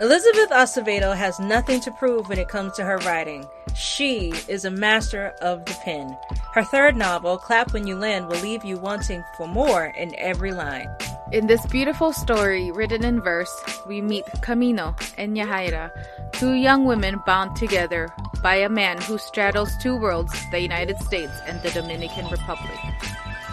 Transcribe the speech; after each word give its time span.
Elizabeth 0.00 0.50
Acevedo 0.50 1.16
has 1.16 1.40
nothing 1.40 1.80
to 1.80 1.90
prove 1.90 2.28
when 2.28 2.38
it 2.38 2.48
comes 2.48 2.72
to 2.74 2.84
her 2.84 2.98
writing. 2.98 3.44
She 3.74 4.32
is 4.46 4.64
a 4.64 4.70
master 4.70 5.34
of 5.42 5.64
the 5.64 5.76
pen. 5.82 6.16
Her 6.54 6.62
third 6.62 6.96
novel, 6.96 7.36
Clap 7.36 7.72
When 7.72 7.84
You 7.84 7.96
Land, 7.96 8.28
will 8.28 8.40
leave 8.40 8.64
you 8.64 8.76
wanting 8.76 9.24
for 9.36 9.48
more 9.48 9.86
in 9.86 10.14
every 10.16 10.52
line. 10.52 10.88
In 11.32 11.48
this 11.48 11.66
beautiful 11.66 12.12
story, 12.12 12.70
written 12.70 13.04
in 13.04 13.20
verse, 13.20 13.52
we 13.88 14.00
meet 14.00 14.24
Camino 14.40 14.94
and 15.16 15.36
Yahaira, 15.36 15.90
two 16.30 16.52
young 16.52 16.84
women 16.84 17.20
bound 17.26 17.56
together 17.56 18.08
by 18.40 18.54
a 18.54 18.68
man 18.68 19.00
who 19.00 19.18
straddles 19.18 19.76
two 19.82 19.96
worlds, 19.96 20.32
the 20.52 20.60
United 20.60 20.96
States 21.00 21.32
and 21.44 21.60
the 21.62 21.70
Dominican 21.70 22.28
Republic. 22.28 22.78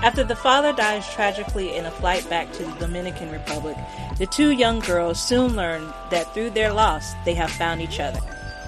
After 0.06 0.24
the 0.24 0.36
father 0.36 0.72
dies 0.72 1.12
tragically 1.12 1.76
in 1.76 1.88
a 1.88 1.90
flight 1.90 2.30
back 2.30 2.52
to 2.54 2.64
the 2.64 2.72
Dominican 2.74 3.32
Republic, 3.32 3.76
the 4.20 4.28
two 4.28 4.52
young 4.52 4.80
girls 4.82 5.20
soon 5.20 5.56
learn 5.56 5.92
that 6.12 6.32
through 6.32 6.52
their 6.52 6.72
loss, 6.72 7.16
they 7.26 7.34
have 7.34 7.50
found 7.50 7.82
each 7.82 8.00
other. 8.00 8.20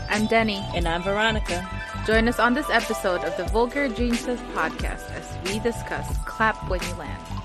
I'm 0.10 0.26
Denny. 0.26 0.66
And 0.74 0.88
I'm 0.88 1.04
Veronica. 1.04 1.70
Join 2.08 2.28
us 2.28 2.40
on 2.40 2.56
this 2.56 2.68
episode 2.72 3.24
of 3.24 3.38
the 3.38 3.44
Vulgar 3.54 3.88
Geniuses 3.88 4.40
podcast 4.56 5.12
as 5.12 5.38
we 5.46 5.60
discuss 5.60 6.18
Clap 6.26 6.56
When 6.72 6.82
You 6.82 6.96
Land. 6.96 7.37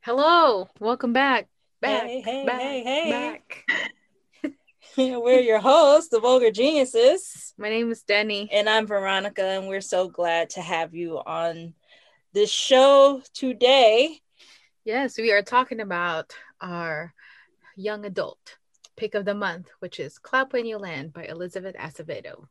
Hello, 0.00 0.68
welcome 0.80 1.12
back 1.12 1.46
back, 1.84 2.06
hey, 2.06 2.20
hey, 2.20 2.46
back, 2.46 2.60
hey, 2.60 2.82
hey. 2.82 3.10
back. 3.10 4.52
we're 4.96 5.40
your 5.40 5.58
hosts, 5.58 6.08
the 6.08 6.18
Vulgar 6.18 6.50
Geniuses. 6.50 7.52
My 7.58 7.68
name 7.68 7.90
is 7.92 8.02
Denny. 8.02 8.48
And 8.50 8.70
I'm 8.70 8.86
Veronica, 8.86 9.44
and 9.44 9.68
we're 9.68 9.82
so 9.82 10.08
glad 10.08 10.50
to 10.50 10.62
have 10.62 10.94
you 10.94 11.18
on 11.18 11.74
this 12.32 12.50
show 12.50 13.20
today. 13.34 14.18
Yes, 14.84 15.18
we 15.18 15.30
are 15.32 15.42
talking 15.42 15.80
about 15.80 16.32
our 16.58 17.12
young 17.76 18.06
adult 18.06 18.56
pick 18.96 19.14
of 19.14 19.26
the 19.26 19.34
month, 19.34 19.68
which 19.80 20.00
is 20.00 20.18
Clap 20.18 20.54
When 20.54 20.64
You 20.64 20.78
Land 20.78 21.12
by 21.12 21.24
Elizabeth 21.24 21.76
Acevedo. 21.76 22.46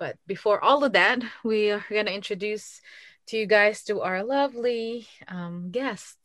But 0.00 0.16
before 0.26 0.62
all 0.64 0.82
of 0.82 0.94
that, 0.94 1.20
we 1.44 1.70
are 1.70 1.84
going 1.88 2.06
to 2.06 2.14
introduce 2.14 2.80
to 3.26 3.36
you 3.36 3.46
guys 3.46 3.84
to 3.84 4.00
our 4.00 4.24
lovely 4.24 5.06
um, 5.28 5.70
guests. 5.70 6.16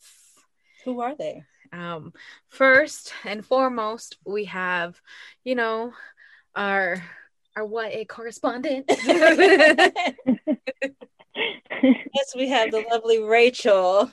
Who 0.86 1.02
are 1.02 1.16
they? 1.16 1.44
Um, 1.74 2.14
first 2.50 3.14
and 3.26 3.46
foremost, 3.46 4.18
we 4.26 4.46
have, 4.46 5.02
you 5.44 5.56
know, 5.56 5.94
our 6.56 7.04
our 7.56 7.66
YA 7.66 8.06
correspondent. 8.06 8.86
yes, 8.90 9.96
we 12.36 12.50
have 12.50 12.72
the 12.72 12.84
lovely 12.92 13.20
Rachel, 13.20 14.12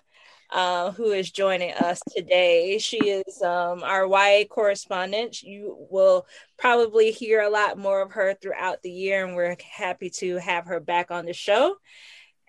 uh, 0.51 0.93
who 0.93 1.12
is 1.12 1.31
joining 1.31 1.75
us 1.75 2.01
today. 2.17 2.79
She 2.79 2.97
is 2.99 3.43
um, 3.43 3.83
our 3.83 4.07
YA 4.07 4.45
correspondent. 4.45 5.43
You 5.43 5.77
will 5.91 6.27
probably 6.59 7.11
hear 7.11 7.43
a 7.43 7.51
lot 7.51 7.79
more 7.79 8.01
of 8.01 8.13
her 8.13 8.34
throughout 8.34 8.83
the 8.83 8.91
year, 8.91 9.27
and 9.27 9.37
we're 9.37 9.57
happy 9.71 10.09
to 10.19 10.37
have 10.37 10.65
her 10.67 10.81
back 10.81 11.11
on 11.11 11.27
the 11.27 11.34
show. 11.34 11.77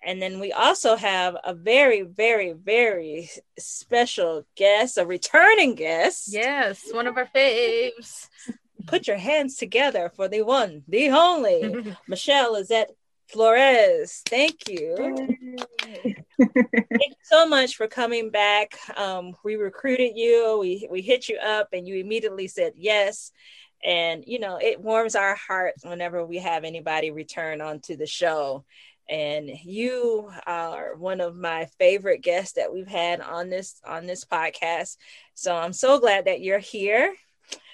And 0.04 0.20
then 0.20 0.40
we 0.40 0.52
also 0.52 0.96
have 0.96 1.36
a 1.44 1.54
very, 1.54 2.02
very, 2.02 2.52
very 2.52 3.30
special 3.58 4.44
guest, 4.56 4.98
a 4.98 5.06
returning 5.06 5.76
guest. 5.76 6.32
Yes, 6.32 6.82
one 6.90 7.06
of 7.06 7.16
our 7.16 7.28
faves. 7.34 8.28
Put 8.86 9.06
your 9.06 9.16
hands 9.16 9.56
together 9.56 10.10
for 10.14 10.26
the 10.26 10.42
one, 10.42 10.82
the 10.88 11.10
only, 11.10 11.96
Michelle 12.08 12.54
Lizette 12.54 12.90
Flores. 13.28 14.22
Thank 14.26 14.68
you. 14.68 14.96
Thank 15.96 16.16
you 16.36 17.14
so 17.22 17.46
much 17.46 17.76
for 17.76 17.86
coming 17.86 18.30
back. 18.30 18.76
Um, 18.96 19.36
we 19.44 19.54
recruited 19.54 20.16
you, 20.16 20.58
we, 20.60 20.88
we 20.90 21.00
hit 21.00 21.28
you 21.28 21.38
up, 21.38 21.68
and 21.72 21.86
you 21.86 21.96
immediately 21.96 22.48
said 22.48 22.72
yes. 22.76 23.30
And, 23.84 24.24
you 24.26 24.38
know, 24.38 24.58
it 24.60 24.80
warms 24.80 25.14
our 25.14 25.34
hearts 25.34 25.84
whenever 25.84 26.24
we 26.24 26.38
have 26.38 26.64
anybody 26.64 27.10
return 27.10 27.60
onto 27.60 27.96
the 27.96 28.06
show 28.06 28.64
and 29.08 29.50
you 29.64 30.30
are 30.46 30.94
one 30.96 31.20
of 31.20 31.36
my 31.36 31.66
favorite 31.78 32.22
guests 32.22 32.54
that 32.54 32.72
we've 32.72 32.88
had 32.88 33.20
on 33.20 33.50
this 33.50 33.80
on 33.86 34.06
this 34.06 34.24
podcast. 34.24 34.96
So 35.34 35.54
i'm 35.54 35.72
so 35.72 35.98
glad 35.98 36.26
that 36.26 36.40
you're 36.40 36.58
here. 36.58 37.14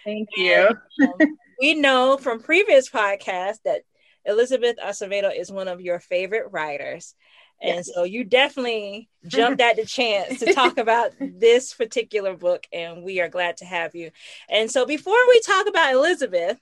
Thank 0.05 0.29
you. 0.37 0.69
and, 0.99 1.13
um, 1.21 1.37
we 1.61 1.75
know 1.75 2.17
from 2.17 2.43
previous 2.43 2.89
podcasts 2.89 3.61
that 3.65 3.83
elizabeth 4.25 4.77
acevedo 4.85 5.37
is 5.37 5.51
one 5.51 5.69
of 5.69 5.81
your 5.81 6.01
favorite 6.01 6.51
writers. 6.51 7.15
And 7.61 7.77
yes. 7.77 7.91
so 7.93 8.05
you 8.05 8.23
definitely 8.23 9.09
jumped 9.27 9.61
at 9.61 9.75
the 9.75 9.85
chance 9.85 10.39
to 10.39 10.55
talk 10.55 10.79
about 10.79 11.11
this 11.19 11.75
particular 11.75 12.37
book 12.37 12.67
and 12.73 13.03
we 13.03 13.21
are 13.21 13.29
glad 13.29 13.57
to 13.59 13.65
have 13.65 13.97
you. 13.97 14.13
And 14.49 14.71
so 14.71 14.87
before 14.87 15.19
we 15.29 15.41
talk 15.41 15.67
about 15.67 15.93
elizabeth 15.93 16.59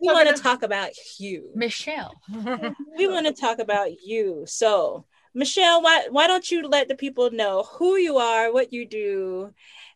we 0.00 0.08
want 0.08 0.34
to 0.34 0.42
talk 0.42 0.62
about 0.62 0.90
you, 1.18 1.50
Michelle. 1.54 2.14
we 2.96 3.06
want 3.06 3.26
to 3.26 3.32
talk 3.32 3.58
about 3.58 4.02
you. 4.04 4.44
So, 4.46 5.04
Michelle, 5.34 5.82
why 5.82 6.08
why 6.10 6.26
don't 6.26 6.50
you 6.50 6.66
let 6.68 6.88
the 6.88 6.96
people 6.96 7.30
know 7.30 7.62
who 7.62 7.96
you 7.96 8.18
are, 8.18 8.52
what 8.52 8.72
you 8.72 8.86
do, 8.86 9.52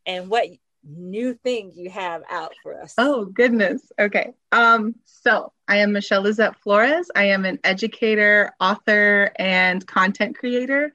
and 0.07 0.29
what 0.29 0.47
new 0.89 1.35
thing 1.35 1.73
you 1.75 1.91
have 1.91 2.23
out 2.31 2.53
for 2.63 2.81
us? 2.81 2.95
Oh 2.99 3.25
goodness. 3.27 3.91
Okay. 3.99 4.33
Um, 4.53 4.95
so 5.05 5.53
I 5.69 5.79
am 5.79 5.93
Michelle 5.93 6.23
Lizette 6.23 6.57
Flores. 6.61 7.11
I 7.15 7.25
am 7.25 7.45
an 7.45 7.59
educator, 7.65 8.53
author, 8.61 9.33
and 9.37 9.85
content 9.87 10.39
creator. 10.39 10.93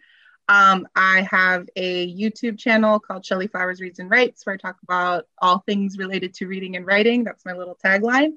Um, 0.47 0.87
I 0.95 1.27
have 1.31 1.69
a 1.75 2.13
YouTube 2.13 2.57
channel 2.57 2.99
called 2.99 3.25
Shelly 3.25 3.47
Flowers 3.47 3.79
Reads 3.79 3.99
and 3.99 4.09
Writes, 4.09 4.45
where 4.45 4.55
I 4.55 4.57
talk 4.57 4.77
about 4.83 5.27
all 5.41 5.59
things 5.59 5.97
related 5.97 6.33
to 6.35 6.47
reading 6.47 6.75
and 6.75 6.85
writing. 6.85 7.23
That's 7.23 7.45
my 7.45 7.53
little 7.53 7.77
tagline. 7.83 8.33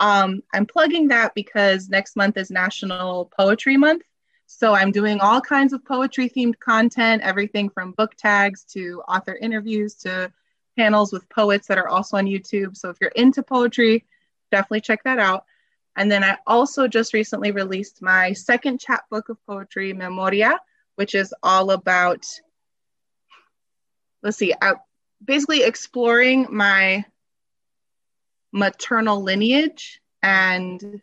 Um, 0.00 0.42
I'm 0.52 0.66
plugging 0.66 1.08
that 1.08 1.34
because 1.34 1.88
next 1.88 2.16
month 2.16 2.36
is 2.36 2.50
National 2.50 3.30
Poetry 3.36 3.76
Month. 3.76 4.02
So 4.46 4.74
I'm 4.74 4.92
doing 4.92 5.20
all 5.20 5.40
kinds 5.40 5.72
of 5.72 5.84
poetry 5.84 6.28
themed 6.28 6.58
content, 6.58 7.22
everything 7.22 7.70
from 7.70 7.92
book 7.92 8.14
tags 8.16 8.64
to 8.72 9.02
author 9.08 9.34
interviews 9.34 9.94
to 9.96 10.32
panels 10.76 11.12
with 11.12 11.28
poets 11.28 11.68
that 11.68 11.78
are 11.78 11.88
also 11.88 12.16
on 12.16 12.26
YouTube. 12.26 12.76
So 12.76 12.90
if 12.90 12.98
you're 13.00 13.10
into 13.10 13.42
poetry, 13.42 14.04
definitely 14.50 14.82
check 14.82 15.02
that 15.04 15.18
out. 15.18 15.44
And 15.96 16.10
then 16.10 16.24
I 16.24 16.38
also 16.46 16.88
just 16.88 17.14
recently 17.14 17.52
released 17.52 18.02
my 18.02 18.32
second 18.32 18.80
chapbook 18.80 19.28
of 19.28 19.44
poetry, 19.46 19.92
Memoria, 19.92 20.58
which 20.96 21.14
is 21.14 21.32
all 21.42 21.70
about, 21.70 22.26
let's 24.22 24.36
see, 24.36 24.54
I, 24.60 24.74
basically 25.24 25.62
exploring 25.62 26.48
my 26.50 27.04
maternal 28.54 29.20
lineage 29.20 30.00
and 30.22 31.02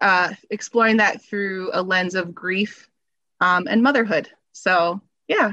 uh, 0.00 0.32
exploring 0.50 0.98
that 0.98 1.20
through 1.22 1.70
a 1.74 1.82
lens 1.82 2.14
of 2.14 2.34
grief 2.34 2.88
um, 3.40 3.66
and 3.68 3.82
motherhood. 3.82 4.30
So, 4.52 5.00
yeah, 5.28 5.52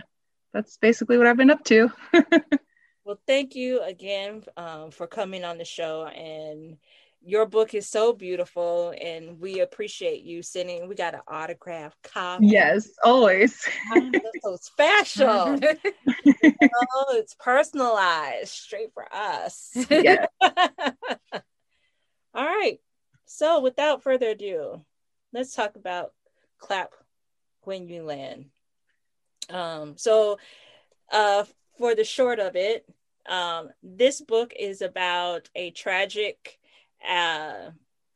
that's 0.54 0.78
basically 0.78 1.18
what 1.18 1.28
I've 1.28 1.38
been 1.38 1.50
up 1.50 1.64
to. 1.66 1.92
well, 3.04 3.20
thank 3.26 3.56
you 3.56 3.82
again 3.82 4.44
um, 4.56 4.92
for 4.92 5.08
coming 5.08 5.44
on 5.44 5.58
the 5.58 5.66
show 5.66 6.06
and 6.06 6.78
your 7.24 7.46
book 7.46 7.74
is 7.74 7.88
so 7.88 8.14
beautiful 8.14 8.94
and 9.00 9.40
we 9.40 9.60
appreciate 9.60 10.24
you 10.24 10.42
sending 10.42 10.88
we 10.88 10.96
got 10.96 11.14
an 11.14 11.22
autograph 11.28 11.96
copy. 12.04 12.48
Yes 12.48 12.90
always. 13.04 13.68
So 14.42 14.58
special. 14.60 15.60
You 15.62 15.76
know, 16.44 17.06
it's 17.12 17.36
personalized 17.36 18.50
straight 18.50 18.92
for 18.94 19.08
us. 19.14 19.72
Yeah. 19.90 20.26
all 22.34 22.46
right 22.46 22.80
so 23.26 23.60
without 23.60 24.02
further 24.02 24.30
ado 24.30 24.82
let's 25.34 25.54
talk 25.54 25.76
about 25.76 26.14
clap 26.58 26.92
when 27.64 27.88
you 27.88 28.04
land. 28.04 28.46
Um 29.50 29.96
so 29.98 30.40
uh 31.12 31.44
for 31.78 31.94
the 31.94 32.04
short 32.04 32.40
of 32.40 32.56
it 32.56 32.86
um 33.30 33.70
this 33.84 34.22
book 34.22 34.54
is 34.58 34.82
about 34.82 35.50
a 35.56 35.70
tragic 35.72 36.58
uh, 37.08 37.72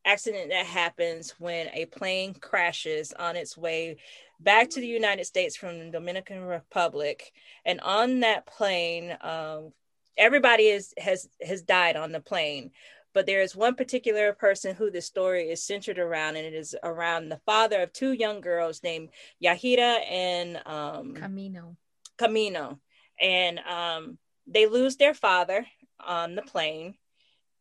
accident 0.05 0.49
that 0.49 0.65
happens 0.65 1.31
when 1.39 1.67
a 1.73 1.85
plane 1.85 2.33
crashes 2.33 3.11
on 3.13 3.35
its 3.35 3.57
way 3.57 3.97
back 4.39 4.69
to 4.69 4.79
the 4.79 4.87
United 4.87 5.25
States 5.25 5.55
from 5.55 5.79
the 5.79 5.89
Dominican 5.89 6.43
Republic, 6.43 7.31
and 7.65 7.79
on 7.81 8.19
that 8.21 8.45
plane, 8.45 9.17
um, 9.21 9.71
everybody 10.17 10.67
is 10.67 10.93
has 10.97 11.27
has 11.41 11.61
died 11.61 11.95
on 11.95 12.11
the 12.11 12.19
plane, 12.19 12.71
but 13.13 13.25
there 13.25 13.41
is 13.41 13.55
one 13.55 13.75
particular 13.75 14.33
person 14.33 14.75
who 14.75 14.91
the 14.91 15.01
story 15.01 15.49
is 15.49 15.63
centered 15.63 15.97
around, 15.97 16.35
and 16.35 16.45
it 16.45 16.53
is 16.53 16.75
around 16.83 17.29
the 17.29 17.39
father 17.45 17.81
of 17.81 17.93
two 17.93 18.11
young 18.11 18.41
girls 18.41 18.83
named 18.83 19.09
Yahaira 19.43 19.99
and 20.09 20.61
um, 20.65 21.13
Camino. 21.15 21.75
Camino, 22.17 22.79
and 23.19 23.59
um, 23.59 24.17
they 24.47 24.67
lose 24.67 24.97
their 24.97 25.13
father 25.13 25.65
on 25.99 26.35
the 26.35 26.41
plane, 26.41 26.95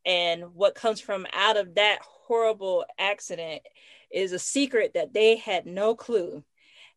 and 0.05 0.55
what 0.55 0.75
comes 0.75 1.01
from 1.01 1.27
out 1.33 1.57
of 1.57 1.75
that 1.77 1.99
horrible 2.03 2.85
accident 2.99 3.63
is 4.11 4.33
a 4.33 4.39
secret 4.39 4.93
that 4.95 5.13
they 5.13 5.37
had 5.37 5.67
no 5.67 5.95
clue, 5.95 6.43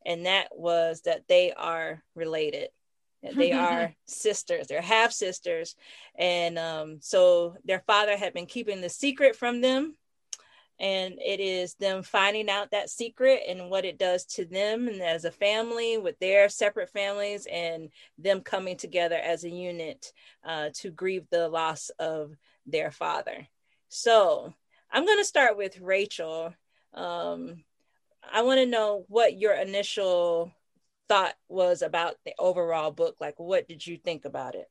and 0.06 0.26
that 0.26 0.50
was 0.56 1.02
that 1.02 1.28
they 1.28 1.52
are 1.54 2.04
related. 2.16 2.70
They 3.36 3.52
are 3.54 3.94
sisters. 4.06 4.68
They're 4.68 4.82
half 4.82 5.12
sisters, 5.12 5.76
and 6.16 6.58
um, 6.60 6.98
so 7.02 7.56
their 7.66 7.84
father 7.88 8.18
had 8.18 8.34
been 8.34 8.46
keeping 8.46 8.82
the 8.82 8.90
secret 8.90 9.36
from 9.36 9.62
them, 9.62 9.96
and 10.80 11.16
it 11.26 11.40
is 11.40 11.74
them 11.76 12.04
finding 12.04 12.50
out 12.50 12.72
that 12.72 12.90
secret 12.90 13.42
and 13.48 13.70
what 13.70 13.86
it 13.86 13.98
does 13.98 14.26
to 14.26 14.46
them 14.46 14.88
and 14.88 15.02
as 15.02 15.26
a 15.26 15.32
family 15.32 15.98
with 15.98 16.20
their 16.20 16.50
separate 16.50 16.90
families, 16.90 17.48
and 17.52 17.90
them 18.18 18.42
coming 18.42 18.78
together 18.78 19.16
as 19.16 19.44
a 19.44 19.50
unit 19.50 20.14
uh, 20.46 20.70
to 20.76 20.92
grieve 20.92 21.26
the 21.32 21.48
loss 21.48 21.90
of 22.00 22.36
their 22.68 22.92
father. 22.92 23.48
So 23.90 24.54
I'm 24.92 25.06
going 25.06 25.18
to 25.18 25.26
start 25.26 25.58
with 25.58 25.80
Rachel. 25.80 26.54
Um, 26.94 27.64
I 28.32 28.42
want 28.42 28.60
to 28.60 28.66
know 28.66 29.06
what 29.08 29.38
your 29.38 29.54
initial 29.54 30.52
thought 31.08 31.36
was 31.48 31.82
about 31.82 32.16
the 32.26 32.34
overall 32.38 32.92
book. 32.92 33.16
Like, 33.20 33.40
what 33.40 33.68
did 33.68 33.86
you 33.86 33.98
think 33.98 34.26
about 34.26 34.56
it? 34.56 34.68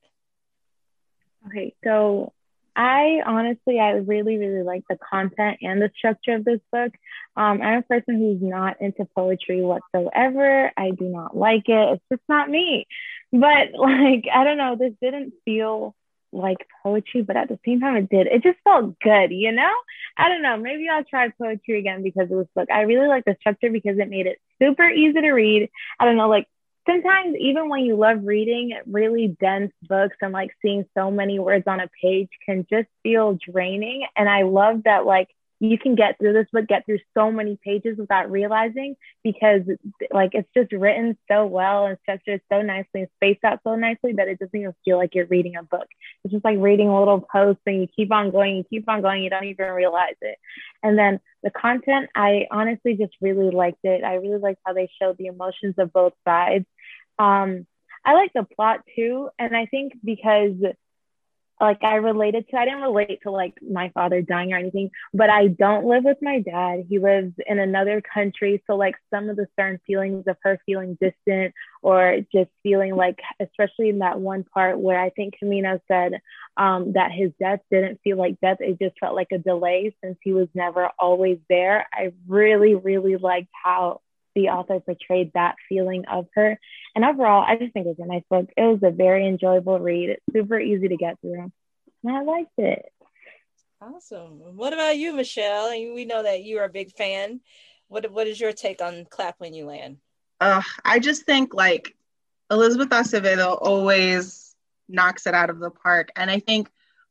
Okay, 1.47 1.73
so 1.83 2.33
I 2.75 3.21
honestly, 3.25 3.79
I 3.79 3.91
really, 3.91 4.37
really 4.37 4.63
like 4.63 4.83
the 4.87 4.97
content 4.97 5.57
and 5.61 5.81
the 5.81 5.89
structure 5.97 6.35
of 6.35 6.45
this 6.45 6.59
book. 6.71 6.93
Um, 7.35 7.61
I'm 7.61 7.79
a 7.79 7.81
person 7.81 8.17
who's 8.17 8.41
not 8.41 8.81
into 8.81 9.05
poetry 9.15 9.61
whatsoever. 9.61 10.71
I 10.77 10.91
do 10.91 11.05
not 11.05 11.35
like 11.35 11.63
it. 11.67 11.93
It's 11.93 12.03
just 12.11 12.21
not 12.29 12.49
me. 12.49 12.85
But 13.31 13.73
like, 13.73 14.25
I 14.33 14.43
don't 14.43 14.57
know, 14.57 14.75
this 14.75 14.93
didn't 15.01 15.33
feel 15.43 15.95
like 16.37 16.67
poetry, 16.83 17.21
but 17.21 17.35
at 17.35 17.49
the 17.49 17.59
same 17.65 17.79
time, 17.79 17.97
it 17.97 18.09
did. 18.09 18.27
It 18.27 18.43
just 18.43 18.59
felt 18.63 18.99
good, 18.99 19.31
you 19.31 19.51
know? 19.51 19.71
I 20.17 20.29
don't 20.29 20.41
know. 20.41 20.57
Maybe 20.57 20.87
I'll 20.89 21.03
try 21.03 21.29
poetry 21.29 21.79
again 21.79 22.03
because 22.03 22.31
of 22.31 22.37
this 22.37 22.47
book. 22.55 22.69
I 22.71 22.81
really 22.81 23.07
like 23.07 23.25
the 23.25 23.35
structure 23.39 23.71
because 23.71 23.97
it 23.99 24.09
made 24.09 24.27
it 24.27 24.39
super 24.61 24.89
easy 24.89 25.19
to 25.21 25.31
read. 25.31 25.69
I 25.99 26.05
don't 26.05 26.17
know, 26.17 26.29
like 26.29 26.47
sometimes 26.87 27.35
even 27.37 27.69
when 27.69 27.81
you 27.81 27.95
love 27.95 28.19
reading 28.23 28.77
really 28.87 29.35
dense 29.39 29.73
books 29.87 30.17
and 30.21 30.31
like 30.31 30.51
seeing 30.61 30.85
so 30.97 31.11
many 31.11 31.37
words 31.37 31.65
on 31.67 31.79
a 31.79 31.89
page 32.01 32.29
can 32.45 32.65
just 32.69 32.87
feel 33.03 33.37
draining. 33.51 34.07
And 34.15 34.29
I 34.29 34.43
love 34.43 34.83
that, 34.85 35.05
like, 35.05 35.29
you 35.59 35.77
can 35.77 35.95
get 35.95 36.17
through 36.19 36.33
this 36.33 36.47
book, 36.51 36.67
get 36.67 36.85
through 36.85 36.99
so 37.15 37.31
many 37.31 37.57
pages 37.63 37.97
without 37.97 38.29
realizing 38.29 38.95
because 39.23 39.61
like 40.11 40.31
it's 40.33 40.49
just 40.55 40.71
written 40.71 41.17
so 41.29 41.45
well 41.47 41.85
and 41.87 41.97
structured 42.03 42.41
so 42.51 42.61
nicely 42.61 43.01
and 43.01 43.07
spaced 43.15 43.43
out 43.43 43.59
so 43.63 43.75
nicely 43.75 44.13
that 44.13 44.27
it 44.27 44.37
doesn't 44.39 44.59
even 44.59 44.75
feel 44.85 44.97
like 44.97 45.15
you're 45.15 45.25
reading 45.25 45.55
a 45.55 45.63
book. 45.63 45.87
It's 46.23 46.31
just 46.31 46.45
like 46.45 46.59
reading 46.59 46.89
a 46.89 46.99
little 46.99 47.21
post 47.21 47.59
and 47.65 47.81
you 47.81 47.87
keep 47.87 48.11
on 48.11 48.31
going, 48.31 48.57
you 48.57 48.63
keep 48.69 48.87
on 48.87 49.01
going, 49.01 49.23
you 49.23 49.29
don't 49.29 49.45
even 49.45 49.71
realize 49.71 50.15
it. 50.21 50.37
And 50.83 50.97
then 50.97 51.19
the 51.41 51.49
content, 51.49 52.09
I 52.15 52.47
honestly 52.51 52.95
just 52.95 53.13
really 53.19 53.49
liked 53.49 53.83
it. 53.83 54.03
I 54.03 54.15
really 54.15 54.39
liked 54.39 54.59
how 54.63 54.73
they 54.73 54.89
showed 55.01 55.17
the 55.17 55.27
emotions 55.27 55.75
of 55.79 55.91
both 55.91 56.13
sides. 56.23 56.65
Um, 57.17 57.65
I 58.05 58.13
like 58.13 58.31
the 58.33 58.43
plot 58.43 58.81
too. 58.95 59.29
And 59.39 59.55
I 59.55 59.65
think 59.65 59.93
because 60.03 60.53
like 61.59 61.83
I 61.83 61.95
related 61.95 62.47
to 62.49 62.57
I 62.57 62.65
didn't 62.65 62.81
relate 62.81 63.19
to 63.23 63.31
like 63.31 63.53
my 63.61 63.89
father 63.93 64.21
dying 64.21 64.53
or 64.53 64.57
anything, 64.57 64.91
but 65.13 65.29
I 65.29 65.47
don't 65.47 65.85
live 65.85 66.03
with 66.03 66.17
my 66.21 66.39
dad. 66.39 66.85
He 66.89 66.99
lives 66.99 67.33
in 67.47 67.59
another 67.59 68.01
country. 68.01 68.63
So 68.67 68.75
like 68.75 68.95
some 69.09 69.29
of 69.29 69.35
the 69.35 69.47
certain 69.59 69.79
feelings 69.87 70.25
of 70.27 70.37
her 70.43 70.59
feeling 70.65 70.97
distant 71.01 71.53
or 71.81 72.19
just 72.33 72.49
feeling 72.63 72.95
like 72.95 73.19
especially 73.39 73.89
in 73.89 73.99
that 73.99 74.19
one 74.19 74.43
part 74.43 74.79
where 74.79 74.99
I 74.99 75.09
think 75.09 75.35
Camino 75.39 75.79
said 75.87 76.13
um, 76.57 76.93
that 76.93 77.11
his 77.11 77.31
death 77.39 77.59
didn't 77.71 78.01
feel 78.03 78.17
like 78.17 78.39
death. 78.39 78.57
It 78.59 78.79
just 78.79 78.99
felt 78.99 79.15
like 79.15 79.31
a 79.31 79.37
delay 79.37 79.95
since 80.03 80.17
he 80.21 80.33
was 80.33 80.47
never 80.53 80.89
always 80.99 81.39
there. 81.49 81.87
I 81.93 82.13
really, 82.27 82.75
really 82.75 83.15
liked 83.15 83.49
how 83.63 84.01
the 84.37 84.49
author 84.49 84.79
portrayed 84.79 85.31
that 85.33 85.55
feeling 85.67 86.05
of 86.05 86.27
her. 86.35 86.59
And 86.95 87.03
overall, 87.03 87.43
I 87.45 87.55
just 87.55 87.73
think 87.73 87.87
it 87.87 87.97
was 87.97 87.99
a 87.99 88.05
nice 88.05 88.23
book. 88.29 88.47
It 88.55 88.61
was 88.61 88.83
a 88.83 88.91
very 88.91 89.27
enjoyable 89.27 89.79
read. 89.79 90.11
It's 90.11 90.23
super 90.31 90.59
easy 90.59 90.87
to 90.89 90.95
get 90.95 91.19
through. 91.21 91.51
And 92.03 92.15
I 92.15 92.21
liked 92.21 92.57
it. 92.59 92.85
Awesome. 93.81 94.55
What 94.55 94.73
about 94.73 94.95
you, 94.95 95.13
Michelle? 95.13 95.71
We 95.71 96.05
know 96.05 96.21
that 96.21 96.43
you're 96.43 96.63
a 96.63 96.69
big 96.69 96.91
fan. 96.91 97.41
What 97.87 98.11
what 98.11 98.27
is 98.27 98.39
your 98.39 98.53
take 98.53 98.79
on 98.79 99.05
Clap 99.09 99.35
When 99.39 99.55
You 99.55 99.65
Land? 99.65 99.97
Uh, 100.39 100.61
I 100.85 100.99
just 100.99 101.25
think 101.25 101.55
like 101.55 101.95
Elizabeth 102.51 102.89
Acevedo 102.89 103.57
always 103.59 104.55
knocks 104.87 105.25
it 105.25 105.33
out 105.33 105.49
of 105.49 105.59
the 105.59 105.71
park. 105.71 106.11
And 106.15 106.29
I 106.29 106.39
think 106.39 106.69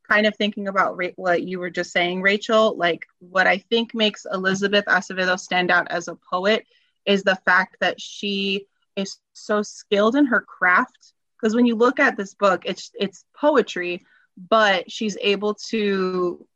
kind 0.09 0.27
of 0.27 0.37
thinking 0.37 0.69
about 0.69 0.97
ra- 0.97 1.09
what 1.17 1.43
you 1.43 1.59
were 1.59 1.71
just 1.71 1.91
saying, 1.91 2.23
Rachel, 2.23 2.77
like 2.77 3.05
what 3.19 3.49
I 3.49 3.59
think 3.59 3.95
makes 3.95 4.27
Elizabeth 4.33 4.85
Acevedo 4.85 5.39
stand 5.39 5.73
out 5.73 5.89
as 5.91 6.07
a 6.07 6.17
poet 6.31 6.67
is 7.07 7.23
the 7.23 7.37
fact 7.45 7.77
that 7.81 8.01
she 8.01 8.67
is 8.97 9.19
so 9.33 9.63
skilled 9.63 10.17
in 10.17 10.27
her 10.27 10.41
craft. 10.41 11.13
Because 11.41 11.55
when 11.55 11.67
you 11.67 11.77
look 11.77 12.01
at 12.01 12.17
this 12.17 12.35
book 12.35 12.63
it's 12.65 12.91
it's 12.99 13.25
poetry 13.39 14.03
but 14.37 14.91
she's 14.91 15.17
able 15.21 15.55
to 15.55 16.47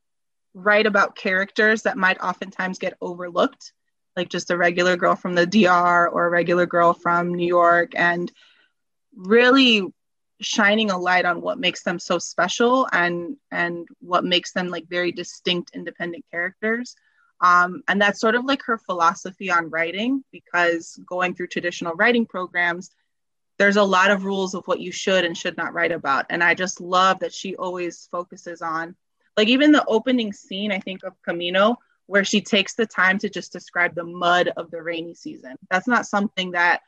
write 0.54 0.86
about 0.86 1.16
characters 1.16 1.82
that 1.82 1.96
might 1.96 2.20
oftentimes 2.20 2.78
get 2.78 2.96
overlooked 3.00 3.72
like 4.16 4.28
just 4.28 4.50
a 4.50 4.56
regular 4.56 4.96
girl 4.96 5.14
from 5.14 5.34
the 5.34 5.46
DR 5.46 6.08
or 6.08 6.26
a 6.26 6.30
regular 6.30 6.66
girl 6.66 6.92
from 6.92 7.34
New 7.34 7.46
York 7.46 7.92
and 7.94 8.30
really 9.14 9.82
shining 10.40 10.90
a 10.90 10.98
light 10.98 11.24
on 11.24 11.40
what 11.40 11.58
makes 11.58 11.82
them 11.82 11.98
so 11.98 12.18
special 12.18 12.88
and 12.92 13.36
and 13.50 13.86
what 14.00 14.24
makes 14.24 14.52
them 14.52 14.68
like 14.68 14.88
very 14.88 15.12
distinct 15.12 15.70
independent 15.74 16.24
characters 16.30 16.96
um, 17.40 17.82
and 17.88 18.00
that's 18.00 18.20
sort 18.20 18.34
of 18.34 18.44
like 18.44 18.62
her 18.64 18.78
philosophy 18.78 19.50
on 19.50 19.70
writing, 19.70 20.24
because 20.30 20.98
going 21.06 21.34
through 21.34 21.48
traditional 21.48 21.94
writing 21.94 22.26
programs, 22.26 22.90
there's 23.58 23.76
a 23.76 23.82
lot 23.82 24.10
of 24.10 24.24
rules 24.24 24.54
of 24.54 24.64
what 24.66 24.80
you 24.80 24.90
should 24.92 25.24
and 25.24 25.36
should 25.36 25.56
not 25.56 25.74
write 25.74 25.92
about. 25.92 26.26
And 26.30 26.42
I 26.42 26.54
just 26.54 26.80
love 26.80 27.20
that 27.20 27.34
she 27.34 27.56
always 27.56 28.08
focuses 28.10 28.62
on, 28.62 28.96
like, 29.36 29.48
even 29.48 29.72
the 29.72 29.84
opening 29.86 30.32
scene, 30.32 30.72
I 30.72 30.78
think, 30.78 31.02
of 31.02 31.20
Camino, 31.22 31.78
where 32.06 32.24
she 32.24 32.40
takes 32.40 32.74
the 32.74 32.86
time 32.86 33.18
to 33.18 33.28
just 33.28 33.52
describe 33.52 33.94
the 33.94 34.04
mud 34.04 34.50
of 34.56 34.70
the 34.70 34.82
rainy 34.82 35.14
season. 35.14 35.56
That's 35.70 35.86
not 35.86 36.06
something 36.06 36.52
that, 36.52 36.80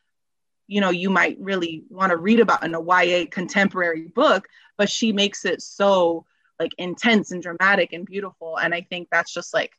you 0.67 0.81
know, 0.81 0.91
you 0.91 1.11
might 1.11 1.37
really 1.39 1.85
want 1.91 2.11
to 2.11 2.17
read 2.17 2.41
about 2.41 2.65
in 2.65 2.75
a 2.75 2.81
YA 2.81 3.27
contemporary 3.31 4.09
book, 4.09 4.49
but 4.77 4.91
she 4.91 5.13
makes 5.13 5.45
it 5.45 5.63
so 5.63 6.25
like 6.59 6.73
intense 6.79 7.33
and 7.33 7.43
dramatic 7.43 7.93
and 7.93 8.07
beautiful. 8.07 8.57
And 8.57 8.75
I 8.75 8.81
think 8.81 9.09
that's 9.11 9.33
just 9.33 9.53
like 9.53 9.73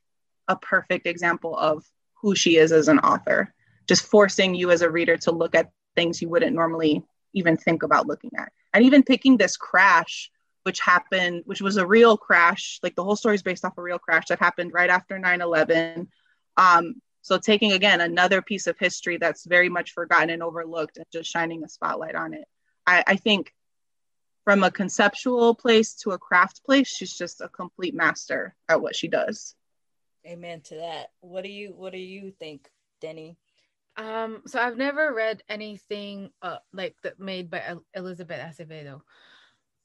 a 0.47 0.55
perfect 0.55 1.07
example 1.07 1.57
of 1.57 1.85
who 2.21 2.35
she 2.35 2.57
is 2.57 2.71
as 2.71 2.87
an 2.87 2.99
author, 2.99 3.53
just 3.87 4.05
forcing 4.05 4.55
you 4.55 4.71
as 4.71 4.81
a 4.81 4.89
reader 4.89 5.17
to 5.17 5.31
look 5.31 5.55
at 5.55 5.71
things 5.95 6.21
you 6.21 6.29
wouldn't 6.29 6.55
normally 6.55 7.03
even 7.33 7.57
think 7.57 7.83
about 7.83 8.07
looking 8.07 8.31
at. 8.37 8.51
And 8.73 8.85
even 8.85 9.03
picking 9.03 9.37
this 9.37 9.57
crash, 9.57 10.31
which 10.63 10.79
happened, 10.79 11.43
which 11.45 11.61
was 11.61 11.77
a 11.77 11.85
real 11.85 12.17
crash, 12.17 12.79
like 12.81 12.95
the 12.95 13.03
whole 13.03 13.15
story 13.15 13.35
is 13.35 13.43
based 13.43 13.65
off 13.65 13.77
a 13.77 13.81
real 13.81 13.99
crash 13.99 14.25
that 14.27 14.39
happened 14.39 14.71
right 14.73 14.89
after 14.89 15.19
9 15.19 15.41
11. 15.41 16.07
Um, 16.57 16.95
so 17.21 17.37
taking 17.37 17.71
again 17.71 18.01
another 18.01 18.41
piece 18.41 18.67
of 18.67 18.77
history 18.77 19.17
that's 19.17 19.45
very 19.45 19.69
much 19.69 19.93
forgotten 19.93 20.29
and 20.29 20.43
overlooked 20.43 20.97
and 20.97 21.05
just 21.11 21.29
shining 21.29 21.63
a 21.63 21.69
spotlight 21.69 22.15
on 22.15 22.33
it. 22.33 22.45
I, 22.85 23.03
I 23.07 23.15
think 23.15 23.53
from 24.43 24.63
a 24.63 24.71
conceptual 24.71 25.55
place 25.55 25.93
to 25.95 26.11
a 26.11 26.17
craft 26.17 26.63
place, 26.65 26.87
she's 26.87 27.17
just 27.17 27.41
a 27.41 27.47
complete 27.47 27.95
master 27.95 28.55
at 28.67 28.81
what 28.81 28.95
she 28.95 29.07
does. 29.07 29.55
Amen 30.25 30.61
to 30.61 30.75
that. 30.75 31.07
What 31.19 31.43
do 31.43 31.49
you 31.49 31.73
What 31.75 31.91
do 31.91 31.99
you 31.99 32.31
think, 32.39 32.69
Denny? 33.01 33.37
Um, 33.97 34.41
so 34.47 34.59
I've 34.59 34.77
never 34.77 35.13
read 35.13 35.43
anything 35.49 36.31
uh, 36.41 36.57
like 36.71 36.95
that 37.03 37.19
made 37.19 37.49
by 37.49 37.75
Elizabeth 37.93 38.39
Acevedo, 38.39 39.01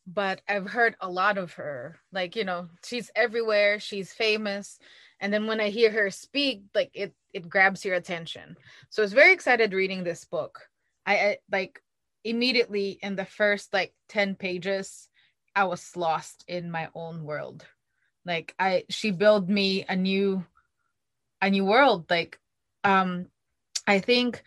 but 0.06 0.40
I've 0.48 0.68
heard 0.68 0.96
a 1.00 1.10
lot 1.10 1.36
of 1.38 1.52
her. 1.54 1.98
Like 2.12 2.36
you 2.36 2.44
know, 2.44 2.68
she's 2.84 3.10
everywhere. 3.14 3.80
She's 3.80 4.12
famous, 4.12 4.78
and 5.20 5.32
then 5.32 5.46
when 5.46 5.60
I 5.60 5.70
hear 5.70 5.90
her 5.90 6.10
speak, 6.10 6.62
like 6.74 6.90
it 6.94 7.14
it 7.34 7.48
grabs 7.48 7.84
your 7.84 7.96
attention. 7.96 8.56
So 8.90 9.02
I 9.02 9.04
was 9.04 9.12
very 9.12 9.32
excited 9.32 9.72
reading 9.72 10.04
this 10.04 10.24
book. 10.24 10.68
I, 11.04 11.16
I 11.18 11.38
like 11.50 11.82
immediately 12.24 12.98
in 13.02 13.16
the 13.16 13.24
first 13.24 13.74
like 13.74 13.92
ten 14.08 14.36
pages, 14.36 15.08
I 15.54 15.64
was 15.64 15.96
lost 15.96 16.44
in 16.46 16.70
my 16.70 16.88
own 16.94 17.24
world 17.24 17.66
like 18.24 18.54
i 18.58 18.84
she 18.88 19.10
built 19.10 19.48
me 19.48 19.84
a 19.88 19.96
new 19.96 20.44
a 21.42 21.50
new 21.50 21.64
world 21.64 22.04
like 22.10 22.38
um 22.84 23.26
i 23.86 23.98
think 23.98 24.42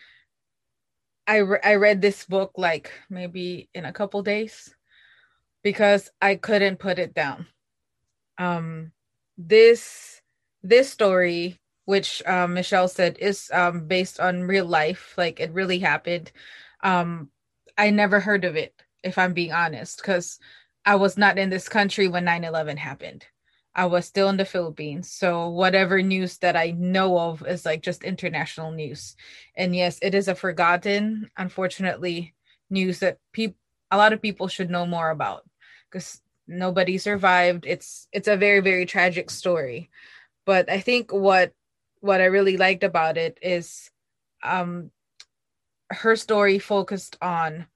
I 1.27 1.37
re- 1.37 1.59
I 1.63 1.75
read 1.75 2.01
this 2.01 2.25
book 2.25 2.51
like 2.57 2.91
maybe 3.09 3.69
in 3.73 3.85
a 3.85 3.93
couple 3.93 4.21
days 4.21 4.75
because 5.63 6.09
I 6.21 6.35
couldn't 6.35 6.79
put 6.79 6.99
it 6.99 7.13
down. 7.13 7.47
Um, 8.37 8.91
this 9.37 10.21
this 10.63 10.89
story, 10.89 11.59
which 11.85 12.21
um, 12.25 12.53
Michelle 12.53 12.87
said 12.87 13.17
is 13.19 13.49
um, 13.53 13.87
based 13.87 14.19
on 14.19 14.43
real 14.43 14.65
life, 14.65 15.13
like 15.17 15.39
it 15.39 15.53
really 15.53 15.79
happened. 15.79 16.31
Um, 16.83 17.29
I 17.77 17.89
never 17.91 18.19
heard 18.19 18.43
of 18.45 18.55
it, 18.55 18.73
if 19.03 19.17
I'm 19.17 19.33
being 19.33 19.53
honest, 19.53 19.97
because 19.97 20.39
I 20.85 20.95
was 20.95 21.17
not 21.17 21.37
in 21.37 21.49
this 21.49 21.69
country 21.69 22.07
when 22.07 22.25
9 22.25 22.43
11 22.43 22.77
happened. 22.77 23.25
I 23.75 23.85
was 23.85 24.05
still 24.05 24.29
in 24.29 24.37
the 24.37 24.45
Philippines. 24.45 25.09
So 25.11 25.47
whatever 25.49 26.01
news 26.01 26.37
that 26.39 26.55
I 26.57 26.71
know 26.71 27.17
of 27.17 27.45
is 27.47 27.65
like 27.65 27.81
just 27.81 28.03
international 28.03 28.71
news. 28.71 29.15
And 29.55 29.75
yes, 29.75 29.97
it 30.01 30.13
is 30.13 30.27
a 30.27 30.35
forgotten, 30.35 31.29
unfortunately, 31.37 32.33
news 32.69 32.99
that 32.99 33.17
people 33.33 33.57
a 33.93 33.97
lot 33.97 34.13
of 34.13 34.21
people 34.21 34.47
should 34.47 34.69
know 34.69 34.85
more 34.85 35.09
about 35.09 35.43
because 35.89 36.21
nobody 36.47 36.97
survived. 36.97 37.65
It's 37.65 38.07
it's 38.11 38.27
a 38.27 38.37
very, 38.37 38.59
very 38.61 38.85
tragic 38.85 39.29
story. 39.29 39.89
But 40.45 40.69
I 40.69 40.79
think 40.81 41.11
what 41.11 41.53
what 42.01 42.21
I 42.21 42.25
really 42.25 42.57
liked 42.57 42.83
about 42.83 43.17
it 43.17 43.37
is 43.41 43.89
um 44.43 44.91
her 45.91 46.15
story 46.15 46.59
focused 46.59 47.17
on 47.21 47.67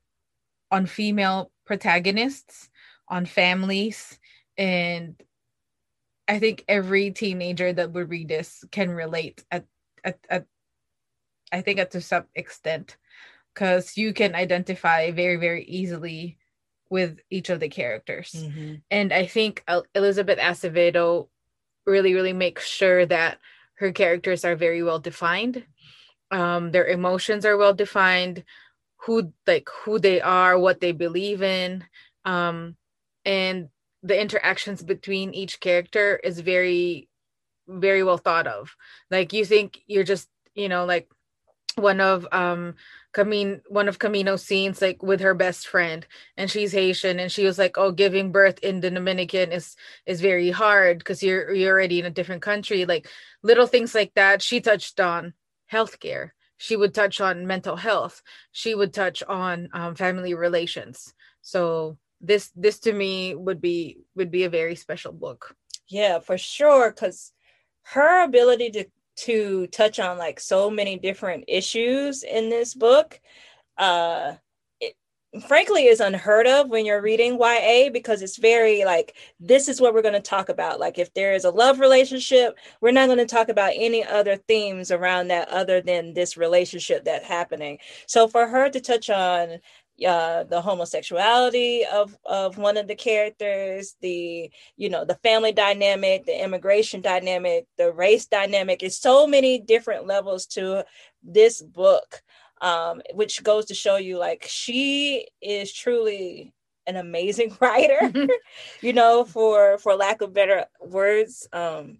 on 0.71 0.85
female 0.85 1.51
protagonists, 1.65 2.69
on 3.07 3.25
families, 3.25 4.19
and 4.57 5.21
I 6.27 6.39
think 6.39 6.65
every 6.67 7.11
teenager 7.11 7.71
that 7.71 7.91
would 7.91 8.09
read 8.09 8.27
this 8.27 8.63
can 8.71 8.89
relate 8.89 9.43
at 9.51 9.65
at, 10.03 10.19
at 10.29 10.45
I 11.51 11.61
think 11.61 11.79
at 11.79 11.91
to 11.91 12.01
some 12.01 12.25
extent 12.35 12.97
because 13.53 13.97
you 13.97 14.13
can 14.13 14.35
identify 14.35 15.11
very 15.11 15.35
very 15.35 15.63
easily 15.65 16.37
with 16.89 17.19
each 17.29 17.49
of 17.49 17.59
the 17.59 17.69
characters. 17.69 18.31
Mm-hmm. 18.31 18.75
and 18.91 19.13
I 19.13 19.25
think 19.25 19.63
Elizabeth 19.93 20.39
Acevedo 20.39 21.29
really 21.85 22.13
really 22.13 22.33
makes 22.33 22.65
sure 22.65 23.05
that 23.05 23.39
her 23.75 23.91
characters 23.91 24.45
are 24.45 24.55
very 24.55 24.81
well 24.83 24.99
defined. 24.99 25.65
Um 26.31 26.71
their 26.71 26.87
emotions 26.87 27.45
are 27.45 27.57
well 27.57 27.73
defined 27.73 28.43
who 29.05 29.31
like 29.45 29.69
who 29.83 29.99
they 29.99 30.21
are 30.21 30.57
what 30.57 30.81
they 30.81 30.91
believe 30.91 31.43
in. 31.43 31.83
Um 32.23 32.77
and 33.25 33.69
the 34.05 34.21
interactions 34.21 34.83
between 34.83 35.33
each 35.33 35.59
character 35.59 36.17
is 36.23 36.39
very 36.39 37.09
very 37.67 38.03
well 38.03 38.17
thought 38.19 38.45
of. 38.45 38.75
Like 39.09 39.33
you 39.33 39.43
think 39.43 39.81
you're 39.87 40.03
just 40.03 40.29
you 40.53 40.69
know 40.69 40.85
like 40.85 41.09
one 41.75 41.99
of 41.99 42.27
um 42.31 42.75
Camino 43.11 43.59
one 43.67 43.87
of 43.89 43.97
Camino's 43.97 44.43
scenes 44.45 44.81
like 44.81 45.01
with 45.01 45.21
her 45.21 45.33
best 45.33 45.67
friend 45.67 46.05
and 46.37 46.49
she's 46.51 46.71
Haitian 46.71 47.19
and 47.19 47.31
she 47.31 47.45
was 47.45 47.57
like 47.57 47.77
oh 47.77 47.91
giving 47.91 48.31
birth 48.31 48.59
in 48.59 48.79
the 48.81 48.91
Dominican 48.91 49.51
is 49.51 49.75
is 50.05 50.21
very 50.21 50.51
hard 50.51 50.99
because 50.99 51.23
you're 51.23 51.51
you're 51.51 51.73
already 51.73 51.99
in 51.99 52.05
a 52.05 52.11
different 52.11 52.43
country. 52.43 52.85
Like 52.85 53.09
little 53.41 53.67
things 53.67 53.95
like 53.95 54.13
that. 54.15 54.41
She 54.43 54.61
touched 54.61 54.99
on 54.99 55.33
healthcare. 55.71 56.29
She 56.57 56.75
would 56.75 56.93
touch 56.93 57.19
on 57.19 57.47
mental 57.47 57.75
health. 57.75 58.21
She 58.51 58.75
would 58.75 58.93
touch 58.93 59.23
on 59.23 59.69
um, 59.73 59.95
family 59.95 60.33
relations. 60.33 61.13
So 61.41 61.97
this 62.21 62.51
this 62.55 62.79
to 62.79 62.93
me 62.93 63.35
would 63.35 63.61
be 63.61 63.99
would 64.15 64.31
be 64.31 64.43
a 64.43 64.49
very 64.49 64.75
special 64.75 65.11
book. 65.11 65.55
Yeah 65.87 66.19
for 66.19 66.37
sure 66.37 66.89
because 66.91 67.31
her 67.83 68.23
ability 68.23 68.71
to 68.71 68.85
to 69.17 69.67
touch 69.67 69.99
on 69.99 70.17
like 70.17 70.39
so 70.39 70.69
many 70.69 70.97
different 70.97 71.45
issues 71.47 72.23
in 72.23 72.49
this 72.49 72.73
book 72.73 73.19
uh 73.77 74.33
it, 74.81 74.95
frankly 75.47 75.85
is 75.85 75.99
unheard 75.99 76.47
of 76.47 76.69
when 76.69 76.85
you're 76.85 77.01
reading 77.01 77.37
YA 77.39 77.89
because 77.91 78.21
it's 78.21 78.37
very 78.37 78.83
like 78.83 79.15
this 79.39 79.69
is 79.69 79.79
what 79.79 79.93
we're 79.93 80.01
going 80.01 80.13
to 80.13 80.19
talk 80.19 80.49
about. 80.49 80.79
Like 80.79 80.97
if 80.97 81.13
there 81.13 81.33
is 81.33 81.45
a 81.45 81.49
love 81.51 81.79
relationship 81.79 82.57
we're 82.81 82.91
not 82.91 83.07
going 83.07 83.19
to 83.19 83.25
talk 83.25 83.49
about 83.49 83.73
any 83.75 84.03
other 84.03 84.35
themes 84.35 84.91
around 84.91 85.27
that 85.27 85.47
other 85.49 85.79
than 85.79 86.13
this 86.13 86.35
relationship 86.37 87.05
that's 87.05 87.25
happening. 87.27 87.77
So 88.07 88.27
for 88.27 88.47
her 88.47 88.69
to 88.69 88.81
touch 88.81 89.09
on 89.09 89.59
uh, 90.05 90.43
the 90.43 90.61
homosexuality 90.61 91.85
of 91.85 92.17
of 92.25 92.57
one 92.57 92.75
of 92.75 92.87
the 92.87 92.95
characters, 92.95 93.95
the 94.01 94.51
you 94.75 94.89
know 94.89 95.05
the 95.05 95.15
family 95.15 95.53
dynamic, 95.53 96.25
the 96.25 96.43
immigration 96.43 97.01
dynamic, 97.01 97.65
the 97.77 97.93
race 97.93 98.25
dynamic. 98.25 98.83
It's 98.83 98.97
so 98.97 99.25
many 99.25 99.59
different 99.59 100.05
levels 100.05 100.47
to 100.47 100.85
this 101.23 101.61
book, 101.61 102.21
um, 102.61 103.01
which 103.13 103.43
goes 103.43 103.65
to 103.65 103.73
show 103.73 103.95
you 103.95 104.17
like 104.17 104.45
she 104.49 105.27
is 105.41 105.71
truly 105.71 106.53
an 106.87 106.97
amazing 106.97 107.55
writer. 107.61 108.11
you 108.81 108.91
know, 108.91 109.23
for 109.23 109.77
for 109.77 109.95
lack 109.95 110.21
of 110.21 110.33
better 110.33 110.65
words, 110.81 111.47
um, 111.53 111.99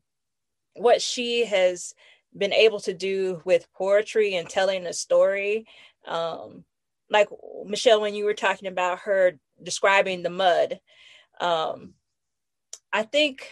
what 0.76 1.02
she 1.02 1.46
has 1.46 1.94
been 2.38 2.54
able 2.54 2.82
to 2.82 2.94
do 2.94 3.42
with 3.46 3.72
poetry 3.74 4.36
and 4.36 4.50
telling 4.50 4.86
a 4.86 4.92
story. 4.92 5.66
Um, 6.06 6.66
like 7.10 7.30
Michelle, 7.66 8.02
when 8.02 8.16
you 8.16 8.26
were 8.26 8.34
talking 8.34 8.68
about 8.68 9.00
her 9.00 9.40
describing 9.62 10.24
the 10.24 10.30
mud, 10.30 10.80
um, 11.40 11.94
I 12.92 13.04
think 13.04 13.50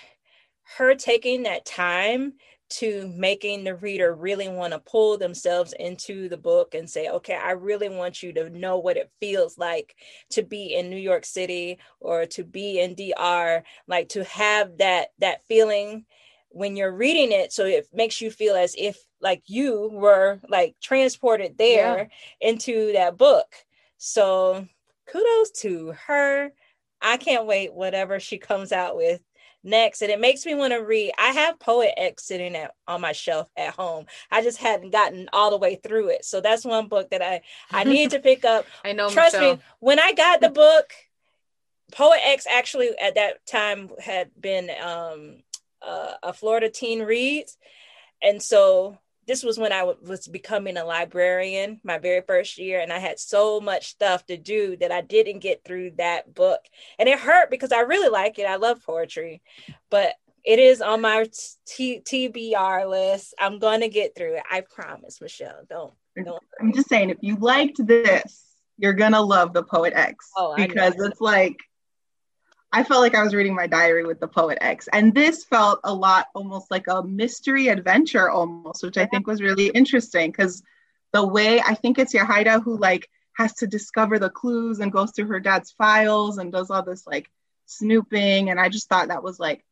her 0.77 0.95
taking 0.95 1.43
that 1.43 1.65
time 1.65 2.33
to 2.69 3.07
making 3.15 3.63
the 3.63 3.75
reader 3.75 4.15
really 4.15 4.50
want 4.50 4.74
to 4.74 4.79
pull 4.79 5.17
themselves 5.17 5.74
into 5.79 6.27
the 6.27 6.38
book 6.38 6.74
and 6.74 6.89
say, 6.89 7.07
okay, 7.07 7.36
I 7.36 7.51
really 7.51 7.89
want 7.89 8.24
you 8.24 8.33
to 8.33 8.50
know 8.50 8.79
what 8.79 8.98
it 8.98 9.12
feels 9.19 9.57
like 9.60 9.95
to 10.31 10.41
be 10.41 10.74
in 10.74 10.89
New 10.89 10.98
York 10.98 11.25
City 11.25 11.77
or 12.00 12.25
to 12.27 12.43
be 12.43 12.79
in 12.79 12.95
DR, 12.95 13.63
like 13.88 14.10
to 14.10 14.24
have 14.24 14.77
that 14.79 15.10
that 15.19 15.45
feeling 15.48 16.05
when 16.53 16.75
you're 16.75 16.95
reading 16.95 17.31
it 17.31 17.51
so 17.51 17.65
it 17.65 17.88
makes 17.91 18.22
you 18.22 18.29
feel 18.29 18.55
as 18.55 18.75
if 18.77 18.98
like 19.19 19.41
you 19.48 19.89
were 19.91 20.39
like 20.48 20.75
transported 20.81 21.57
there 21.57 22.10
yeah. 22.41 22.50
into 22.50 22.93
that 22.93 23.17
book. 23.17 23.48
So 23.98 24.67
kudos 25.07 25.51
to 25.62 25.93
her. 26.05 26.51
I 27.01 27.17
can't 27.17 27.48
wait 27.48 27.74
whatever 27.74 28.19
she 28.19 28.38
comes 28.38 28.72
out 28.72 28.95
with 28.95 29.22
next 29.63 30.01
and 30.01 30.12
it 30.12 30.19
makes 30.19 30.45
me 30.45 30.53
want 30.53 30.74
to 30.74 30.79
read. 30.79 31.12
I 31.17 31.29
have 31.29 31.60
poet 31.60 31.93
x 31.98 32.25
sitting 32.25 32.55
at, 32.55 32.75
on 32.88 33.01
my 33.01 33.13
shelf 33.13 33.50
at 33.57 33.74
home. 33.74 34.05
I 34.29 34.43
just 34.43 34.60
hadn't 34.60 34.91
gotten 34.91 35.29
all 35.33 35.50
the 35.50 35.57
way 35.57 35.75
through 35.75 36.10
it. 36.10 36.24
So 36.24 36.39
that's 36.39 36.65
one 36.65 36.88
book 36.88 37.10
that 37.10 37.22
i 37.24 37.41
i 37.72 37.83
need 37.83 38.12
to 38.12 38.19
pick 38.19 38.45
up. 38.45 38.65
I 38.86 38.93
know 38.93 39.10
trust 39.10 39.36
Michelle. 39.36 39.55
me 39.55 39.62
when 39.79 40.00
i 40.00 40.13
got 40.13 40.41
the 40.41 40.50
book 40.50 40.93
poet 41.93 42.19
x 42.24 42.45
actually 42.50 42.89
at 43.00 43.15
that 43.15 43.45
time 43.45 43.89
had 44.00 44.29
been 44.39 44.69
um 44.83 45.43
uh, 45.85 46.13
a 46.23 46.33
Florida 46.33 46.69
teen 46.69 47.01
reads. 47.01 47.57
And 48.21 48.41
so 48.41 48.97
this 49.27 49.43
was 49.43 49.57
when 49.57 49.71
I 49.71 49.83
was 49.83 50.27
becoming 50.27 50.77
a 50.77 50.85
librarian, 50.85 51.79
my 51.83 51.97
very 51.97 52.21
first 52.21 52.57
year, 52.57 52.79
and 52.79 52.91
I 52.91 52.99
had 52.99 53.19
so 53.19 53.61
much 53.61 53.87
stuff 53.87 54.25
to 54.27 54.37
do 54.37 54.75
that 54.77 54.91
I 54.91 55.01
didn't 55.01 55.39
get 55.39 55.63
through 55.63 55.91
that 55.97 56.33
book. 56.33 56.59
And 56.99 57.07
it 57.07 57.19
hurt 57.19 57.49
because 57.49 57.71
I 57.71 57.81
really 57.81 58.09
like 58.09 58.39
it. 58.39 58.45
I 58.45 58.57
love 58.57 58.83
poetry, 58.85 59.41
but 59.89 60.15
it 60.43 60.59
is 60.59 60.81
on 60.81 61.01
my 61.01 61.25
t- 61.65 62.01
TBR 62.01 62.89
list. 62.89 63.33
I'm 63.39 63.59
going 63.59 63.81
to 63.81 63.87
get 63.87 64.15
through 64.15 64.35
it. 64.35 64.43
I 64.51 64.61
promise, 64.61 65.21
Michelle. 65.21 65.61
Don't, 65.69 65.93
don't. 66.21 66.43
I'm 66.59 66.73
just 66.73 66.89
saying, 66.89 67.09
if 67.09 67.17
you 67.21 67.37
liked 67.37 67.85
this, 67.85 68.43
you're 68.77 68.93
going 68.93 69.13
to 69.13 69.21
love 69.21 69.53
the 69.53 69.63
Poet 69.63 69.93
X 69.95 70.29
oh, 70.37 70.55
because 70.57 70.95
it's 70.97 71.21
like 71.21 71.57
I 72.75 72.84
felt 72.84 73.01
like 73.01 73.13
I 73.13 73.22
was 73.22 73.36
reading 73.36 73.53
my 73.53 73.68
diary 73.68 74.03
with 74.03 74.20
the 74.20 74.27
poet 74.27 74.58
X. 74.60 74.89
And 74.92 75.13
this 75.13 75.44
felt 75.44 75.80
a 75.84 75.94
lot 75.94 76.25
almost 76.34 76.72
like 76.72 76.88
a 76.88 77.03
mystery 77.03 77.68
adventure 77.68 78.32
almost, 78.32 78.84
which 78.84 78.98
I 78.98 79.06
think 79.06 79.27
was 79.27 79.44
really 79.44 79.68
interesting 79.68 80.32
because 80.32 80.63
the 81.13 81.25
way 81.25 81.62
I 81.62 81.75
think 81.75 82.00
it's 82.00 82.15
Yahaira 82.15 82.63
who 82.63 82.75
like 82.75 83.08
has 83.38 83.53
to 83.58 83.68
discover 83.68 84.18
the 84.18 84.32
clues 84.32 84.80
and 84.80 84.92
goes 84.92 85.12
through 85.12 85.27
her 85.27 85.39
dad's 85.39 85.72
files 85.72 86.39
and 86.39 86.51
does 86.51 86.72
all 86.72 86.82
this 86.82 87.06
like 87.06 87.30
snooping. 87.68 88.50
And 88.50 88.60
I 88.60 88.70
just 88.70 88.89
thought 88.89 89.10
that 89.10 89.24
was 89.24 89.39
like 89.39 89.63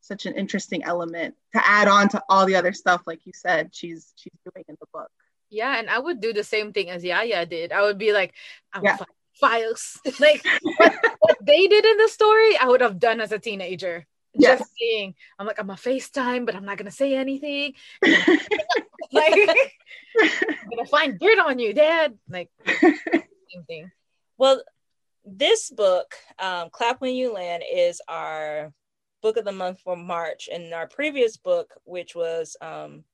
such 0.00 0.24
an 0.24 0.34
interesting 0.34 0.82
element 0.82 1.34
to 1.52 1.66
add 1.66 1.88
on 1.88 2.08
to 2.10 2.22
all 2.30 2.46
the 2.46 2.56
other 2.56 2.72
stuff, 2.72 3.02
like 3.06 3.20
you 3.26 3.32
said, 3.34 3.74
she's 3.74 4.14
she's 4.16 4.32
doing 4.50 4.64
in 4.66 4.76
the 4.80 4.86
book. 4.94 5.10
Yeah, 5.50 5.78
and 5.78 5.90
I 5.90 5.98
would 5.98 6.22
do 6.22 6.32
the 6.32 6.42
same 6.42 6.72
thing 6.72 6.88
as 6.88 7.04
Yaya 7.04 7.44
did. 7.44 7.70
I 7.70 7.82
would 7.82 7.98
be 7.98 8.14
like, 8.14 8.32
I'm 8.72 8.82
yeah 8.82 8.96
files. 9.34 10.00
like 10.20 10.44
what, 10.62 10.94
what, 11.20 11.36
they 11.42 11.66
did 11.66 11.84
in 11.84 11.96
the 11.98 12.08
story, 12.08 12.56
I 12.56 12.66
would 12.68 12.80
have 12.80 12.98
done 12.98 13.20
as 13.20 13.32
a 13.32 13.38
teenager. 13.38 14.06
Yes. 14.36 14.58
Just 14.58 14.72
seeing, 14.76 15.14
I'm 15.38 15.46
like, 15.46 15.60
I'm 15.60 15.70
a 15.70 15.74
FaceTime, 15.74 16.44
but 16.44 16.56
I'm 16.56 16.64
not 16.64 16.76
gonna 16.76 16.90
say 16.90 17.14
anything. 17.14 17.74
like 18.02 19.34
I'm 19.34 20.70
gonna 20.70 20.88
find 20.90 21.18
dirt 21.18 21.38
on 21.38 21.58
you, 21.58 21.72
Dad. 21.72 22.18
Like 22.28 22.50
same 22.66 23.64
thing. 23.68 23.90
Well, 24.36 24.62
this 25.24 25.70
book, 25.70 26.14
um, 26.38 26.68
Clap 26.70 27.00
When 27.00 27.14
You 27.14 27.32
Land, 27.32 27.62
is 27.72 28.02
our 28.08 28.72
book 29.22 29.36
of 29.36 29.44
the 29.44 29.52
month 29.52 29.80
for 29.80 29.96
March. 29.96 30.48
And 30.52 30.74
our 30.74 30.86
previous 30.86 31.36
book, 31.36 31.72
which 31.84 32.14
was 32.14 32.56
um, 32.60 33.04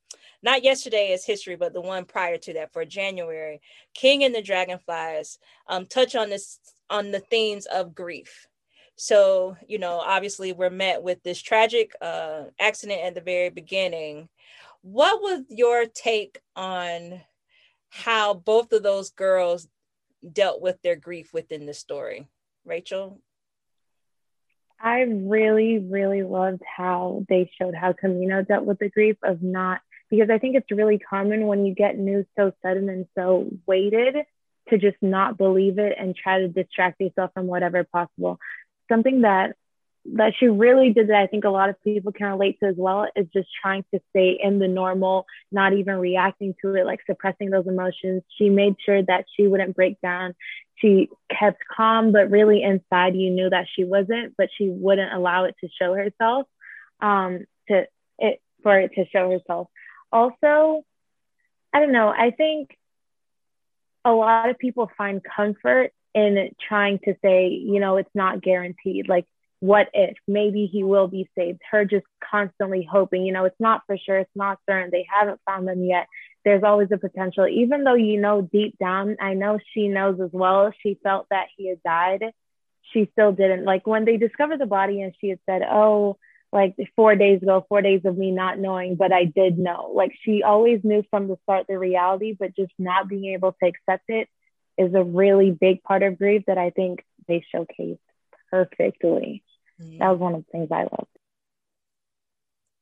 not 0.43 0.65
yesterday 0.65 1.13
is 1.13 1.25
history, 1.25 1.57
but 1.57 1.73
the 1.73 1.81
one 1.81 2.05
prior 2.05 2.39
to 2.39 2.55
that 2.55 2.73
for 2.73 2.85
January, 2.85 3.61
King 3.95 4.25
and 4.25 4.35
the 4.35 4.43
Dragonflies 4.43 5.39
um, 5.69 5.87
touch 5.87 6.15
on 6.15 6.31
this 6.31 6.59
on 6.89 7.11
the 7.11 7.21
themes 7.21 7.67
of 7.67 7.95
grief. 7.95 8.49
So, 8.97 9.57
you 9.67 9.79
know, 9.79 9.99
obviously 9.99 10.53
we're 10.53 10.71
met 10.71 11.03
with 11.03 11.23
this 11.23 11.41
tragic 11.41 11.93
uh, 12.03 12.45
accident 12.59 13.01
at 13.01 13.15
the 13.15 13.21
very 13.21 13.49
beginning. 13.49 14.29
What 14.83 15.23
was 15.23 15.45
your 15.49 15.87
take 15.87 16.41
on 16.57 17.21
how 17.89 18.35
both 18.35 18.73
of 18.73 18.83
those 18.83 19.11
girls 19.11 19.69
dealt 20.33 20.61
with 20.61 20.83
their 20.83 20.97
grief 20.97 21.33
within 21.33 21.67
the 21.67 21.75
story? 21.75 22.29
Rachel? 22.65 23.21
I 24.81 25.01
really, 25.01 25.79
really 25.79 26.23
loved 26.23 26.63
how 26.65 27.25
they 27.29 27.51
showed 27.59 27.75
how 27.75 27.93
Camino 27.93 28.43
dealt 28.43 28.65
with 28.65 28.79
the 28.79 28.89
grief 28.89 29.17
of 29.23 29.43
not, 29.43 29.81
because 30.11 30.31
I 30.31 30.39
think 30.39 30.57
it's 30.57 30.71
really 30.71 30.99
common 30.99 31.47
when 31.47 31.65
you 31.65 31.75
get 31.75 31.99
news 31.99 32.27
so 32.37 32.53
sudden 32.63 32.89
and 32.89 33.07
so 33.17 33.49
weighted 33.67 34.17
to 34.69 34.79
just 34.79 34.97
not 35.01 35.39
believe 35.39 35.79
it 35.79 35.95
and 35.99 36.15
try 36.15 36.41
to 36.41 36.49
distract 36.49 37.01
yourself 37.01 37.31
from 37.35 37.47
whatever 37.47 37.85
possible. 37.85 38.39
Something 38.89 39.23
that 39.23 39.57
that 40.15 40.33
she 40.39 40.49
really 40.49 40.93
did 40.93 41.09
that 41.09 41.21
I 41.21 41.27
think 41.27 41.45
a 41.45 41.51
lot 41.51 41.69
of 41.69 41.83
people 41.83 42.11
can 42.11 42.29
relate 42.29 42.59
to 42.61 42.67
as 42.67 42.75
well 42.77 43.07
is 43.15 43.27
just 43.35 43.49
trying 43.61 43.85
to 43.93 44.01
stay 44.11 44.39
in 44.43 44.59
the 44.59 44.67
normal, 44.67 45.27
not 45.53 45.75
even 45.75 45.97
reacting 45.97 46.55
to 46.63 46.75
it, 46.75 46.87
like 46.87 47.01
suppressing 47.07 47.51
those 47.51 47.67
emotions. 47.67 48.23
She 48.39 48.49
made 48.49 48.77
sure 48.85 49.03
that 49.03 49.27
she 49.37 49.47
wouldn't 49.47 49.77
break 49.77 50.01
down. 50.01 50.35
She 50.77 51.11
kept 51.31 51.63
calm, 51.69 52.13
but 52.13 52.31
really 52.31 52.63
inside 52.63 53.15
you 53.15 53.31
knew 53.31 53.51
that 53.51 53.67
she 53.75 53.85
wasn't, 53.85 54.35
but 54.39 54.49
she 54.57 54.71
wouldn't 54.71 55.13
allow 55.13 55.45
it 55.45 55.57
to 55.61 55.69
show 55.69 55.93
herself, 55.93 56.47
um, 57.01 57.45
to 57.69 57.87
it 58.19 58.41
for 58.63 58.79
it 58.79 58.93
to 58.95 59.05
show 59.13 59.31
herself. 59.31 59.69
Also, 60.13 60.85
I 61.73 61.81
don't 61.81 61.93
know, 61.93 62.09
I 62.09 62.31
think 62.31 62.77
a 64.05 64.13
lot 64.13 64.49
of 64.49 64.59
people 64.59 64.91
find 64.97 65.23
comfort 65.23 65.93
in 66.15 66.51
trying 66.67 66.99
to 67.05 67.15
say, 67.23 67.49
you 67.49 67.81
know, 67.81 67.97
it's 67.97 68.15
not 68.15 68.43
guaranteed. 68.43 69.09
Like 69.09 69.27
what 69.61 69.89
if? 69.93 70.17
Maybe 70.27 70.67
he 70.67 70.83
will 70.83 71.07
be 71.07 71.29
saved. 71.37 71.61
Her 71.71 71.85
just 71.85 72.07
constantly 72.29 72.87
hoping 72.91 73.25
you 73.27 73.33
know 73.33 73.45
it's 73.45 73.61
not 73.61 73.83
for 73.87 73.97
sure 73.99 74.19
it's 74.19 74.31
not 74.35 74.59
certain 74.69 74.91
they 74.91 75.07
haven't 75.09 75.41
found 75.47 75.69
them 75.69 75.85
yet. 75.85 76.07
There's 76.45 76.63
always 76.63 76.89
a 76.91 76.97
potential 76.97 77.47
even 77.47 77.85
though 77.85 77.95
you 77.95 78.19
know 78.19 78.41
deep 78.41 78.79
down 78.79 79.17
i 79.21 79.35
know 79.35 79.59
she 79.75 79.89
knows 79.89 80.19
as 80.21 80.31
well 80.33 80.73
she 80.83 80.99
felt 81.03 81.27
that 81.31 81.49
he 81.57 81.69
had 81.69 81.83
died 81.83 82.33
she 82.93 83.09
still 83.13 83.33
didn't. 83.33 83.65
Like 83.65 83.87
when 83.87 84.05
they 84.05 84.17
discovered 84.17 84.59
the 84.59 84.67
body 84.67 85.03
and 85.03 85.15
she 85.21 85.29
had 85.29 85.39
said 85.47 85.63
oh 85.63 86.17
like 86.53 86.75
four 86.97 87.15
days 87.15 87.43
ago 87.43 87.65
four 87.69 87.83
days 87.83 88.03
of 88.05 88.17
me 88.17 88.31
not 88.31 88.59
knowing 88.59 88.97
but 88.97 89.13
i 89.13 89.25
did 89.25 89.59
know 89.59 89.93
like 89.95 90.13
she 90.23 90.43
always 90.43 90.81
knew 90.83 91.05
from 91.11 91.29
the 91.29 91.37
start 91.45 91.67
the 91.69 91.79
reality 91.79 92.37
but 92.39 92.57
just 92.57 92.73
not 92.79 93.09
being 93.09 93.33
able 93.33 93.53
to 93.53 93.69
accept 93.69 94.05
it 94.09 94.29
is 94.77 94.95
a 94.95 95.03
really 95.03 95.51
big 95.51 95.83
part 95.83 96.03
of 96.03 96.19
grief 96.19 96.43
that 96.47 96.59
i 96.59 96.71
think 96.71 97.05
they 97.29 97.45
showcased 97.55 97.99
perfectly 98.51 99.43
Mm-hmm. 99.81 99.99
That 99.99 100.11
was 100.11 100.19
one 100.19 100.35
of 100.35 100.45
the 100.45 100.51
things 100.51 100.69
I 100.71 100.83
loved. 100.83 101.07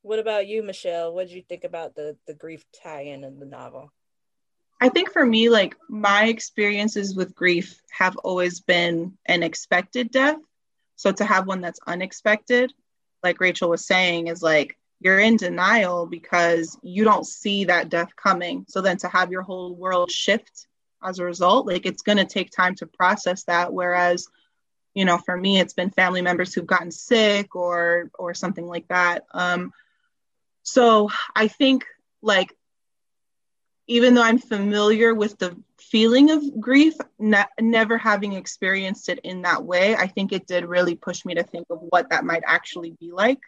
What 0.03 0.19
about 0.19 0.47
you, 0.47 0.63
Michelle? 0.63 1.13
What 1.13 1.29
did 1.29 1.37
you 1.37 1.43
think 1.43 1.65
about 1.65 1.95
the 1.95 2.17
the 2.27 2.35
grief 2.35 2.65
tie-in 2.83 3.25
in 3.25 3.39
the 3.39 3.47
novel? 3.47 3.93
I 4.81 4.89
think 4.89 5.13
for 5.13 5.25
me, 5.25 5.49
like 5.49 5.77
my 5.89 6.27
experiences 6.27 7.15
with 7.15 7.35
grief 7.35 7.81
have 7.91 8.17
always 8.19 8.61
been 8.61 9.19
an 9.27 9.43
expected 9.43 10.11
death. 10.11 10.39
So 10.97 11.13
to 11.13 11.25
have 11.25 11.47
one 11.47 11.61
that's 11.61 11.81
unexpected, 11.87 12.73
like 13.23 13.41
Rachel 13.41 13.71
was 13.71 13.87
saying, 13.87 14.29
is 14.29 14.43
like 14.43 14.77
you're 15.01 15.21
in 15.21 15.37
denial 15.37 16.07
because 16.07 16.77
you 16.83 17.05
don't 17.05 17.27
see 17.27 17.65
that 17.65 17.89
death 17.89 18.15
coming. 18.17 18.65
So 18.69 18.81
then 18.81 18.97
to 18.99 19.09
have 19.09 19.31
your 19.31 19.43
whole 19.43 19.75
world 19.75 20.11
shift 20.11 20.67
as 21.03 21.19
a 21.19 21.25
result, 21.25 21.67
like 21.67 21.87
it's 21.87 22.03
going 22.03 22.19
to 22.19 22.25
take 22.25 22.51
time 22.51 22.75
to 22.77 22.87
process 22.87 23.45
that. 23.45 23.73
Whereas 23.73 24.29
you 24.95 25.05
know 25.05 25.19
for 25.19 25.37
me 25.37 25.61
it's 25.61 25.75
been 25.75 25.91
family 25.91 26.23
members 26.23 26.53
who've 26.53 26.67
gotten 26.67 26.91
sick 26.91 27.55
or 27.55 28.11
or 28.19 28.35
something 28.35 28.67
like 28.67 28.89
that 28.89 29.25
um 29.33 29.73
so 30.65 31.09
i 31.37 31.47
think 31.47 31.85
like 32.21 32.53
even 33.89 34.15
though 34.15 34.23
i'm 34.23 34.39
familiar 34.39 35.15
with 35.15 35.37
the 35.39 35.57
feeling 35.81 36.31
of 36.31 36.61
grief 36.61 36.95
ne- 37.19 37.45
never 37.61 37.99
having 37.99 38.35
experienced 38.35 39.09
it 39.09 39.19
in 39.25 39.43
that 39.43 39.65
way 39.65 39.97
i 39.97 40.07
think 40.07 40.33
it 40.33 40.47
did 40.47 40.65
really 40.65 40.95
push 40.95 41.25
me 41.25 41.35
to 41.35 41.43
think 41.43 41.67
of 41.71 41.79
what 41.81 42.11
that 42.11 42.25
might 42.25 42.43
actually 42.47 42.93
be 43.01 43.11
like. 43.11 43.41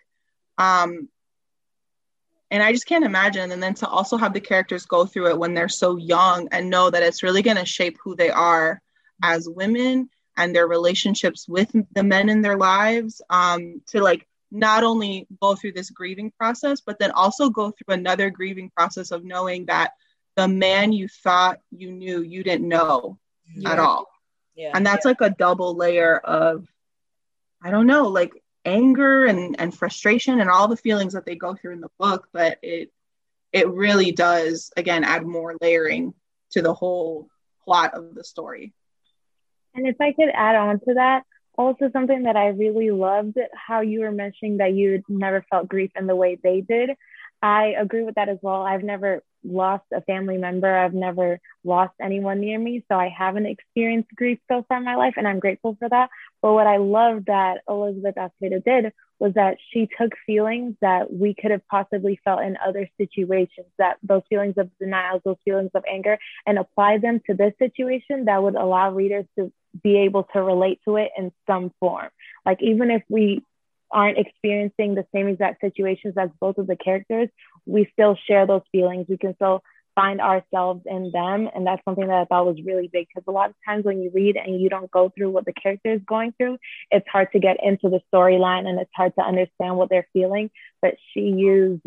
Um 0.59 1.09
and 2.51 2.63
i 2.63 2.73
just 2.73 2.87
can't 2.87 3.05
imagine. 3.05 3.53
And 3.53 3.63
then 3.63 3.75
to 3.75 3.87
also 3.87 4.17
have 4.17 4.33
the 4.33 4.41
characters 4.41 4.87
go 4.87 5.07
through 5.07 5.29
it 5.29 5.39
when 5.39 5.55
they're 5.55 5.69
so 5.69 5.97
young 5.97 6.49
and 6.51 6.71
know 6.71 6.91
that 6.91 7.03
it's 7.03 7.23
really 7.23 7.43
going 7.43 7.59
to 7.59 7.67
shape 7.67 7.99
who 8.03 8.17
they 8.17 8.31
are 8.31 8.81
as 9.23 9.49
women 9.49 10.09
and 10.37 10.55
their 10.55 10.67
relationships 10.67 11.47
with 11.47 11.71
the 11.93 12.03
men 12.03 12.29
in 12.29 12.41
their 12.41 12.57
lives 12.57 13.21
um, 13.31 13.83
to 13.89 14.03
like 14.03 14.27
not 14.51 14.83
only 14.83 15.27
go 15.41 15.55
through 15.55 15.73
this 15.73 15.91
grieving 15.91 16.33
process, 16.37 16.81
but 16.81 16.99
then 16.99 17.13
also 17.13 17.51
go 17.51 17.71
through 17.71 17.95
another 17.95 18.31
grieving 18.31 18.71
process 18.71 19.11
of 19.11 19.25
knowing 19.25 19.67
that 19.67 19.93
the 20.37 20.49
man 20.49 20.93
you 20.93 21.09
thought 21.09 21.59
you 21.71 21.93
knew, 21.93 22.23
you 22.23 22.43
didn't 22.43 22.69
know 22.69 23.19
yeah. 23.55 23.73
at 23.73 23.79
all. 23.79 24.07
Yeah. 24.55 24.73
And 24.75 24.87
that's 24.87 25.05
yeah. 25.05 25.11
like 25.11 25.21
a 25.21 25.35
double 25.35 25.75
layer 25.75 26.19
of, 26.19 26.67
I 27.63 27.71
don't 27.71 27.87
know, 27.87 28.09
like 28.09 28.33
anger 28.65 29.27
and, 29.27 29.59
and 29.59 29.75
frustration 29.75 30.41
and 30.41 30.51
all 30.51 30.69
the 30.69 30.77
feelings 30.77 31.15
that 31.15 31.27
they 31.27 31.35
go 31.35 31.55
through 31.55 31.73
in 31.73 31.81
the 31.81 31.91
book. 31.99 32.29
But 32.33 32.59
it, 32.63 32.91
it 33.53 33.69
really 33.69 34.13
does, 34.13 34.71
again, 34.77 35.05
add 35.05 35.27
more 35.27 35.57
layering 35.61 36.15
to 36.53 36.63
the 36.63 36.75
whole 36.75 37.29
plot 37.65 37.95
of 37.95 38.15
the 38.15 38.25
story. 38.25 38.73
And 39.75 39.87
if 39.87 40.01
I 40.01 40.13
could 40.13 40.31
add 40.33 40.57
on 40.57 40.81
to 40.81 40.95
that, 40.95 41.25
also 41.57 41.91
something 41.93 42.23
that 42.23 42.37
I 42.37 42.49
really 42.49 42.91
loved 42.91 43.39
how 43.55 43.81
you 43.81 44.01
were 44.01 44.13
mentioning 44.13 44.59
that 44.59 44.73
you 44.73 45.03
never 45.09 45.45
felt 45.51 45.69
grief 45.69 45.91
in 45.97 46.07
the 46.07 46.17
way 46.17 46.39
they 46.43 46.61
did. 46.61 46.91
I 47.43 47.75
agree 47.79 48.03
with 48.03 48.15
that 48.15 48.29
as 48.29 48.39
well. 48.41 48.63
I've 48.63 48.83
never 48.83 49.23
lost 49.45 49.85
a 49.93 50.01
family 50.03 50.39
member. 50.39 50.75
I've 50.75 50.95
never 50.95 51.41
lost 51.65 51.95
anyone 52.01 52.41
near 52.41 52.59
me. 52.59 52.85
So 52.91 52.97
I 52.97 53.09
haven't 53.09 53.47
experienced 53.47 54.15
grief 54.15 54.39
so 54.49 54.65
far 54.69 54.79
in 54.79 54.85
my 54.85 54.97
life, 54.97 55.15
and 55.17 55.27
I'm 55.27 55.41
grateful 55.41 55.77
for 55.79 55.89
that. 55.89 56.11
But 56.43 56.55
what 56.55 56.67
I 56.67 56.79
love 56.79 57.27
that 57.27 57.63
Elizabeth 57.69 58.17
Acevedo 58.17 58.63
did 58.65 58.93
was 59.19 59.35
that 59.35 59.59
she 59.71 59.89
took 59.99 60.13
feelings 60.27 60.75
that 60.81 61.13
we 61.13 61.35
could 61.35 61.51
have 61.51 61.67
possibly 61.69 62.19
felt 62.25 62.41
in 62.41 62.57
other 62.67 62.89
situations, 62.97 63.67
that 63.79 63.99
those 64.03 64.23
feelings 64.31 64.55
of 64.57 64.71
denial, 64.79 65.21
those 65.25 65.37
feelings 65.45 65.71
of 65.75 65.85
anger, 65.91 66.19
and 66.47 66.59
applied 66.59 67.03
them 67.03 67.21
to 67.27 67.35
this 67.35 67.53
situation 67.59 68.25
that 68.25 68.43
would 68.43 68.55
allow 68.55 68.91
readers 68.91 69.27
to 69.39 69.53
be 69.83 69.99
able 69.99 70.25
to 70.33 70.43
relate 70.43 70.81
to 70.87 70.97
it 70.97 71.11
in 71.17 71.31
some 71.47 71.71
form. 71.79 72.09
Like 72.47 72.63
even 72.63 72.91
if 72.91 73.03
we 73.09 73.45
aren't 73.93 74.19
experiencing 74.19 74.95
the 74.95 75.07
same 75.13 75.29
exact 75.29 75.61
situations 75.61 76.15
as 76.17 76.31
both 76.41 76.59
of 76.59 76.67
the 76.67 76.77
characters, 76.77 77.29
we 77.67 77.89
still 77.93 78.17
share 78.27 78.47
those 78.47 78.63
feelings. 78.73 79.07
We 79.09 79.19
can 79.19 79.35
still 79.35 79.63
find 79.95 80.21
ourselves 80.21 80.83
in 80.87 81.11
them. 81.13 81.49
And 81.55 81.67
that's 81.67 81.85
something 81.85 82.07
that 82.07 82.17
I 82.17 82.25
thought 82.25 82.47
was 82.47 82.63
really 82.65 82.89
big 82.89 83.09
because 83.09 83.25
a 83.27 83.33
lot 83.33 83.51
of 83.51 83.57
times 83.67 83.85
when 83.85 84.01
you 84.01 84.11
read 84.15 84.37
and 84.37 84.61
you 84.61 84.69
don't 84.69 84.91
go 84.91 85.11
through 85.11 85.31
what 85.31 85.45
the 85.45 85.53
character 85.53 85.93
is 85.93 86.01
going 86.07 86.33
through, 86.39 86.59
it's 86.91 87.09
hard 87.09 87.33
to 87.33 87.39
get 87.39 87.59
into 87.63 87.89
the 87.89 88.01
storyline 88.13 88.67
and 88.67 88.81
it's 88.81 88.91
hard 88.95 89.15
to 89.17 89.23
understand 89.23 89.77
what 89.77 89.91
they're 89.91 90.09
feeling. 90.13 90.51
But 90.81 90.95
she 91.13 91.21
used 91.21 91.83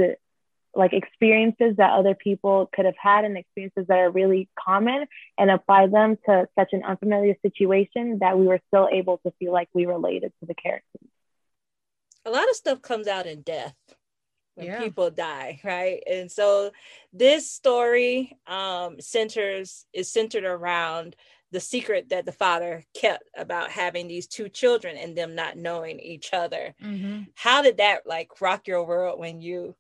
like 0.76 0.94
experiences 0.94 1.76
that 1.78 1.92
other 1.92 2.16
people 2.16 2.70
could 2.74 2.86
have 2.86 2.96
had 3.02 3.26
and 3.26 3.38
experiences 3.38 3.86
that 3.88 4.00
are 4.00 4.10
really 4.10 4.50
common 4.60 5.06
and 5.38 5.52
apply 5.52 5.88
them 5.88 6.18
to 6.26 6.48
such 6.58 6.70
an 6.74 6.84
unfamiliar 6.84 7.36
situation 7.42 8.18
that 8.20 8.38
we 8.38 8.48
were 8.48 8.60
still 8.68 8.90
able 8.92 9.20
to 9.20 9.32
feel 9.40 9.54
like 9.54 9.70
we 9.74 9.86
related 9.86 10.34
to 10.40 10.48
the 10.48 10.56
characters 10.56 11.08
a 12.26 12.32
lot 12.32 12.50
of 12.50 12.56
stuff 12.56 12.82
comes 12.82 13.08
out 13.08 13.28
in 13.28 13.42
death 13.42 13.76
when 14.56 14.68
yeah. 14.68 14.80
people 14.80 15.10
die 15.10 15.60
right 15.64 16.04
and 16.10 16.32
so 16.32 16.72
this 17.12 17.50
story 17.50 18.38
um 18.48 19.00
centers 19.00 19.86
is 19.94 20.12
centered 20.12 20.44
around 20.44 21.16
the 21.52 21.60
secret 21.60 22.10
that 22.10 22.26
the 22.26 22.32
father 22.32 22.84
kept 22.96 23.30
about 23.38 23.70
having 23.70 24.08
these 24.08 24.26
two 24.26 24.50
children 24.50 24.98
and 24.98 25.16
them 25.16 25.36
not 25.36 25.56
knowing 25.56 26.00
each 26.00 26.34
other 26.34 26.74
mm-hmm. 26.84 27.22
how 27.36 27.62
did 27.62 27.78
that 27.78 28.02
like 28.06 28.42
rock 28.42 28.68
your 28.68 28.86
world 28.86 29.20
when 29.20 29.42
you 29.42 29.76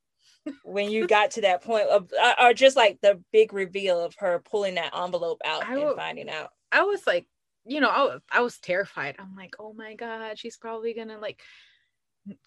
when 0.63 0.91
you 0.91 1.07
got 1.07 1.31
to 1.31 1.41
that 1.41 1.63
point 1.63 1.88
of 1.89 2.12
uh, 2.21 2.33
or 2.41 2.53
just 2.53 2.75
like 2.75 2.99
the 3.01 3.21
big 3.31 3.53
reveal 3.53 3.99
of 3.99 4.13
her 4.15 4.39
pulling 4.39 4.75
that 4.75 4.93
envelope 4.95 5.41
out 5.45 5.67
and 5.67 5.95
finding 5.95 6.29
out 6.29 6.49
i 6.71 6.83
was 6.83 7.05
like 7.07 7.25
you 7.65 7.79
know 7.79 7.89
I, 7.89 8.17
I 8.31 8.41
was 8.41 8.59
terrified 8.59 9.15
i'm 9.19 9.36
like 9.36 9.55
oh 9.59 9.73
my 9.73 9.95
god 9.95 10.38
she's 10.38 10.57
probably 10.57 10.93
gonna 10.93 11.17
like 11.17 11.41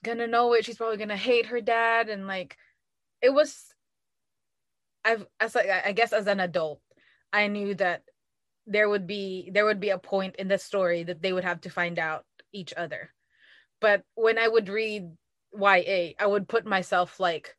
gonna 0.04 0.26
know 0.26 0.52
it. 0.54 0.64
She's 0.64 0.76
probably 0.76 0.96
gonna 0.96 1.16
hate 1.16 1.46
her 1.46 1.60
dad, 1.60 2.08
and 2.08 2.26
like, 2.26 2.56
it 3.22 3.30
was. 3.30 3.72
I've 5.04 5.26
as 5.38 5.54
like 5.54 5.68
I 5.70 5.92
guess 5.92 6.12
as 6.12 6.26
an 6.26 6.40
adult, 6.40 6.80
I 7.32 7.46
knew 7.46 7.74
that 7.76 8.02
there 8.66 8.88
would 8.88 9.06
be 9.06 9.50
there 9.52 9.64
would 9.64 9.80
be 9.80 9.90
a 9.90 9.98
point 9.98 10.36
in 10.36 10.48
the 10.48 10.58
story 10.58 11.04
that 11.04 11.22
they 11.22 11.32
would 11.32 11.44
have 11.44 11.60
to 11.62 11.70
find 11.70 11.98
out 11.98 12.24
each 12.52 12.74
other. 12.76 13.12
But 13.80 14.02
when 14.14 14.38
I 14.38 14.48
would 14.48 14.68
read 14.68 15.10
YA, 15.54 16.14
I 16.18 16.26
would 16.26 16.48
put 16.48 16.66
myself 16.66 17.20
like 17.20 17.54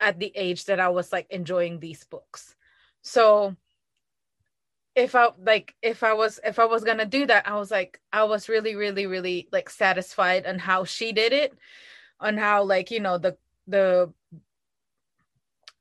at 0.00 0.18
the 0.18 0.32
age 0.34 0.66
that 0.66 0.80
I 0.80 0.88
was 0.90 1.12
like 1.12 1.26
enjoying 1.30 1.80
these 1.80 2.04
books. 2.04 2.54
So 3.02 3.56
if 4.94 5.14
I 5.14 5.28
like 5.38 5.74
if 5.82 6.02
I 6.02 6.12
was 6.14 6.40
if 6.44 6.58
I 6.58 6.64
was 6.64 6.84
gonna 6.84 7.06
do 7.06 7.26
that, 7.26 7.48
I 7.48 7.56
was 7.56 7.70
like 7.70 8.00
I 8.12 8.24
was 8.24 8.48
really 8.48 8.74
really 8.76 9.06
really 9.06 9.48
like 9.52 9.70
satisfied 9.70 10.46
on 10.46 10.58
how 10.58 10.84
she 10.84 11.12
did 11.12 11.32
it, 11.32 11.56
on 12.20 12.36
how 12.36 12.64
like 12.64 12.90
you 12.90 13.00
know 13.00 13.18
the 13.18 13.36
the 13.66 14.12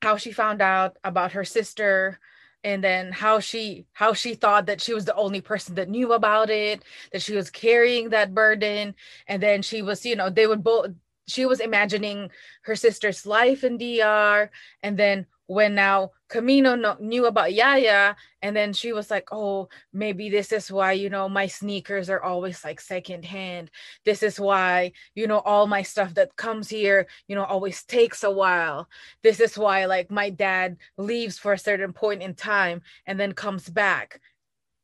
how 0.02 0.18
she 0.18 0.32
found 0.32 0.62
out 0.62 0.98
about 1.04 1.34
her 1.34 1.44
sister 1.44 2.20
and 2.64 2.84
then 2.84 3.12
how 3.12 3.40
she 3.40 3.86
how 3.94 4.14
she 4.14 4.34
thought 4.34 4.66
that 4.66 4.82
she 4.82 4.94
was 4.94 5.06
the 5.06 5.16
only 5.16 5.42
person 5.42 5.76
that 5.76 5.90
knew 5.90 6.14
about 6.14 6.50
it 6.50 6.84
that 7.12 7.22
she 7.22 7.36
was 7.36 7.50
carrying 7.50 8.10
that 8.10 8.34
burden 8.34 8.96
and 9.28 9.42
then 9.42 9.62
she 9.62 9.82
was 9.82 10.06
you 10.06 10.16
know 10.16 10.30
they 10.30 10.48
would 10.48 10.64
both 10.64 10.88
she 11.28 11.46
was 11.46 11.60
imagining 11.60 12.30
her 12.64 12.76
sister's 12.76 13.26
life 13.26 13.64
in 13.64 13.78
DR 13.78 14.50
and 14.84 14.98
then 14.98 15.26
when 15.48 15.76
now 15.76 16.12
Camino 16.30 16.76
no, 16.76 16.96
knew 17.00 17.26
about 17.26 17.54
Yaya, 17.54 18.16
and 18.42 18.56
then 18.56 18.72
she 18.72 18.94
was 18.94 19.10
like, 19.12 19.28
"Oh, 19.32 19.68
maybe 19.94 20.30
this 20.30 20.52
is 20.52 20.72
why 20.72 20.94
you 20.94 21.10
know 21.10 21.28
my 21.28 21.48
sneakers 21.48 22.10
are 22.10 22.22
always 22.22 22.64
like 22.64 22.80
secondhand. 22.80 23.72
This 24.06 24.24
is 24.24 24.40
why 24.40 24.94
you 25.16 25.28
know 25.28 25.40
all 25.40 25.68
my 25.68 25.82
stuff 25.82 26.14
that 26.16 26.36
comes 26.38 26.70
here, 26.70 27.08
you 27.28 27.36
know, 27.36 27.44
always 27.46 27.84
takes 27.84 28.24
a 28.24 28.32
while. 28.32 28.88
This 29.24 29.40
is 29.40 29.58
why 29.58 29.86
like 29.86 30.12
my 30.12 30.30
dad 30.30 30.78
leaves 30.98 31.38
for 31.40 31.54
a 31.54 31.58
certain 31.58 31.94
point 31.94 32.22
in 32.22 32.36
time 32.36 32.82
and 33.08 33.20
then 33.20 33.34
comes 33.34 33.70
back. 33.70 34.22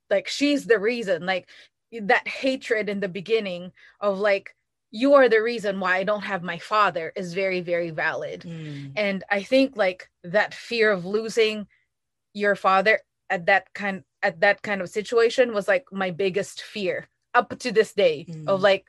Like 0.09 0.27
she's 0.27 0.65
the 0.65 0.79
reason. 0.79 1.25
Like 1.25 1.49
that 2.01 2.27
hatred 2.27 2.89
in 2.89 2.99
the 2.99 3.07
beginning 3.07 3.71
of 4.01 4.19
like 4.19 4.55
you 4.95 5.15
are 5.15 5.27
the 5.27 5.43
reason 5.43 5.81
why 5.81 5.97
I 5.97 6.05
don't 6.05 6.23
have 6.23 6.41
my 6.41 6.57
father 6.57 7.11
is 7.17 7.33
very, 7.33 7.59
very 7.59 7.89
valid. 7.89 8.43
Mm. 8.43 8.93
And 8.95 9.25
I 9.29 9.43
think 9.43 9.75
like 9.75 10.09
that 10.23 10.53
fear 10.53 10.89
of 10.89 11.05
losing 11.05 11.67
your 12.33 12.55
father 12.55 13.01
at 13.29 13.47
that 13.47 13.73
kind 13.73 14.05
at 14.23 14.39
that 14.39 14.61
kind 14.61 14.81
of 14.81 14.89
situation 14.89 15.53
was 15.53 15.67
like 15.67 15.85
my 15.91 16.11
biggest 16.11 16.61
fear 16.61 17.09
up 17.33 17.59
to 17.59 17.73
this 17.73 17.93
day 17.93 18.25
mm. 18.29 18.47
of 18.47 18.61
like 18.61 18.85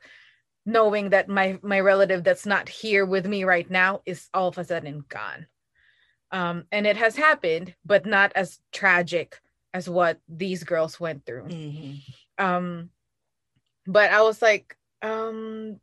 knowing 0.65 1.09
that 1.09 1.27
my 1.27 1.59
my 1.61 1.81
relative 1.81 2.23
that's 2.23 2.45
not 2.45 2.69
here 2.69 3.05
with 3.05 3.25
me 3.27 3.43
right 3.43 3.69
now 3.69 3.99
is 4.05 4.29
all 4.33 4.47
of 4.47 4.57
a 4.57 4.63
sudden 4.63 5.03
gone. 5.09 5.45
Um, 6.31 6.63
and 6.71 6.87
it 6.87 6.95
has 6.95 7.17
happened, 7.17 7.75
but 7.85 8.05
not 8.05 8.31
as 8.33 8.59
tragic 8.71 9.41
as 9.73 9.89
what 9.89 10.21
these 10.29 10.63
girls 10.63 11.01
went 11.01 11.25
through. 11.25 11.49
Mm-hmm. 11.49 12.45
Um, 12.45 12.91
but 13.85 14.09
I 14.11 14.21
was 14.21 14.41
like, 14.41 14.77
um, 15.01 15.79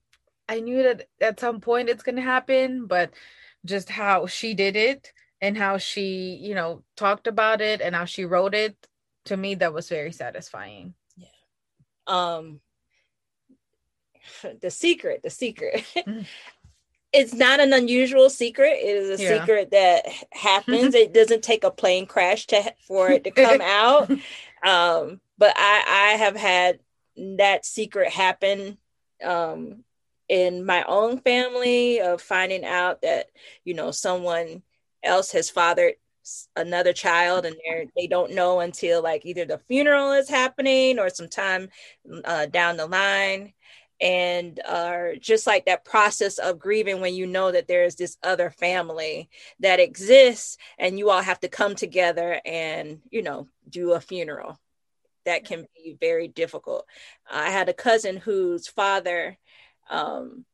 I 0.49 0.61
knew 0.61 0.83
that 0.83 1.09
at 1.21 1.41
some 1.41 1.61
point 1.61 1.89
it's 1.89 2.03
going 2.03 2.17
to 2.17 2.23
happen, 2.23 2.87
but 2.87 3.13
just 3.65 3.89
how 3.89 4.27
she 4.27 4.55
did 4.55 4.77
it 4.77 5.13
and 5.41 5.57
how 5.57 5.79
she, 5.79 6.39
you 6.41 6.55
know, 6.55 6.83
talked 6.97 7.27
about 7.27 7.61
it 7.61 7.81
and 7.81 7.95
how 7.95 8.05
she 8.05 8.25
wrote 8.25 8.55
it 8.55 8.77
to 9.27 9.37
me 9.37 9.55
that 9.57 9.73
was 9.73 9.89
very 9.89 10.13
satisfying. 10.13 10.95
Yeah. 11.17 11.29
Um 12.07 12.61
the 14.61 14.71
secret, 14.71 15.23
the 15.23 15.31
secret. 15.31 15.85
Mm. 15.97 16.27
it's 17.13 17.33
not 17.33 17.61
an 17.61 17.73
unusual 17.73 18.29
secret. 18.29 18.73
It 18.73 18.97
is 18.97 19.21
a 19.21 19.23
yeah. 19.23 19.41
secret 19.41 19.71
that 19.71 20.07
happens. 20.33 20.95
it 20.95 21.15
doesn't 21.15 21.43
take 21.43 21.65
a 21.65 21.71
plane 21.71 22.07
crash 22.07 22.47
to 22.49 22.75
for 22.87 23.09
it 23.11 23.25
to 23.25 23.31
come 23.31 23.61
out. 23.63 24.11
Um, 24.63 25.21
but 25.39 25.55
I 25.57 26.13
I 26.15 26.17
have 26.19 26.37
had 26.37 26.81
that 27.17 27.65
secret 27.65 28.11
happen 28.13 28.77
um 29.23 29.85
in 30.29 30.65
my 30.65 30.83
own 30.85 31.19
family 31.19 32.01
of 32.01 32.21
finding 32.21 32.65
out 32.65 33.03
that 33.03 33.27
you 33.65 33.75
know 33.75 33.91
someone 33.91 34.63
else 35.03 35.33
has 35.33 35.51
fathered 35.51 35.95
another 36.57 36.93
child 36.93 37.45
and 37.45 37.57
they 37.67 37.89
they 37.97 38.07
don't 38.07 38.33
know 38.33 38.61
until 38.61 39.03
like 39.03 39.27
either 39.27 39.45
the 39.45 39.59
funeral 39.69 40.13
is 40.13 40.29
happening 40.29 40.99
or 40.99 41.11
sometime 41.11 41.69
uh, 42.25 42.47
down 42.47 42.79
the 42.79 42.87
line 42.87 43.53
and 44.01 44.61
uh, 44.67 45.15
just 45.21 45.47
like 45.47 45.67
that 45.67 45.85
process 45.85 46.39
of 46.39 46.59
grieving 46.59 47.01
when 47.01 47.15
you 47.15 47.27
know 47.27 47.53
that 47.53 47.69
there 47.69 47.85
is 47.85 47.95
this 47.95 48.17
other 48.23 48.51
family 48.51 49.29
that 49.61 49.81
exists 49.81 50.57
and 50.79 50.99
you 50.99 51.11
all 51.11 51.23
have 51.23 51.41
to 51.41 51.49
come 51.49 51.75
together 51.75 52.41
and 52.45 53.01
you 53.11 53.23
know 53.23 53.49
do 53.69 53.93
a 53.93 54.01
funeral. 54.01 54.59
That 55.25 55.47
can 55.47 55.67
be 55.75 55.97
very 55.99 56.29
difficult. 56.29 56.87
I 57.31 57.51
had 57.51 57.71
a 57.71 57.75
cousin 57.75 58.19
whose 58.19 58.69
father 58.69 59.39
um, 59.91 60.45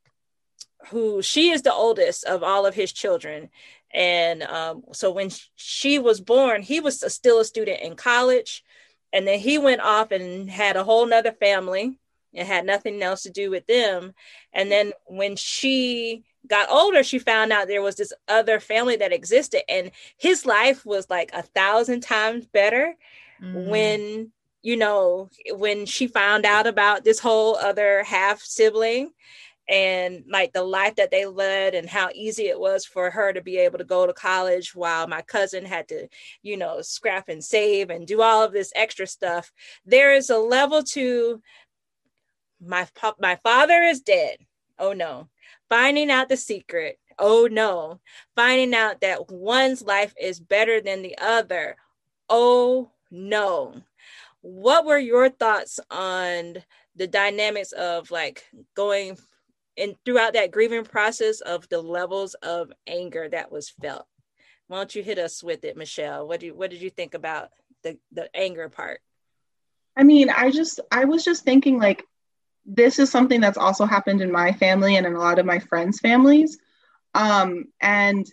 who 0.89 1.23
she 1.23 1.51
is 1.51 1.63
the 1.63 1.73
oldest 1.73 2.25
of 2.25 2.43
all 2.43 2.67
of 2.67 2.75
his 2.75 2.93
children. 2.93 3.51
And 3.93 4.43
um, 4.45 4.85
so 4.93 5.11
when 5.11 5.31
she 5.57 5.99
was 5.99 6.21
born, 6.21 6.63
he 6.63 6.81
was 6.81 7.01
still 7.13 7.41
a 7.41 7.45
student 7.45 7.81
in 7.81 7.97
college. 7.97 8.65
And 9.13 9.27
then 9.27 9.41
he 9.41 9.59
went 9.59 9.81
off 9.81 10.13
and 10.13 10.49
had 10.49 10.77
a 10.77 10.85
whole 10.85 11.07
nother 11.07 11.33
family 11.33 11.99
and 12.35 12.47
had 12.47 12.65
nothing 12.65 13.03
else 13.03 13.25
to 13.25 13.31
do 13.31 13.51
with 13.51 13.67
them. 13.67 14.15
And 14.53 14.71
then 14.71 14.93
when 15.07 15.37
she 15.37 16.25
got 16.47 16.71
older, 16.71 17.03
she 17.03 17.19
found 17.19 17.53
out 17.53 17.67
there 17.67 17.83
was 17.83 17.97
this 17.97 18.13
other 18.29 18.61
family 18.61 18.97
that 18.97 19.13
existed. 19.13 19.63
And 19.69 19.91
his 20.17 20.47
life 20.47 20.87
was 20.87 21.11
like 21.11 21.31
a 21.33 21.43
thousand 21.43 22.01
times 22.03 22.47
better 22.47 22.95
mm. 23.43 23.69
when 23.69 24.33
you 24.63 24.77
know, 24.77 25.31
when 25.53 25.87
she 25.87 26.07
found 26.07 26.45
out 26.45 26.67
about 26.67 27.05
this 27.05 27.19
whole 27.19 27.57
other 27.57 28.03
half 28.05 28.41
sibling 28.41 29.13
and 29.69 30.25
like 30.29 30.53
the 30.53 30.65
life 30.65 30.97
that 30.97 31.11
they 31.11 31.25
led 31.27 31.75
and 31.75 31.89
how 31.89 32.11
easy 32.15 32.49
it 32.49 32.59
was 32.59 32.85
for 32.85 33.11
her 33.11 33.33
to 33.33 33.41
be 33.41 33.57
able 33.57 33.79
to 33.79 33.85
go 33.85 34.07
to 34.07 34.13
college 34.13 34.75
while 34.75 35.07
my 35.07 35.23
cousin 35.23 35.65
had 35.65 35.89
to, 35.89 36.09
you 36.43 36.57
know, 36.57 36.83
scrap 36.83 37.29
and 37.29 37.43
save 37.43 37.89
and 37.89 38.07
do 38.07 38.21
all 38.21 38.43
of 38.43 38.53
this 38.53 38.73
extra 38.75 39.07
stuff. 39.07 39.53
There 39.87 40.15
is 40.15 40.29
a 40.29 40.39
level 40.39 40.83
to 40.83 41.41
my 42.61 42.87
my 43.19 43.37
father 43.43 43.83
is 43.83 44.01
dead. 44.01 44.39
Oh 44.79 44.93
no. 44.93 45.29
Finding 45.69 46.11
out 46.11 46.29
the 46.29 46.37
secret. 46.37 46.99
Oh 47.19 47.49
no. 47.51 48.01
Finding 48.35 48.75
out 48.75 49.01
that 49.01 49.31
one's 49.31 49.83
life 49.83 50.13
is 50.21 50.41
better 50.41 50.81
than 50.81 51.01
the 51.01 51.17
other. 51.19 51.77
Oh 52.29 52.91
no 53.11 53.83
what 54.43 54.85
were 54.85 54.99
your 54.99 55.29
thoughts 55.29 55.81
on 55.91 56.57
the 56.97 57.07
dynamics 57.07 57.73
of 57.73 58.11
like 58.11 58.45
going 58.75 59.17
and 59.77 59.95
throughout 60.05 60.35
that 60.35 60.51
grieving 60.51 60.85
process 60.85 61.41
of 61.41 61.69
the 61.69 61.81
levels 61.81 62.35
of 62.35 62.73
anger 62.87 63.29
that 63.29 63.53
was 63.53 63.71
felt? 63.71 64.07
Why 64.69 64.79
don't 64.79 64.95
you 64.95 65.03
hit 65.03 65.19
us 65.19 65.43
with 65.43 65.65
it 65.65 65.77
michelle? 65.77 66.27
What 66.27 66.41
do 66.41 66.47
you, 66.47 66.55
what 66.55 66.71
did 66.71 66.81
you 66.81 66.91
think 66.91 67.15
about 67.15 67.51
the 67.83 67.99
the 68.13 68.35
anger 68.35 68.69
part? 68.69 69.01
I 69.97 70.03
mean 70.05 70.31
i 70.31 70.51
just 70.51 70.81
i 70.91 71.05
was 71.05 71.25
just 71.25 71.45
thinking 71.45 71.79
like 71.79 72.05
this 72.65 72.99
is 72.99 73.11
something 73.11 73.41
that's 73.41 73.59
also 73.59 73.85
happened 73.85 74.21
in 74.21 74.31
my 74.31 74.53
family 74.53 74.97
and 74.97 75.07
in 75.07 75.15
a 75.15 75.19
lot 75.19 75.39
of 75.39 75.47
my 75.47 75.59
friends 75.59 75.99
families. 76.01 76.59
Um 77.15 77.65
and 77.81 78.27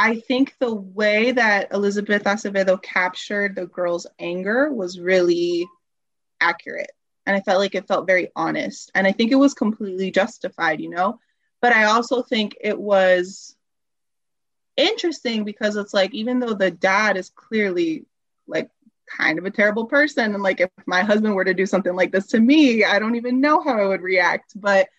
I 0.00 0.20
think 0.20 0.54
the 0.60 0.72
way 0.72 1.32
that 1.32 1.72
Elizabeth 1.72 2.22
Acevedo 2.22 2.80
captured 2.80 3.56
the 3.56 3.66
girl's 3.66 4.06
anger 4.20 4.72
was 4.72 5.00
really 5.00 5.66
accurate. 6.40 6.92
And 7.26 7.34
I 7.34 7.40
felt 7.40 7.58
like 7.58 7.74
it 7.74 7.88
felt 7.88 8.06
very 8.06 8.30
honest. 8.36 8.92
And 8.94 9.08
I 9.08 9.12
think 9.12 9.32
it 9.32 9.42
was 9.42 9.54
completely 9.54 10.12
justified, 10.12 10.80
you 10.80 10.88
know? 10.88 11.18
But 11.60 11.72
I 11.72 11.86
also 11.86 12.22
think 12.22 12.56
it 12.60 12.78
was 12.78 13.56
interesting 14.76 15.42
because 15.42 15.74
it's 15.74 15.92
like, 15.92 16.14
even 16.14 16.38
though 16.38 16.54
the 16.54 16.70
dad 16.70 17.16
is 17.16 17.30
clearly 17.30 18.06
like 18.46 18.70
kind 19.08 19.36
of 19.40 19.46
a 19.46 19.50
terrible 19.50 19.86
person, 19.86 20.32
and 20.32 20.44
like 20.44 20.60
if 20.60 20.70
my 20.86 21.02
husband 21.02 21.34
were 21.34 21.44
to 21.44 21.54
do 21.54 21.66
something 21.66 21.96
like 21.96 22.12
this 22.12 22.28
to 22.28 22.38
me, 22.38 22.84
I 22.84 23.00
don't 23.00 23.16
even 23.16 23.40
know 23.40 23.60
how 23.60 23.76
I 23.76 23.86
would 23.86 24.02
react. 24.02 24.52
But 24.54 24.90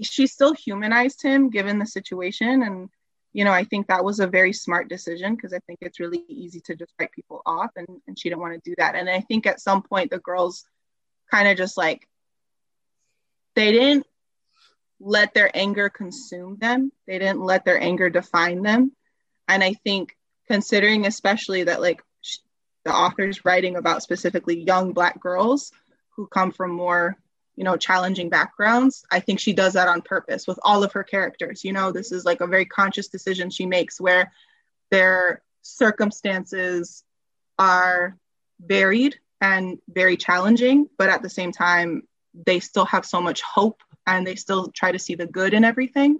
she 0.00 0.26
still 0.26 0.54
humanized 0.54 1.20
him 1.20 1.50
given 1.50 1.78
the 1.78 1.86
situation. 1.86 2.62
And 2.62 2.88
you 3.34 3.44
know, 3.44 3.50
I 3.50 3.64
think 3.64 3.88
that 3.88 4.04
was 4.04 4.20
a 4.20 4.28
very 4.28 4.52
smart 4.52 4.88
decision 4.88 5.34
because 5.34 5.52
I 5.52 5.58
think 5.66 5.80
it's 5.82 5.98
really 5.98 6.22
easy 6.28 6.60
to 6.66 6.76
just 6.76 6.94
write 6.98 7.10
people 7.10 7.42
off, 7.44 7.72
and, 7.74 7.88
and 8.06 8.16
she 8.18 8.28
didn't 8.28 8.40
want 8.40 8.54
to 8.54 8.70
do 8.70 8.76
that. 8.78 8.94
And 8.94 9.10
I 9.10 9.20
think 9.20 9.46
at 9.46 9.60
some 9.60 9.82
point 9.82 10.12
the 10.12 10.20
girls 10.20 10.64
kind 11.30 11.48
of 11.48 11.56
just 11.56 11.76
like 11.76 12.08
they 13.56 13.72
didn't 13.72 14.06
let 15.00 15.34
their 15.34 15.50
anger 15.52 15.88
consume 15.90 16.58
them. 16.58 16.92
They 17.08 17.18
didn't 17.18 17.40
let 17.40 17.64
their 17.64 17.80
anger 17.80 18.08
define 18.08 18.62
them. 18.62 18.92
And 19.48 19.64
I 19.64 19.74
think 19.74 20.16
considering 20.46 21.04
especially 21.04 21.64
that 21.64 21.80
like 21.80 22.02
the 22.84 22.94
author's 22.94 23.44
writing 23.44 23.74
about 23.74 24.02
specifically 24.02 24.60
young 24.60 24.92
black 24.92 25.20
girls 25.20 25.72
who 26.10 26.28
come 26.28 26.52
from 26.52 26.70
more 26.70 27.16
you 27.56 27.64
know 27.64 27.76
challenging 27.76 28.28
backgrounds 28.28 29.04
i 29.10 29.20
think 29.20 29.38
she 29.38 29.52
does 29.52 29.74
that 29.74 29.88
on 29.88 30.02
purpose 30.02 30.46
with 30.46 30.58
all 30.62 30.82
of 30.82 30.92
her 30.92 31.04
characters 31.04 31.64
you 31.64 31.72
know 31.72 31.92
this 31.92 32.12
is 32.12 32.24
like 32.24 32.40
a 32.40 32.46
very 32.46 32.64
conscious 32.64 33.08
decision 33.08 33.50
she 33.50 33.66
makes 33.66 34.00
where 34.00 34.32
their 34.90 35.42
circumstances 35.62 37.04
are 37.58 38.16
varied 38.60 39.16
and 39.40 39.78
very 39.88 40.16
challenging 40.16 40.88
but 40.98 41.08
at 41.08 41.22
the 41.22 41.30
same 41.30 41.52
time 41.52 42.02
they 42.46 42.60
still 42.60 42.84
have 42.86 43.06
so 43.06 43.20
much 43.20 43.42
hope 43.42 43.82
and 44.06 44.26
they 44.26 44.34
still 44.34 44.68
try 44.68 44.92
to 44.92 44.98
see 44.98 45.14
the 45.14 45.26
good 45.26 45.54
in 45.54 45.64
everything 45.64 46.18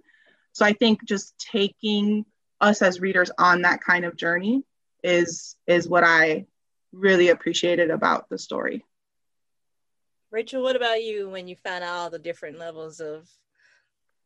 so 0.53 0.65
i 0.65 0.73
think 0.73 1.05
just 1.05 1.37
taking 1.39 2.25
us 2.61 2.83
as 2.83 3.01
readers 3.01 3.31
on 3.39 3.63
that 3.63 3.83
kind 3.83 4.05
of 4.05 4.17
journey 4.17 4.65
is 5.03 5.57
is 5.67 5.89
what 5.89 6.03
I 6.03 6.47
really 6.93 7.29
appreciated 7.29 7.91
about 7.91 8.29
the 8.29 8.39
story. 8.39 8.85
Rachel, 10.35 10.65
what 10.65 10.75
about 10.75 11.01
you 11.01 11.29
when 11.29 11.47
you 11.47 11.55
found 11.55 11.85
out 11.85 11.95
all 11.95 12.11
the 12.11 12.19
different 12.19 12.59
levels 12.59 12.99
of 12.99 13.29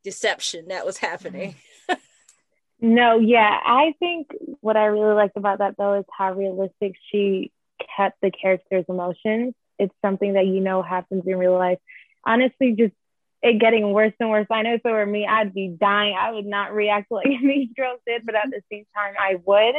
deception 0.03 0.69
that 0.69 0.87
was 0.87 0.97
happening? 0.97 1.55
no, 2.81 3.19
yeah, 3.19 3.61
I 3.63 3.95
think 3.99 4.29
what 4.63 4.79
I 4.79 4.87
really 4.87 5.15
liked 5.15 5.37
about 5.37 5.59
that 5.59 5.77
though 5.77 5.99
is 5.99 6.07
how 6.11 6.33
realistic 6.33 6.95
she 7.13 7.53
kept 7.95 8.23
the 8.23 8.31
character's 8.31 8.87
emotions. 8.89 9.53
It's 9.79 9.95
something 10.01 10.33
that 10.33 10.47
you 10.47 10.61
know 10.61 10.81
happens 10.81 11.25
in 11.27 11.37
real 11.37 11.59
life. 11.59 11.79
Honestly, 12.25 12.73
just 12.73 12.95
it 13.43 13.61
getting 13.61 13.93
worse 13.93 14.15
and 14.19 14.31
worse. 14.31 14.47
I 14.51 14.63
know 14.63 14.75
if 14.77 14.87
it 14.87 14.91
were 14.91 15.05
me, 15.05 15.27
I'd 15.27 15.53
be 15.53 15.69
dying. 15.69 16.17
I 16.19 16.31
would 16.31 16.47
not 16.47 16.73
react 16.73 17.09
like 17.11 17.27
these 17.27 17.69
girls 17.77 18.01
did, 18.07 18.25
but 18.25 18.35
at 18.35 18.49
the 18.49 18.63
same 18.73 18.87
time, 18.97 19.13
I 19.21 19.35
would 19.45 19.75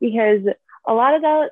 because 0.00 0.46
a 0.86 0.94
lot 0.94 1.14
of 1.14 1.20
that, 1.20 1.50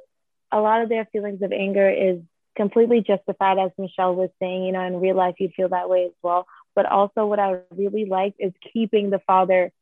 a 0.50 0.58
lot 0.58 0.80
of 0.80 0.88
their 0.88 1.04
feelings 1.12 1.42
of 1.42 1.52
anger 1.52 1.90
is 1.90 2.22
completely 2.56 3.00
justified, 3.00 3.58
as 3.58 3.70
Michelle 3.78 4.14
was 4.14 4.30
saying. 4.40 4.64
You 4.64 4.72
know, 4.72 4.82
in 4.82 5.00
real 5.00 5.16
life, 5.16 5.36
you'd 5.38 5.54
feel 5.54 5.68
that 5.70 5.88
way 5.88 6.04
as 6.06 6.12
well. 6.22 6.46
But 6.74 6.86
also, 6.86 7.26
what 7.26 7.38
I 7.38 7.60
really 7.74 8.06
liked 8.06 8.36
is 8.38 8.52
keeping 8.72 9.10
the 9.10 9.20
father 9.26 9.72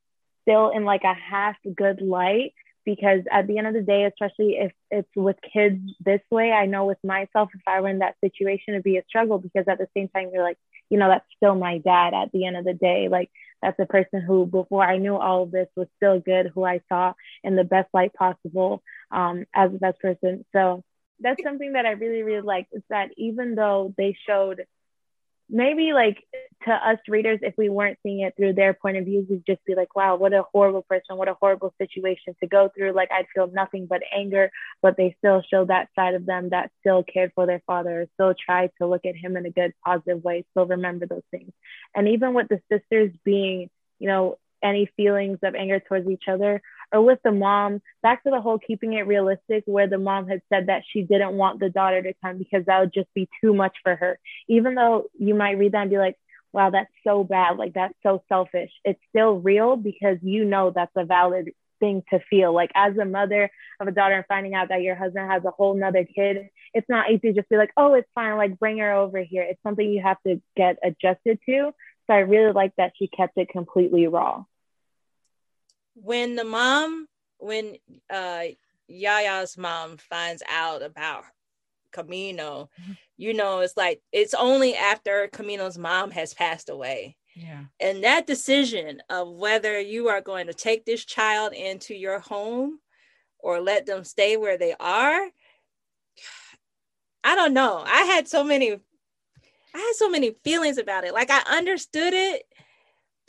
still 0.43 0.71
in 0.71 0.85
like 0.85 1.05
a 1.05 1.15
half 1.15 1.57
good 1.77 2.01
light 2.01 2.55
because 2.85 3.21
at 3.31 3.47
the 3.47 3.59
end 3.59 3.67
of 3.67 3.75
the 3.75 3.83
day, 3.83 4.05
especially 4.05 4.57
if 4.59 4.73
it's 4.91 5.09
with 5.15 5.37
kids 5.53 5.79
this 6.05 6.23
way, 6.31 6.51
I 6.51 6.67
know 6.67 6.87
with 6.87 6.99
myself, 7.05 7.51
if 7.55 7.61
I 7.67 7.81
were 7.81 7.89
in 7.89 7.99
that 7.99 8.17
situation, 8.23 8.75
it'd 8.75 8.83
be 8.83 8.97
a 8.97 9.05
struggle 9.09 9.39
because 9.39 9.67
at 9.69 9.79
the 9.79 9.89
same 9.97 10.09
time, 10.09 10.31
you're 10.33 10.43
like, 10.43 10.59
you 10.89 10.99
know, 10.99 11.09
that's 11.09 11.27
still 11.37 11.55
my 11.55 11.79
dad 11.79 12.15
at 12.15 12.33
the 12.33 12.47
end 12.47 12.57
of 12.57 12.65
the 12.65 12.75
day. 12.75 13.09
Like, 13.09 13.31
that's 13.63 13.79
a 13.79 13.87
person 13.87 14.23
who, 14.23 14.47
before 14.47 14.83
I 14.83 14.97
knew 14.97 15.17
all 15.17 15.43
of 15.45 15.51
this, 15.51 15.69
was 15.77 15.89
still 15.97 16.19
good, 16.21 16.51
who 16.55 16.65
I 16.65 16.81
saw 16.89 17.13
in 17.45 17.55
the 17.55 17.65
best 17.65 17.89
light 17.93 18.15
possible 18.15 18.83
um, 19.11 19.45
as 19.55 19.71
the 19.71 19.79
best 19.79 20.01
person. 20.01 20.45
So 20.53 20.83
that's 21.21 21.43
something 21.43 21.73
that 21.73 21.87
I 21.87 21.91
really, 21.91 22.23
really 22.23 22.41
like 22.41 22.67
is 22.73 22.83
that 22.91 23.11
even 23.17 23.55
though 23.55 23.95
they 23.97 24.17
showed 24.27 24.65
maybe 25.53 25.93
like 25.93 26.25
to 26.65 26.73
us 26.73 26.99
readers, 27.09 27.41
if 27.43 27.55
we 27.57 27.69
weren't 27.69 27.99
seeing 28.03 28.21
it 28.21 28.35
through 28.37 28.53
their 28.53 28.73
point 28.75 28.97
of 28.97 29.05
view, 29.05 29.27
we'd 29.29 29.47
just 29.47 29.65
be 29.65 29.75
like, 29.75 29.97
wow, 29.97 30.17
what 30.17 30.33
a 30.33 30.45
horrible 30.53 30.83
person, 30.83 31.17
what 31.17 31.29
a 31.29 31.37
horrible 31.41 31.75
situation 31.79 32.37
to 32.41 32.47
go 32.47 32.71
through. 32.77 32.93
Like 32.93 33.11
I'd 33.11 33.27
feel 33.35 33.49
nothing 33.53 33.87
but 33.87 34.03
anger, 34.15 34.51
but 34.81 34.97
they 34.97 35.17
still 35.19 35.43
showed 35.51 35.69
that 35.69 35.89
side 35.95 36.15
of 36.15 36.27
them 36.27 36.51
that 36.51 36.71
still 36.81 37.03
cared 37.03 37.33
for 37.35 37.47
their 37.47 37.63
father, 37.67 38.07
still 38.15 38.35
tried 38.35 38.71
to 38.81 38.87
look 38.87 39.05
at 39.05 39.17
him 39.17 39.37
in 39.37 39.47
a 39.47 39.51
good, 39.51 39.73
positive 39.85 40.23
way, 40.23 40.45
still 40.53 40.67
remember 40.67 41.07
those 41.07 41.23
things. 41.31 41.53
And 41.95 42.09
even 42.09 42.35
with 42.35 42.49
the 42.49 42.61
sisters 42.71 43.13
being, 43.25 43.71
you 43.99 44.09
know, 44.09 44.39
any 44.63 44.91
feelings 44.97 45.39
of 45.43 45.55
anger 45.55 45.81
towards 45.81 46.09
each 46.09 46.25
other, 46.29 46.63
or 46.93 47.03
with 47.03 47.19
the 47.25 47.33
mom, 47.33 47.81
back 48.03 48.23
to 48.25 48.31
the 48.31 48.41
whole 48.41 48.59
keeping 48.59 48.95
it 48.95 49.07
realistic, 49.07 49.63
where 49.67 49.87
the 49.87 49.99
mom 49.99 50.29
had 50.29 50.43
said 50.53 50.67
that 50.67 50.83
she 50.91 51.03
didn't 51.03 51.33
want 51.33 51.61
the 51.61 51.71
daughter 51.71 52.03
to 52.03 52.15
come 52.23 52.39
because 52.39 52.65
that 52.67 52.81
would 52.81 52.93
just 52.93 53.13
be 53.15 53.29
too 53.41 53.55
much 53.55 53.77
for 53.83 53.95
her. 53.95 54.19
Even 54.49 54.75
though 54.75 55.05
you 55.19 55.35
might 55.35 55.59
read 55.59 55.73
that 55.73 55.83
and 55.83 55.91
be 55.91 55.99
like, 55.99 56.17
wow, 56.53 56.71
that's 56.71 56.91
so 57.07 57.23
bad. 57.23 57.57
Like, 57.57 57.75
that's 57.75 57.95
so 58.03 58.23
selfish. 58.29 58.71
It's 58.85 59.01
still 59.11 59.35
real 59.35 59.77
because 59.77 60.19
you 60.23 60.45
know 60.45 60.73
that's 60.75 60.93
a 60.97 61.05
valid 61.05 61.51
thing 61.79 62.03
to 62.11 62.19
feel. 62.29 62.53
Like, 62.53 62.71
as 62.75 62.97
a 62.97 63.05
mother 63.05 63.51
of 63.81 63.89
a 63.89 63.93
daughter 63.93 64.17
and 64.17 64.27
finding 64.27 64.55
out 64.55 64.69
that 64.69 64.83
your 64.83 64.97
husband 64.97 65.31
has 65.31 65.45
a 65.45 65.51
whole 65.51 65.75
nother 65.75 66.05
kid, 66.05 66.49
it's 66.75 66.89
not 66.89 67.11
easy 67.11 67.29
to 67.29 67.35
just 67.35 67.49
be 67.49 67.57
like, 67.57 67.71
oh, 67.77 67.95
it's 67.95 68.09
fine. 68.15 68.37
Like, 68.37 68.59
bring 68.59 68.79
her 68.79 68.93
over 68.93 69.21
here. 69.23 69.43
It's 69.43 69.63
something 69.63 69.89
you 69.89 70.03
have 70.03 70.19
to 70.27 70.41
get 70.57 70.79
adjusted 70.83 71.39
to. 71.47 71.73
So 72.07 72.15
I 72.15 72.19
really 72.19 72.53
like 72.53 72.75
that 72.77 72.93
she 72.99 73.07
kept 73.07 73.39
it 73.39 73.49
completely 73.51 74.09
raw 74.09 74.45
when 76.03 76.37
the 76.37 76.45
mom, 76.45 77.07
when 77.39 77.77
uh 78.11 78.45
Yaya's 78.91 79.57
mom 79.57 79.97
finds 79.97 80.43
out 80.51 80.83
about 80.83 81.25
Camino, 81.93 82.71
mm-hmm. 82.81 82.93
you 83.17 83.35
know, 83.35 83.61
it's 83.61 83.77
like 83.77 84.01
it's 84.13 84.35
only 84.35 84.75
after 84.77 85.29
Camino's 85.33 85.79
mom 85.79 86.11
has 86.11 86.35
passed 86.35 86.69
away. 86.69 87.17
Yeah. 87.35 87.65
And 87.79 88.05
that 88.05 88.27
decision 88.27 89.03
of 89.09 89.31
whether 89.31 89.81
you 89.81 90.09
are 90.09 90.21
going 90.21 90.47
to 90.49 90.55
take 90.55 90.85
this 90.85 91.05
child 91.05 91.53
into 91.53 91.95
your 91.95 92.19
home 92.19 92.81
or 93.39 93.61
let 93.61 93.87
them 93.87 94.05
stay 94.05 94.37
where 94.37 94.59
they 94.59 94.75
are, 94.79 95.31
I 97.23 97.35
don't 97.35 97.55
know. 97.55 97.83
I 97.87 98.03
had 98.03 98.29
so 98.29 98.43
many 98.45 98.73
I 99.75 99.79
had 99.79 99.95
so 99.95 100.09
many 100.09 100.35
feelings 100.43 100.79
about 100.79 101.05
it. 101.05 101.15
Like 101.15 101.31
I 101.31 101.43
understood 101.57 102.13
it, 102.13 102.43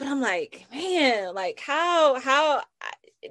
but 0.02 0.10
I'm 0.10 0.20
like, 0.20 0.66
man, 0.74 1.36
like 1.36 1.60
how 1.60 2.20
how 2.20 2.64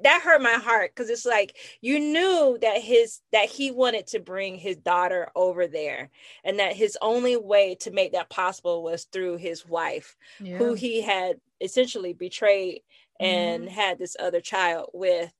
that 0.04 0.22
hurt 0.22 0.40
my 0.40 0.52
heart 0.52 0.92
because 0.94 1.10
it's 1.10 1.26
like 1.26 1.56
you 1.80 1.98
knew 1.98 2.58
that 2.62 2.80
his 2.80 3.22
that 3.32 3.46
he 3.46 3.72
wanted 3.72 4.06
to 4.06 4.20
bring 4.20 4.54
his 4.54 4.76
daughter 4.76 5.32
over 5.34 5.66
there 5.66 6.10
and 6.44 6.60
that 6.60 6.76
his 6.76 6.96
only 7.02 7.36
way 7.36 7.74
to 7.74 7.90
make 7.90 8.12
that 8.12 8.30
possible 8.30 8.84
was 8.84 9.02
through 9.06 9.36
his 9.36 9.66
wife 9.66 10.16
yeah. 10.38 10.58
who 10.58 10.74
he 10.74 11.02
had 11.02 11.40
essentially 11.60 12.12
betrayed 12.12 12.82
and 13.18 13.64
mm-hmm. 13.64 13.74
had 13.74 13.98
this 13.98 14.16
other 14.20 14.40
child 14.40 14.90
with 14.94 15.32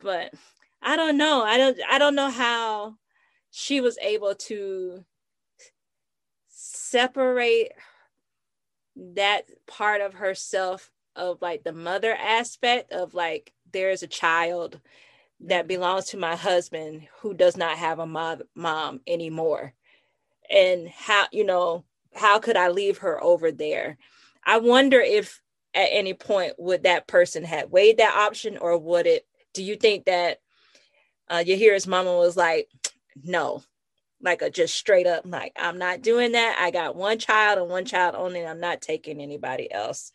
but 0.00 0.34
i 0.82 0.96
don't 0.96 1.16
know 1.16 1.44
i 1.44 1.56
don't 1.56 1.78
i 1.88 1.98
don't 1.98 2.16
know 2.16 2.30
how 2.30 2.96
she 3.52 3.80
was 3.80 3.96
able 4.02 4.34
to 4.34 5.04
separate 6.48 7.70
that 8.96 9.44
part 9.66 10.00
of 10.00 10.14
herself 10.14 10.90
of 11.14 11.40
like 11.42 11.64
the 11.64 11.72
mother 11.72 12.14
aspect 12.14 12.92
of 12.92 13.14
like 13.14 13.52
there's 13.72 14.02
a 14.02 14.08
child 14.08 14.80
that 15.40 15.68
belongs 15.68 16.06
to 16.06 16.16
my 16.16 16.34
husband 16.36 17.06
who 17.20 17.34
does 17.34 17.56
not 17.56 17.76
have 17.76 17.98
a 17.98 18.06
mom, 18.06 18.42
mom 18.54 19.00
anymore. 19.06 19.74
And 20.50 20.88
how 20.88 21.26
you 21.32 21.44
know 21.44 21.84
how 22.14 22.38
could 22.38 22.56
i 22.56 22.68
leave 22.68 22.98
her 22.98 23.22
over 23.22 23.52
there? 23.52 23.98
I 24.44 24.58
wonder 24.58 25.00
if 25.00 25.42
at 25.74 25.88
any 25.90 26.14
point 26.14 26.54
would 26.58 26.84
that 26.84 27.06
person 27.06 27.44
have 27.44 27.70
weighed 27.70 27.98
that 27.98 28.14
option 28.14 28.56
or 28.56 28.78
would 28.78 29.06
it 29.06 29.26
do 29.52 29.62
you 29.62 29.76
think 29.76 30.06
that 30.06 30.38
uh 31.28 31.44
his 31.44 31.86
mama 31.86 32.16
was 32.16 32.36
like 32.36 32.68
no 33.24 33.62
like 34.22 34.42
a 34.42 34.50
just 34.50 34.74
straight 34.74 35.06
up 35.06 35.22
like 35.26 35.52
i'm 35.58 35.78
not 35.78 36.02
doing 36.02 36.32
that. 36.32 36.56
I 36.60 36.70
got 36.70 36.96
one 36.96 37.18
child 37.18 37.58
and 37.58 37.68
one 37.68 37.84
child 37.84 38.14
only 38.16 38.44
i'm 38.46 38.60
not 38.60 38.80
taking 38.80 39.20
anybody 39.20 39.70
else. 39.70 40.12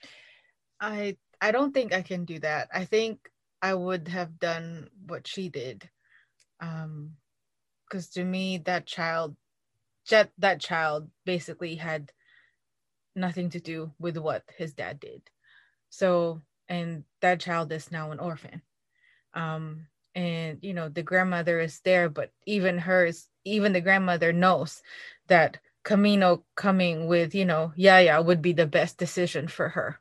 I 0.79 1.17
i 1.39 1.51
don't 1.51 1.73
think 1.73 1.93
i 1.93 2.01
can 2.01 2.25
do 2.25 2.39
that. 2.39 2.69
I 2.73 2.85
think 2.85 3.29
i 3.61 3.73
would 3.73 4.07
have 4.07 4.39
done 4.39 4.89
what 5.07 5.27
she 5.27 5.49
did 5.49 5.89
um 6.59 7.11
because 7.87 8.09
to 8.09 8.23
me 8.23 8.57
that 8.59 8.85
child 8.85 9.35
that 10.09 10.31
that 10.37 10.59
child 10.59 11.09
basically 11.25 11.75
had 11.75 12.11
nothing 13.15 13.49
to 13.51 13.59
do 13.59 13.91
with 13.99 14.17
what 14.17 14.43
his 14.57 14.73
dad 14.73 14.99
did. 14.99 15.21
So 15.89 16.41
and 16.67 17.03
that 17.21 17.39
child 17.39 17.71
is 17.71 17.91
now 17.91 18.11
an 18.11 18.19
orphan. 18.19 18.61
Um 19.33 19.87
and 20.15 20.60
you 20.62 20.74
know 20.74 20.89
the 20.89 21.04
grandmother 21.04 21.60
is 21.60 21.80
there 21.82 22.10
but 22.10 22.32
even 22.45 22.78
hers 22.78 23.28
even 23.45 23.74
the 23.74 23.82
grandmother 23.82 24.34
knows 24.34 24.82
that 25.28 25.58
camino 25.84 26.43
coming 26.56 27.08
with 27.08 27.34
you 27.34 27.45
know 27.45 27.71
yaya 27.76 28.21
would 28.21 28.41
be 28.41 28.54
the 28.54 28.67
best 28.67 28.97
decision 28.97 29.47
for 29.47 29.69
her. 29.69 30.00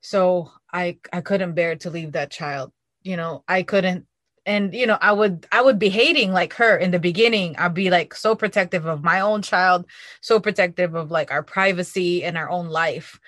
So 0.00 0.50
i 0.72 0.98
i 1.12 1.20
couldn't 1.20 1.54
bear 1.54 1.76
to 1.76 1.90
leave 1.90 2.12
that 2.12 2.30
child 2.30 2.72
you 3.02 3.16
know 3.16 3.44
i 3.48 3.62
couldn't 3.62 4.06
and 4.44 4.74
you 4.74 4.86
know 4.86 4.98
i 5.00 5.12
would 5.12 5.46
i 5.52 5.62
would 5.62 5.78
be 5.78 5.88
hating 5.88 6.32
like 6.32 6.54
her 6.54 6.76
in 6.76 6.90
the 6.90 6.98
beginning. 6.98 7.56
I'd 7.56 7.74
be 7.74 7.90
like 7.90 8.14
so 8.14 8.34
protective 8.34 8.86
of 8.86 9.04
my 9.04 9.20
own 9.20 9.42
child 9.42 9.86
so 10.20 10.40
protective 10.40 10.94
of 10.94 11.10
like 11.10 11.30
our 11.30 11.42
privacy 11.42 12.24
and 12.24 12.36
our 12.36 12.50
own 12.50 12.68
life. 12.68 13.18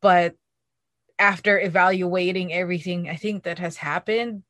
But 0.00 0.36
after 1.18 1.60
evaluating 1.60 2.52
everything 2.52 3.08
i 3.08 3.14
think 3.16 3.44
that 3.44 3.58
has 3.58 3.76
happened 3.76 4.42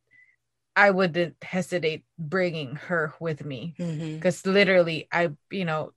I 0.77 0.91
wouldn't 0.91 1.37
hesitate 1.43 2.05
bringing 2.19 2.77
her 2.77 3.15
with 3.21 3.45
me 3.45 3.75
because 3.77 4.43
mm-hmm. 4.43 4.53
literally, 4.53 5.09
I, 5.13 5.31
you 5.51 5.65
know, 5.65 5.93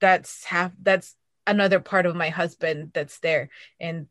that's 0.00 0.44
half, 0.44 0.72
that's 0.80 1.14
another 1.46 1.80
part 1.80 2.06
of 2.06 2.14
my 2.14 2.28
husband 2.28 2.90
that's 2.94 3.18
there. 3.20 3.50
And, 3.80 4.06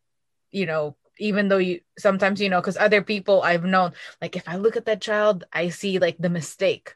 you 0.51 0.65
know, 0.65 0.95
even 1.19 1.47
though 1.47 1.57
you 1.57 1.81
sometimes, 1.97 2.41
you 2.41 2.49
know, 2.49 2.61
because 2.61 2.77
other 2.77 3.01
people 3.01 3.41
I've 3.41 3.65
known, 3.65 3.93
like 4.21 4.35
if 4.35 4.47
I 4.47 4.57
look 4.57 4.75
at 4.75 4.85
that 4.85 5.01
child, 5.01 5.45
I 5.53 5.69
see 5.69 5.99
like 5.99 6.17
the 6.17 6.29
mistake. 6.29 6.93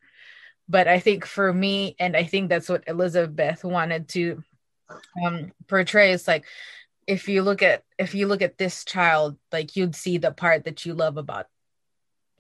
But 0.68 0.88
I 0.88 1.00
think 1.00 1.26
for 1.26 1.52
me, 1.52 1.96
and 2.00 2.16
I 2.16 2.24
think 2.24 2.50
that's 2.50 2.70
what 2.70 2.84
Elizabeth 2.88 3.64
wanted 3.64 4.08
to 4.10 4.44
um, 5.24 5.52
portray 5.68 6.12
is 6.12 6.28
like, 6.28 6.46
if 7.08 7.28
you 7.28 7.42
look 7.42 7.62
at 7.62 7.84
if 7.98 8.14
you 8.16 8.28
look 8.28 8.42
at 8.42 8.58
this 8.58 8.86
child 8.86 9.36
like 9.52 9.76
you'd 9.76 9.96
see 9.96 10.18
the 10.18 10.32
part 10.32 10.66
that 10.66 10.86
you 10.86 10.94
love 10.94 11.18
about 11.18 11.48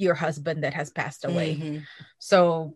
your 0.01 0.15
husband 0.15 0.63
that 0.63 0.73
has 0.73 0.89
passed 0.89 1.25
away 1.25 1.55
mm-hmm. 1.55 1.77
so 2.19 2.75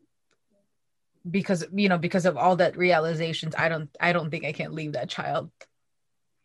because 1.30 1.66
you 1.74 1.90
know 1.90 1.98
because 1.98 2.26
of 2.26 2.38
all 2.38 2.56
that 2.56 2.78
realizations 2.78 3.56
i 3.58 3.68
don't 3.68 3.90
i 4.00 4.14
don't 4.14 4.30
think 4.30 4.46
i 4.46 4.52
can 4.52 4.74
leave 4.74 4.94
that 4.94 5.10
child 5.10 5.50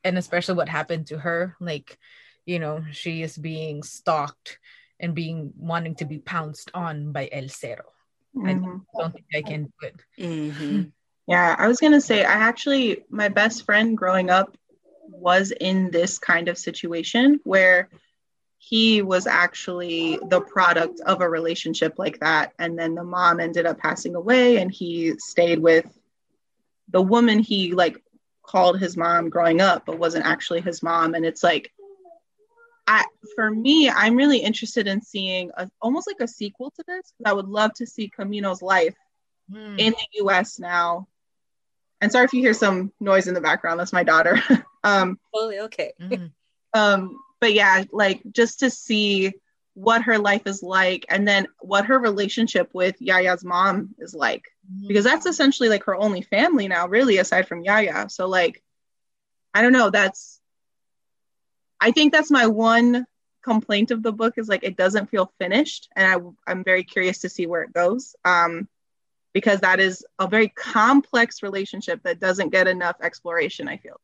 and 0.05 0.17
especially 0.17 0.55
what 0.55 0.69
happened 0.69 1.07
to 1.07 1.19
her 1.19 1.55
like 1.61 1.99
you 2.47 2.59
know 2.59 2.85
she 2.93 3.23
is 3.23 3.37
being 3.37 3.83
stalked 3.83 4.59
and 5.01 5.15
being 5.15 5.53
wanting 5.57 5.95
to 5.97 6.05
be 6.05 6.19
pounced 6.19 6.71
on 6.75 7.13
by 7.13 7.29
El 7.33 7.49
Cero. 7.49 7.87
Mm-hmm. 8.37 8.49
I 8.49 9.01
don't 9.01 9.13
think 9.13 9.27
I 9.35 9.43
can 9.43 9.65
do 9.65 9.87
it. 9.89 9.97
Mm-hmm. 10.19 10.83
Yeah, 11.27 11.57
I 11.59 11.67
was 11.67 11.81
gonna 11.81 12.01
say 12.01 12.25
I 12.25 12.33
actually 12.33 13.05
my 13.11 13.29
best 13.29 13.65
friend 13.65 13.97
growing 13.97 14.31
up 14.31 14.57
was 15.09 15.53
in 15.53 15.91
this 15.91 16.19
kind 16.19 16.49
of 16.49 16.57
situation 16.57 17.41
where 17.45 17.89
he 18.63 19.01
was 19.01 19.27
actually 19.27 20.19
the 20.29 20.41
product 20.41 21.01
of 21.07 21.23
a 21.23 21.29
relationship 21.29 21.99
like 21.99 22.21
that 22.21 22.53
and 22.59 22.79
then 22.79 22.95
the 22.95 23.03
mom 23.03 23.41
ended 23.41 23.65
up 23.65 23.79
passing 23.79 24.15
away 24.15 24.59
and 24.59 24.71
he 24.71 25.15
stayed 25.19 25.59
with 25.59 25.87
the 26.91 27.01
woman 27.01 27.39
he 27.39 27.73
like 27.73 27.97
called 28.43 28.79
his 28.79 28.99
mom 28.99 29.31
growing 29.31 29.63
up 29.63 29.87
but 29.87 29.99
wasn't 29.99 30.25
actually 30.27 30.61
his 30.61 30.83
mom 30.83 31.15
and 31.15 31.25
it's 31.25 31.43
like 31.43 31.73
I, 32.87 33.05
for 33.37 33.49
me, 33.49 33.89
I'm 33.89 34.17
really 34.17 34.39
interested 34.39 34.89
in 34.89 35.01
seeing 35.01 35.53
a, 35.57 35.71
almost 35.81 36.09
like 36.09 36.17
a 36.19 36.27
sequel 36.27 36.73
to 36.73 36.83
this. 36.89 37.13
I 37.25 37.33
would 37.33 37.47
love 37.47 37.73
to 37.75 37.87
see 37.87 38.09
Camino's 38.09 38.63
life 38.63 38.97
mm. 39.49 39.79
in 39.79 39.93
the 39.93 40.07
U.S. 40.15 40.59
now. 40.59 41.07
And 42.01 42.11
sorry 42.11 42.25
if 42.25 42.33
you 42.33 42.41
hear 42.41 42.53
some 42.53 42.93
noise 42.99 43.29
in 43.29 43.35
the 43.35 43.41
background. 43.41 43.79
That's 43.79 43.93
my 43.93 44.03
daughter. 44.03 44.43
um, 44.83 45.21
totally 45.33 45.61
okay. 45.61 45.93
Um, 46.73 47.19
but 47.41 47.55
yeah, 47.55 47.85
like 47.93 48.23
just 48.31 48.61
to 48.61 48.71
see 48.71 49.33
what 49.75 50.03
her 50.03 50.19
life 50.19 50.43
is 50.47 50.63
like, 50.63 51.07
and 51.09 51.27
then 51.27 51.47
what 51.61 51.87
her 51.87 51.99
relationship 51.99 52.71
with 52.73 52.97
Yaya's 53.01 53.45
mom 53.45 53.95
is 53.99 54.15
like, 54.15 54.45
mm. 54.71 54.89
because 54.89 55.05
that's 55.05 55.27
essentially 55.27 55.69
like 55.69 55.85
her 55.85 55.97
only 55.97 56.23
family 56.23 56.69
now, 56.69 56.87
really, 56.87 57.19
aside 57.19 57.49
from 57.49 57.63
Yaya. 57.63 58.09
So 58.09 58.29
like, 58.29 58.63
I 59.55 59.63
don't 59.63 59.73
know. 59.73 59.91
That's 59.91 60.41
I 61.81 61.93
think 61.93 62.13
that's 62.13 62.31
my 62.31 62.47
one 62.47 63.07
complaint 63.43 63.91
of 63.91 64.03
the 64.03 64.13
book 64.13 64.35
is 64.37 64.49
like 64.49 64.65
it 64.65 64.77
doesn't 64.77 65.11
feel 65.11 65.33
finished, 65.39 65.89
and 65.97 66.07
I, 66.07 66.51
I'm 66.51 66.63
very 66.63 66.85
curious 66.85 67.21
to 67.21 67.29
see 67.29 67.47
where 67.47 67.63
it 67.63 67.73
goes. 67.73 68.15
Um, 68.25 68.69
because 69.33 69.61
that 69.61 69.79
is 69.79 70.05
a 70.19 70.27
very 70.27 70.49
complex 70.49 71.43
relationship 71.43 72.03
that 72.03 72.19
doesn't 72.19 72.51
get 72.51 72.67
enough 72.67 72.97
exploration. 73.01 73.69
I 73.69 73.77
feel 73.77 74.01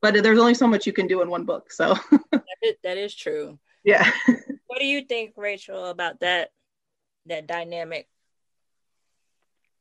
but 0.00 0.14
there's 0.22 0.38
only 0.38 0.54
so 0.54 0.66
much 0.66 0.86
you 0.86 0.92
can 0.92 1.06
do 1.06 1.22
in 1.22 1.30
one 1.30 1.44
book. 1.44 1.72
So 1.72 1.94
that, 2.32 2.42
is, 2.62 2.74
that 2.82 2.96
is 2.96 3.14
true. 3.14 3.58
Yeah. 3.84 4.10
what 4.66 4.78
do 4.80 4.86
you 4.86 5.02
think, 5.02 5.32
Rachel, 5.36 5.86
about 5.86 6.20
that 6.20 6.50
that 7.26 7.46
dynamic? 7.46 8.08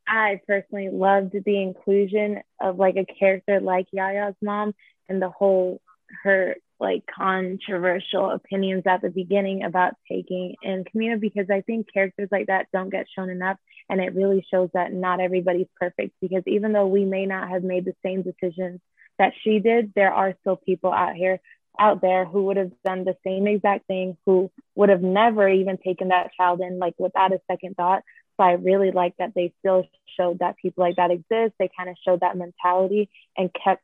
I 0.08 0.39
personally 0.47 0.89
loved 0.89 1.34
the 1.45 1.62
inclusion 1.62 2.41
of 2.62 2.78
like 2.78 2.95
a 2.95 3.06
character 3.06 3.60
like 3.60 3.88
Yaya's 3.95 4.36
mom 4.41 4.73
and 5.10 5.21
the 5.21 5.30
whole 5.30 5.82
her 6.23 6.56
like 6.80 7.04
controversial 7.08 8.32
opinions 8.32 8.84
at 8.86 9.01
the 9.01 9.10
beginning 9.10 9.63
about 9.63 9.93
taking 10.12 10.56
in 10.62 10.84
Camino 10.84 11.17
because 11.17 11.49
I 11.49 11.62
think 11.62 11.91
characters 11.91 12.30
like 12.32 12.47
that 12.47 12.67
don't 12.73 12.89
get 12.89 13.08
shown 13.15 13.30
enough. 13.30 13.58
And 13.89 14.01
it 14.01 14.13
really 14.13 14.45
shows 14.51 14.69
that 14.73 14.91
not 14.91 15.19
everybody's 15.19 15.67
perfect 15.80 16.15
because 16.21 16.43
even 16.47 16.73
though 16.73 16.88
we 16.88 17.06
may 17.06 17.25
not 17.25 17.49
have 17.49 17.63
made 17.63 17.86
the 17.86 17.95
same 18.04 18.23
decisions 18.23 18.82
that 19.17 19.34
she 19.43 19.60
did, 19.60 19.93
there 19.95 20.13
are 20.13 20.36
still 20.41 20.56
people 20.56 20.91
out 20.91 21.15
here 21.15 21.39
out 21.78 22.01
there 22.01 22.25
who 22.25 22.45
would 22.45 22.58
have 22.58 22.71
done 22.84 23.04
the 23.04 23.17
same 23.25 23.47
exact 23.47 23.88
thing, 23.88 24.17
who 24.25 24.51
would 24.75 24.89
have 24.89 25.01
never 25.01 25.47
even 25.47 25.78
taken 25.78 26.10
that 26.10 26.32
child 26.36 26.62
in 26.62 26.80
like 26.80 26.95
without 26.97 27.34
a 27.34 27.41
second 27.49 27.75
thought. 27.75 28.04
So 28.38 28.43
I 28.43 28.54
really 28.54 28.91
like 28.91 29.15
that 29.17 29.34
they 29.36 29.54
still 29.60 29.86
showed 30.17 30.39
that 30.39 30.58
people 30.58 30.84
like 30.84 30.97
that 30.97 31.12
exist. 31.12 31.54
They 31.60 31.69
kind 31.75 31.89
of 31.89 31.95
showed 32.06 32.21
that 32.21 32.38
mentality 32.38 33.10
and 33.38 33.49
kept 33.54 33.84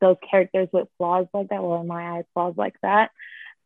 those 0.00 0.16
characters 0.30 0.68
with 0.72 0.88
flaws 0.98 1.26
like 1.32 1.48
that, 1.48 1.62
well, 1.62 1.80
in 1.80 1.86
my 1.86 2.18
eyes, 2.18 2.24
flaws 2.34 2.54
like 2.56 2.74
that. 2.82 3.10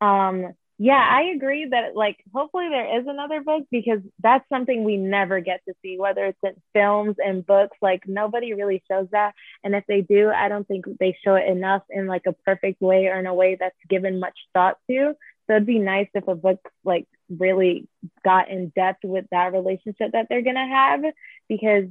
Um, 0.00 0.54
yeah, 0.82 1.06
I 1.12 1.24
agree 1.36 1.66
that 1.72 1.94
like 1.94 2.24
hopefully 2.32 2.70
there 2.70 2.98
is 2.98 3.06
another 3.06 3.42
book 3.42 3.64
because 3.70 4.00
that's 4.22 4.48
something 4.48 4.82
we 4.82 4.96
never 4.96 5.40
get 5.40 5.60
to 5.68 5.74
see, 5.82 5.98
whether 5.98 6.24
it's 6.24 6.38
in 6.42 6.54
films 6.72 7.16
and 7.18 7.44
books. 7.44 7.76
Like 7.82 8.08
nobody 8.08 8.54
really 8.54 8.82
shows 8.90 9.06
that, 9.12 9.34
and 9.62 9.74
if 9.74 9.84
they 9.86 10.00
do, 10.00 10.30
I 10.30 10.48
don't 10.48 10.66
think 10.66 10.86
they 10.98 11.18
show 11.22 11.34
it 11.34 11.46
enough 11.46 11.82
in 11.90 12.06
like 12.06 12.22
a 12.26 12.32
perfect 12.32 12.80
way 12.80 13.08
or 13.08 13.18
in 13.18 13.26
a 13.26 13.34
way 13.34 13.58
that's 13.60 13.76
given 13.90 14.20
much 14.20 14.38
thought 14.54 14.78
to. 14.88 15.12
So 15.46 15.54
it'd 15.54 15.66
be 15.66 15.78
nice 15.78 16.08
if 16.14 16.26
a 16.28 16.34
book 16.34 16.66
like 16.82 17.06
really 17.28 17.86
got 18.24 18.48
in 18.48 18.72
depth 18.74 19.04
with 19.04 19.26
that 19.32 19.52
relationship 19.52 20.12
that 20.12 20.28
they're 20.30 20.40
gonna 20.40 20.66
have 20.66 21.02
because 21.46 21.90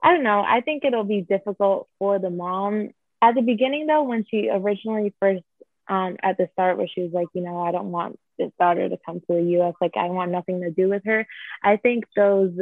I 0.00 0.12
don't 0.12 0.22
know. 0.22 0.44
I 0.46 0.60
think 0.60 0.84
it'll 0.84 1.02
be 1.02 1.22
difficult 1.22 1.88
for 1.98 2.20
the 2.20 2.30
mom 2.30 2.90
at 3.20 3.34
the 3.34 3.42
beginning 3.42 3.88
though 3.88 4.04
when 4.04 4.24
she 4.30 4.48
originally 4.48 5.12
first 5.18 5.42
um 5.88 6.16
at 6.22 6.36
the 6.38 6.48
start 6.52 6.78
where 6.78 6.88
she 6.88 7.02
was 7.02 7.12
like 7.12 7.28
you 7.34 7.42
know 7.42 7.60
i 7.60 7.72
don't 7.72 7.90
want 7.90 8.18
this 8.38 8.50
daughter 8.58 8.88
to 8.88 8.98
come 9.04 9.20
to 9.20 9.26
the 9.28 9.42
us 9.60 9.74
like 9.80 9.96
i 9.96 10.06
want 10.06 10.30
nothing 10.30 10.60
to 10.60 10.70
do 10.70 10.88
with 10.88 11.02
her. 11.04 11.26
I 11.62 11.76
think 11.76 12.04
those 12.16 12.52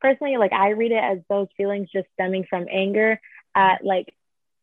personally 0.00 0.36
like 0.36 0.52
i 0.52 0.70
read 0.70 0.92
it 0.92 1.02
as 1.02 1.18
those 1.28 1.48
feelings 1.56 1.88
just 1.92 2.08
stemming 2.14 2.44
from 2.48 2.66
anger 2.70 3.20
at 3.54 3.84
like 3.84 4.14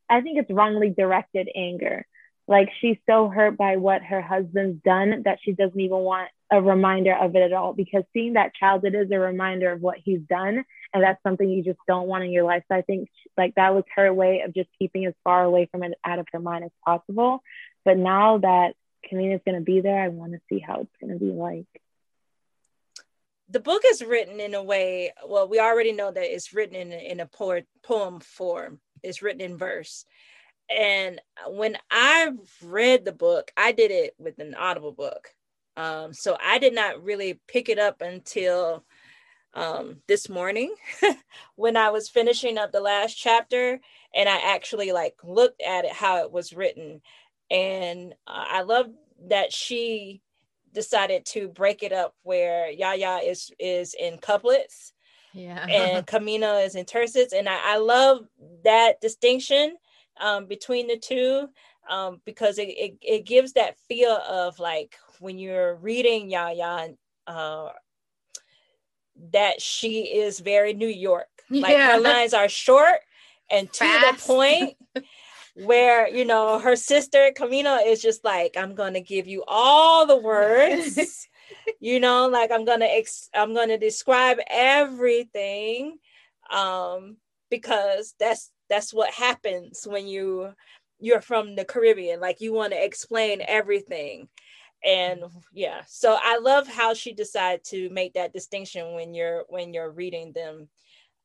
i 0.10 0.22
think 0.22 0.38
it's 0.40 0.52
wrongly 0.52 0.90
directed 0.90 1.50
anger. 1.56 2.06
Like 2.50 2.70
she's 2.80 2.96
so 3.06 3.28
hurt 3.28 3.58
by 3.58 3.76
what 3.76 4.02
her 4.04 4.22
husband's 4.22 4.82
done 4.82 5.24
that 5.26 5.40
she 5.44 5.52
doesn't 5.52 5.80
even 5.82 5.98
want 5.98 6.30
a 6.50 6.62
reminder 6.62 7.14
of 7.14 7.36
it 7.36 7.42
at 7.42 7.52
all 7.52 7.74
because 7.74 8.04
seeing 8.14 8.34
that 8.34 8.56
child 8.56 8.86
it 8.86 8.96
is 8.96 9.12
a 9.12 9.20
reminder 9.20 9.70
of 9.70 9.82
what 9.82 9.98
he's 10.02 10.22
done 10.30 10.64
and 10.94 11.04
that's 11.04 11.22
something 11.24 11.50
you 11.50 11.62
just 11.62 11.80
don't 11.90 12.08
want 12.08 12.24
in 12.24 12.32
your 12.32 12.46
life. 12.46 12.64
So 12.70 12.78
i 12.78 12.82
think 12.82 13.10
like 13.38 13.56
that 13.56 13.76
was 13.76 13.84
her 13.96 14.14
way 14.14 14.44
of 14.46 14.54
just 14.54 14.70
keeping 14.80 15.06
as 15.06 15.14
far 15.26 15.44
away 15.44 15.68
from 15.70 15.84
it 15.84 15.94
out 16.06 16.20
of 16.20 16.28
her 16.32 16.40
mind 16.40 16.64
as 16.64 16.72
possible 16.86 17.42
but 17.88 17.98
now 17.98 18.38
that 18.40 18.76
is 19.10 19.42
going 19.46 19.56
to 19.56 19.62
be 19.62 19.80
there 19.80 20.04
i 20.04 20.10
want 20.10 20.34
to 20.34 20.42
see 20.50 20.60
how 20.60 20.82
it's 20.82 20.98
going 21.00 21.14
to 21.14 21.26
be 21.26 21.32
like. 21.32 21.66
The 23.50 23.62
book 23.62 23.84
is 23.90 24.04
written 24.04 24.42
in 24.42 24.54
a 24.54 24.62
way 24.62 25.14
well 25.26 25.48
we 25.48 25.62
already 25.62 25.94
know 25.94 26.12
that 26.12 26.34
it's 26.34 26.54
written 26.54 26.76
in, 26.76 26.92
in 26.92 27.22
a 27.22 27.30
poem 27.82 28.20
form. 28.20 28.82
It's 29.02 29.22
written 29.22 29.40
in 29.40 29.58
verse. 29.58 30.04
And 30.70 31.22
when 31.48 31.78
i 31.90 32.30
read 32.62 33.06
the 33.06 33.14
book 33.14 33.52
i 33.56 33.72
did 33.72 33.92
it 33.92 34.16
with 34.20 34.38
an 34.40 34.54
audible 34.54 34.92
book. 34.92 35.30
Um, 35.78 36.12
so 36.12 36.36
I 36.44 36.60
did 36.60 36.76
not 36.76 37.02
really 37.02 37.40
pick 37.48 37.70
it 37.70 37.80
up 37.80 38.02
until 38.02 38.84
um, 39.54 39.98
this 40.08 40.28
morning 40.28 40.76
when 41.56 41.78
I 41.78 41.90
was 41.90 42.10
finishing 42.10 42.58
up 42.58 42.72
the 42.72 42.82
last 42.82 43.16
chapter. 43.16 43.80
And 44.14 44.28
I 44.28 44.38
actually 44.54 44.92
like 44.92 45.16
looked 45.24 45.62
at 45.62 45.86
it 45.86 45.92
how 45.92 46.24
it 46.24 46.32
was 46.32 46.54
written. 46.54 47.02
And 47.50 48.14
uh, 48.28 48.46
I 48.48 48.62
love 48.62 48.88
that 49.28 49.54
she 49.54 50.22
decided 50.74 51.26
to 51.26 51.48
break 51.48 51.82
it 51.82 51.92
up 51.92 52.14
where 52.24 52.70
Yaya 52.70 53.20
is 53.24 53.52
is 53.60 53.96
in 53.98 54.18
couplets. 54.18 54.94
Yeah. 55.34 55.66
and 55.68 56.08
Camino 56.08 56.58
is 56.58 56.76
in 56.76 56.86
tercets. 56.86 57.34
And 57.34 57.48
I, 57.48 57.76
I 57.76 57.78
love 57.78 58.28
that 58.64 59.00
distinction 59.02 59.78
um, 60.20 60.48
between 60.48 60.88
the 60.88 60.98
two 60.98 61.50
um, 61.90 62.22
because 62.26 62.58
it, 62.58 62.70
it, 62.70 62.98
it 63.02 63.26
gives 63.26 63.54
that 63.54 63.78
feel 63.88 64.18
of 64.28 64.60
like 64.60 64.98
when 65.20 65.38
you're 65.38 65.76
reading 65.76 66.30
Yaya, 66.30 66.90
uh, 67.28 67.70
that 69.32 69.62
she 69.62 70.02
is 70.02 70.40
very 70.40 70.74
New 70.74 70.88
York. 70.88 71.28
Like 71.50 71.72
yeah. 71.72 71.94
her 71.94 72.02
lines 72.02 72.34
are 72.34 72.50
short 72.50 73.00
and 73.50 73.72
to 73.74 73.80
Fast. 73.80 74.28
the 74.28 74.34
point. 74.34 74.78
where 75.66 76.08
you 76.08 76.24
know 76.26 76.60
her 76.60 76.76
sister 76.76 77.32
Camino 77.36 77.76
is 77.76 78.02
just 78.02 78.24
like, 78.24 78.56
I'm 78.58 78.76
gonna 78.76 79.02
give 79.02 79.28
you 79.28 79.44
all 79.48 80.06
the 80.06 80.18
words, 80.18 81.28
you 81.80 82.00
know, 82.00 82.28
like 82.28 82.52
I'm 82.52 82.66
gonna 82.66 82.86
ex- 82.86 83.30
I'm 83.34 83.54
gonna 83.54 83.78
describe 83.78 84.38
everything, 84.50 85.98
um, 86.52 87.18
because 87.50 88.14
that's 88.20 88.52
that's 88.70 88.94
what 88.94 89.12
happens 89.12 89.86
when 89.88 90.08
you 90.08 90.54
you're 91.00 91.22
from 91.22 91.56
the 91.56 91.66
Caribbean. 91.66 92.20
Like 92.20 92.42
you 92.42 92.54
want 92.54 92.74
to 92.74 92.84
explain 92.84 93.42
everything. 93.48 94.28
And 94.86 95.24
yeah, 95.54 95.82
so 95.88 96.18
I 96.22 96.38
love 96.38 96.68
how 96.68 96.94
she 96.94 97.14
decided 97.14 97.64
to 97.66 97.90
make 97.90 98.14
that 98.14 98.34
distinction 98.34 98.94
when 98.94 99.14
you're 99.16 99.46
when 99.50 99.74
you're 99.74 99.92
reading 99.92 100.34
them. 100.34 100.70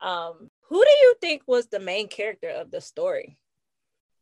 Um, 0.00 0.50
who 0.68 0.82
do 0.82 0.90
you 0.90 1.14
think 1.20 1.42
was 1.46 1.66
the 1.68 1.78
main 1.78 2.08
character 2.08 2.48
of 2.48 2.70
the 2.70 2.80
story? 2.80 3.36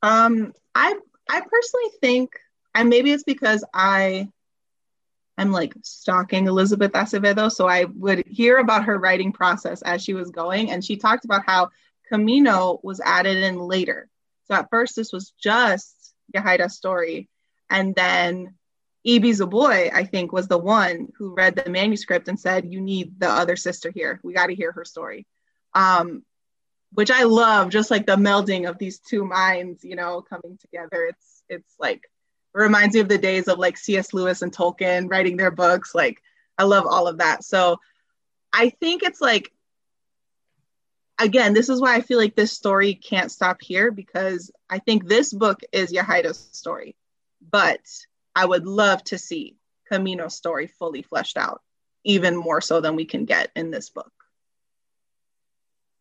Um, 0.03 0.53
I 0.75 0.95
I 1.29 1.41
personally 1.41 1.91
think, 2.01 2.33
and 2.75 2.89
maybe 2.89 3.13
it's 3.13 3.25
because 3.25 3.65
I 3.73 4.29
I'm 5.39 5.53
like 5.53 5.75
stalking 5.83 6.47
Elizabeth 6.47 6.93
Acevedo, 6.93 7.51
so 7.51 7.67
I 7.67 7.85
would 7.85 8.27
hear 8.27 8.59
about 8.59 8.85
her 8.85 8.99
writing 8.99 9.33
process 9.33 9.83
as 9.83 10.03
she 10.03 10.15
was 10.15 10.31
going, 10.31 10.71
and 10.71 10.85
she 10.85 10.97
talked 10.97 11.25
about 11.25 11.47
how 11.47 11.71
Camino 12.11 12.81
was 12.83 13.01
added 13.01 13.39
in 13.39 13.59
later. 13.59 14.09
So 14.45 14.55
at 14.55 14.69
first, 14.69 14.97
this 14.97 15.13
was 15.13 15.33
just 15.41 16.13
Yahaira's 16.35 16.77
story. 16.77 17.29
And 17.71 17.95
then 17.95 18.55
Ibi 19.05 19.31
Zoboi, 19.31 19.93
I 19.95 20.05
think, 20.05 20.33
was 20.33 20.49
the 20.49 20.59
one 20.59 21.09
who 21.17 21.35
read 21.35 21.57
the 21.57 21.71
manuscript 21.71 22.29
and 22.29 22.39
said, 22.39 22.71
You 22.71 22.81
need 22.81 23.19
the 23.19 23.31
other 23.31 23.57
sister 23.57 23.91
here. 23.91 24.21
We 24.23 24.35
got 24.35 24.49
to 24.49 24.55
hear 24.55 24.73
her 24.73 24.85
story. 24.85 25.27
Um, 25.73 26.25
which 26.93 27.11
I 27.11 27.25
love, 27.25 27.71
just 27.71 27.91
like 27.91 28.07
the 28.07 28.17
melding 28.17 28.69
of 28.69 28.79
these 28.79 28.99
two 28.99 29.25
minds, 29.25 29.85
you 29.85 29.97
know, 29.97 30.23
coming 30.23 30.59
together. 30.59 31.07
It's 31.07 31.43
it's 31.49 31.75
like 31.79 32.03
it 32.55 32.59
reminds 32.59 32.95
me 32.95 33.01
of 33.01 33.09
the 33.09 33.19
days 33.19 33.49
of 33.49 33.59
like 33.59 33.77
C.S. 33.77 34.13
Lewis 34.13 34.43
and 34.43 34.53
Tolkien 34.53 35.11
writing 35.11 35.37
their 35.37 35.51
books. 35.51 35.95
Like 35.95 36.23
I 36.59 36.65
love 36.65 36.87
all 36.87 37.07
of 37.07 37.19
that. 37.19 37.45
So 37.45 37.79
I 38.53 38.71
think 38.71 39.03
it's 39.03 39.21
like 39.21 39.53
again, 41.21 41.53
this 41.53 41.69
is 41.69 41.81
why 41.81 41.95
I 41.95 42.01
feel 42.01 42.19
like 42.19 42.35
this 42.35 42.53
story 42.53 42.95
can't 42.95 43.31
stop 43.31 43.61
here 43.61 43.91
because 43.91 44.51
I 44.69 44.79
think 44.79 45.07
this 45.07 45.33
book 45.33 45.61
is 45.73 45.93
Yahaira's 45.93 46.49
story. 46.53 46.97
But 47.51 47.81
I 48.35 48.47
would 48.47 48.67
love 48.67 49.05
to 49.05 49.19
see 49.19 49.57
Camino's 49.91 50.35
story 50.35 50.67
fully 50.67 51.03
fleshed 51.03 51.37
out, 51.37 51.63
even 52.05 52.37
more 52.37 52.61
so 52.61 52.81
than 52.81 52.97
we 52.97 53.05
can 53.05 53.25
get 53.27 53.51
in 53.55 53.71
this 53.71 53.91
book. 53.91 54.13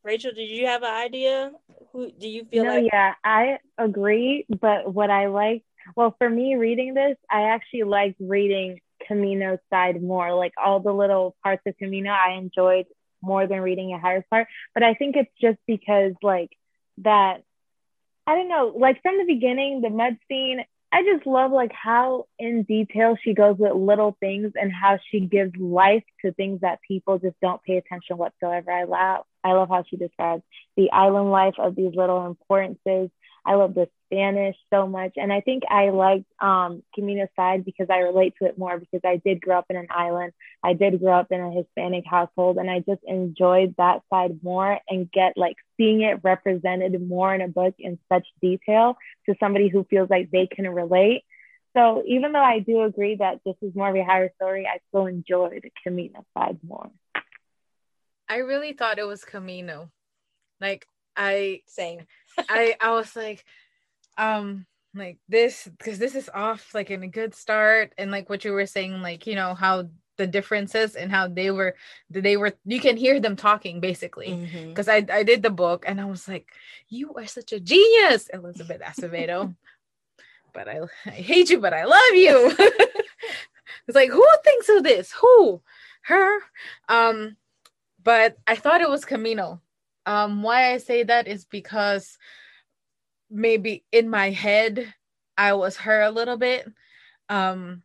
Rachel, 0.09 0.31
did 0.31 0.49
you 0.49 0.65
have 0.65 0.81
an 0.81 0.91
idea? 0.91 1.51
Who 1.93 2.09
do 2.09 2.27
you 2.27 2.43
feel 2.45 2.63
no, 2.63 2.77
like? 2.77 2.89
Yeah, 2.91 3.13
I 3.23 3.59
agree. 3.77 4.43
But 4.49 4.91
what 4.91 5.11
I 5.11 5.27
like, 5.27 5.63
well, 5.95 6.15
for 6.17 6.27
me 6.27 6.55
reading 6.55 6.95
this, 6.95 7.15
I 7.29 7.49
actually 7.49 7.83
like 7.83 8.15
reading 8.19 8.79
Camino's 9.07 9.59
side 9.69 10.01
more. 10.01 10.33
Like 10.33 10.53
all 10.57 10.79
the 10.79 10.91
little 10.91 11.35
parts 11.43 11.61
of 11.67 11.77
Camino, 11.77 12.09
I 12.09 12.39
enjoyed 12.39 12.87
more 13.21 13.45
than 13.45 13.61
reading 13.61 13.89
Yahaira's 13.89 14.25
part. 14.31 14.47
But 14.73 14.81
I 14.81 14.95
think 14.95 15.15
it's 15.15 15.29
just 15.39 15.59
because 15.67 16.13
like 16.23 16.49
that. 17.03 17.43
I 18.25 18.33
don't 18.33 18.49
know. 18.49 18.73
Like 18.75 19.03
from 19.03 19.19
the 19.19 19.31
beginning, 19.31 19.81
the 19.81 19.91
mud 19.91 20.17
scene. 20.27 20.65
I 20.91 21.03
just 21.03 21.27
love 21.27 21.51
like 21.51 21.71
how 21.71 22.25
in 22.39 22.63
detail 22.63 23.15
she 23.23 23.33
goes 23.33 23.57
with 23.59 23.73
little 23.73 24.17
things 24.19 24.53
and 24.55 24.71
how 24.71 24.97
she 25.11 25.19
gives 25.19 25.55
life 25.55 26.03
to 26.23 26.31
things 26.33 26.61
that 26.61 26.79
people 26.87 27.19
just 27.19 27.39
don't 27.41 27.61
pay 27.63 27.77
attention 27.77 28.17
whatsoever. 28.17 28.71
I 28.71 28.85
love 28.85 29.25
I 29.43 29.53
love 29.53 29.69
how 29.69 29.83
she 29.89 29.97
describes 29.97 30.43
the 30.75 30.91
island 30.91 31.31
life 31.31 31.53
of 31.59 31.75
these 31.75 31.93
little 31.95 32.25
importances. 32.25 33.11
I 33.49 33.55
love 33.55 33.73
the 33.73 33.89
Spanish 34.05 34.55
so 34.71 34.85
much. 34.87 35.13
And 35.15 35.33
I 35.33 35.41
think 35.41 35.63
I 35.67 35.89
liked 35.89 36.31
um, 36.39 36.83
Camino's 36.93 37.29
side 37.35 37.65
because 37.65 37.87
I 37.89 37.97
relate 37.97 38.35
to 38.37 38.47
it 38.47 38.59
more 38.59 38.77
because 38.77 39.01
I 39.03 39.19
did 39.25 39.41
grow 39.41 39.57
up 39.57 39.65
in 39.71 39.75
an 39.75 39.87
island. 39.89 40.33
I 40.63 40.73
did 40.73 40.99
grow 40.99 41.19
up 41.19 41.31
in 41.31 41.41
a 41.41 41.51
Hispanic 41.51 42.03
household 42.05 42.57
and 42.57 42.69
I 42.69 42.81
just 42.81 43.01
enjoyed 43.07 43.73
that 43.79 44.03
side 44.11 44.41
more 44.43 44.77
and 44.87 45.11
get 45.11 45.33
like 45.35 45.55
seeing 45.77 46.01
it 46.01 46.19
represented 46.23 47.01
more 47.01 47.33
in 47.33 47.41
a 47.41 47.47
book 47.47 47.73
in 47.79 47.97
such 48.07 48.27
detail 48.39 48.97
to 49.27 49.33
somebody 49.39 49.67
who 49.67 49.83
feels 49.89 50.11
like 50.11 50.29
they 50.29 50.45
can 50.45 50.69
relate. 50.69 51.23
So 51.75 52.03
even 52.05 52.33
though 52.33 52.43
I 52.43 52.59
do 52.59 52.83
agree 52.83 53.15
that 53.15 53.39
this 53.47 53.55
is 53.63 53.73
more 53.73 53.89
of 53.89 53.95
a 53.95 54.03
higher 54.03 54.31
story, 54.35 54.67
I 54.67 54.77
still 54.89 55.07
enjoyed 55.07 55.67
Camino's 55.83 56.23
side 56.37 56.59
more. 56.61 56.91
I 58.27 58.37
really 58.37 58.73
thought 58.73 58.99
it 58.99 59.07
was 59.07 59.25
Camino. 59.25 59.89
Like 60.61 60.85
I 61.19 61.61
same. 61.67 62.07
I 62.49 62.75
I 62.81 62.91
was 62.91 63.15
like, 63.15 63.45
um, 64.17 64.65
like 64.95 65.19
this 65.27 65.67
because 65.77 65.99
this 65.99 66.15
is 66.15 66.29
off 66.33 66.73
like 66.73 66.89
in 66.89 67.03
a 67.03 67.07
good 67.07 67.35
start, 67.35 67.93
and 67.97 68.09
like 68.09 68.29
what 68.29 68.45
you 68.45 68.53
were 68.53 68.65
saying, 68.65 69.01
like 69.01 69.27
you 69.27 69.35
know 69.35 69.53
how 69.53 69.89
the 70.19 70.27
differences 70.27 70.95
and 70.95 71.11
how 71.11 71.27
they 71.27 71.49
were 71.49 71.75
they 72.09 72.37
were 72.37 72.53
you 72.65 72.79
can 72.79 72.97
hear 72.97 73.19
them 73.19 73.35
talking 73.35 73.79
basically 73.79 74.35
because 74.67 74.87
mm-hmm. 74.87 75.13
I 75.13 75.19
I 75.19 75.23
did 75.23 75.41
the 75.41 75.49
book 75.49 75.85
and 75.87 75.99
I 75.99 76.05
was 76.05 76.27
like, 76.27 76.47
you 76.89 77.13
are 77.15 77.25
such 77.25 77.53
a 77.53 77.59
genius, 77.59 78.27
Elizabeth 78.33 78.81
Acevedo. 78.81 79.55
but 80.53 80.67
I 80.67 80.81
I 81.05 81.11
hate 81.11 81.49
you, 81.49 81.59
but 81.59 81.73
I 81.73 81.85
love 81.85 82.13
you. 82.13 82.53
it's 83.87 83.95
like 83.95 84.11
who 84.11 84.25
thinks 84.43 84.69
of 84.69 84.83
this? 84.83 85.11
Who? 85.13 85.61
Her? 86.03 86.39
Um 86.89 87.37
but 88.03 88.37
I 88.45 88.55
thought 88.55 88.81
it 88.81 88.89
was 88.89 89.05
Camino. 89.05 89.61
Um, 90.09 90.41
why 90.41 90.73
I 90.73 90.79
say 90.79 91.03
that 91.03 91.27
is 91.27 91.45
because 91.45 92.17
maybe 93.29 93.83
in 93.91 94.09
my 94.09 94.31
head 94.31 94.91
I 95.37 95.53
was 95.53 95.77
her 95.77 96.01
a 96.01 96.09
little 96.09 96.37
bit. 96.37 96.67
Um, 97.29 97.83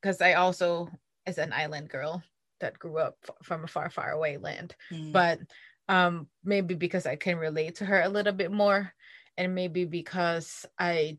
because 0.00 0.20
I 0.20 0.34
also 0.34 0.88
is 1.26 1.38
an 1.38 1.52
island 1.52 1.88
girl 1.88 2.22
that 2.60 2.78
grew 2.78 2.98
up 2.98 3.16
f- 3.28 3.34
from 3.42 3.64
a 3.64 3.66
far, 3.66 3.90
far 3.90 4.10
away 4.12 4.36
land. 4.36 4.76
Mm. 4.92 5.12
But 5.12 5.40
um, 5.88 6.28
maybe 6.44 6.74
because 6.74 7.06
I 7.06 7.16
can 7.16 7.36
relate 7.36 7.76
to 7.76 7.84
her 7.84 8.00
a 8.00 8.08
little 8.08 8.32
bit 8.32 8.52
more, 8.52 8.92
and 9.36 9.54
maybe 9.54 9.84
because 9.84 10.66
I, 10.78 11.18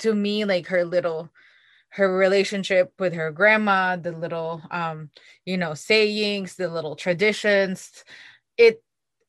to 0.00 0.14
me, 0.14 0.44
like 0.44 0.66
her 0.66 0.84
little 0.84 1.30
her 1.90 2.14
relationship 2.14 2.92
with 2.98 3.14
her 3.14 3.30
grandma, 3.30 3.96
the 3.96 4.12
little 4.12 4.60
um, 4.70 5.10
you 5.46 5.56
know, 5.56 5.72
sayings, 5.72 6.56
the 6.56 6.68
little 6.68 6.94
traditions, 6.94 8.04
it 8.58 8.82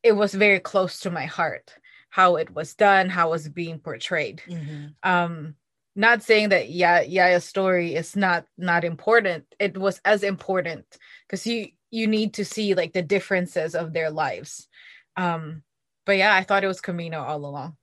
it 0.08 0.16
was 0.16 0.34
very 0.34 0.60
close 0.60 1.02
to 1.02 1.12
my 1.12 1.26
heart 1.26 1.74
how 2.10 2.38
it 2.38 2.50
was 2.56 2.74
done, 2.74 3.10
how 3.10 3.28
it 3.28 3.32
was 3.32 3.50
being 3.50 3.80
portrayed. 3.80 4.42
Mm-hmm. 4.48 4.88
Um, 5.04 5.56
not 5.96 6.24
saying 6.24 6.50
that 6.50 6.70
yeah, 6.70 7.04
Yaya's 7.04 7.44
story 7.46 7.96
is 7.96 8.16
not 8.16 8.46
not 8.58 8.84
important. 8.84 9.44
It 9.60 9.78
was 9.78 10.00
as 10.06 10.24
important 10.24 10.86
because 11.28 11.46
you 11.46 11.68
you 11.92 12.08
need 12.08 12.34
to 12.36 12.46
see 12.46 12.74
like 12.74 12.94
the 12.94 13.02
differences 13.02 13.76
of 13.76 13.94
their 13.94 14.10
lives. 14.10 14.68
Um, 15.16 15.64
but 16.06 16.18
yeah, 16.18 16.34
I 16.34 16.44
thought 16.44 16.64
it 16.64 16.68
was 16.68 16.82
Camino 16.82 17.22
all 17.22 17.46
along. 17.46 17.76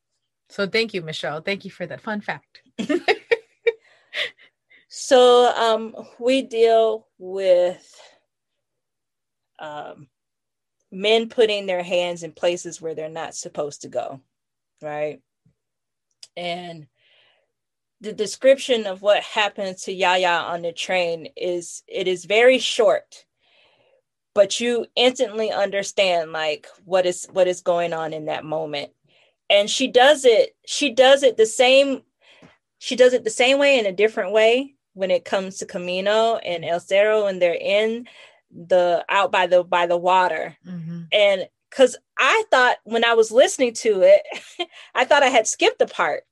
So 0.49 0.67
thank 0.67 0.95
you, 0.95 1.03
Michelle. 1.03 1.41
Thank 1.43 1.65
you 1.65 1.71
for 1.71 1.87
that 1.87 2.01
fun 2.01 2.21
fact. 2.21 2.63
So 4.97 5.53
um, 5.57 5.93
we 6.21 6.43
deal 6.43 7.09
with 7.19 8.01
um, 9.59 10.07
men 10.95 11.29
putting 11.29 11.67
their 11.67 11.83
hands 11.83 12.23
in 12.23 12.33
places 12.33 12.81
where 12.81 12.95
they're 12.95 13.09
not 13.09 13.35
supposed 13.35 13.83
to 13.83 13.89
go, 13.89 14.21
right? 14.81 15.21
And 16.37 16.87
the 18.01 18.13
description 18.13 18.87
of 18.87 19.03
what 19.03 19.23
happened 19.23 19.79
to 19.79 19.93
Yaya 19.93 20.29
on 20.29 20.63
the 20.63 20.73
train 20.73 21.29
is 21.37 21.83
it 21.89 22.07
is 22.07 22.25
very 22.25 22.59
short, 22.59 23.25
but 24.35 24.61
you 24.61 24.87
instantly 24.95 25.51
understand 25.51 26.33
like 26.33 26.67
what 26.85 27.07
is 27.07 27.27
what 27.33 27.49
is 27.49 27.61
going 27.61 27.93
on 27.93 28.13
in 28.13 28.27
that 28.27 28.45
moment. 28.45 28.93
And 29.51 29.71
she 29.71 29.89
does 29.89 30.25
it, 30.25 30.57
she 30.67 30.91
does 30.91 31.23
it 31.23 31.37
the 31.37 31.47
same, 31.47 32.03
she 32.79 32.97
does 32.97 33.13
it 33.13 33.25
the 33.25 33.31
same 33.31 33.59
way 33.59 33.79
in 33.79 33.87
a 33.87 33.93
different 33.93 34.33
way 34.33 34.75
when 34.95 35.11
it 35.11 35.25
comes 35.25 35.59
to 35.59 35.67
Camino 35.67 36.37
and 36.37 36.65
El 36.65 36.81
Cero 36.81 37.27
and 37.29 37.41
they're 37.41 37.55
in 37.55 38.07
the 38.55 39.05
out 39.09 39.33
by 39.33 39.47
the 39.47 39.65
by 39.65 39.87
the 39.87 39.99
water. 39.99 40.57
Mm-hmm. 40.67 41.03
And 41.13 41.49
because 41.71 41.97
I 42.19 42.45
thought 42.51 42.77
when 42.85 43.05
I 43.05 43.15
was 43.15 43.31
listening 43.31 43.75
to 43.75 44.03
it, 44.03 44.69
I 44.95 45.05
thought 45.05 45.23
I 45.23 45.29
had 45.29 45.47
skipped 45.47 45.79
the 45.79 45.87
part 45.87 46.25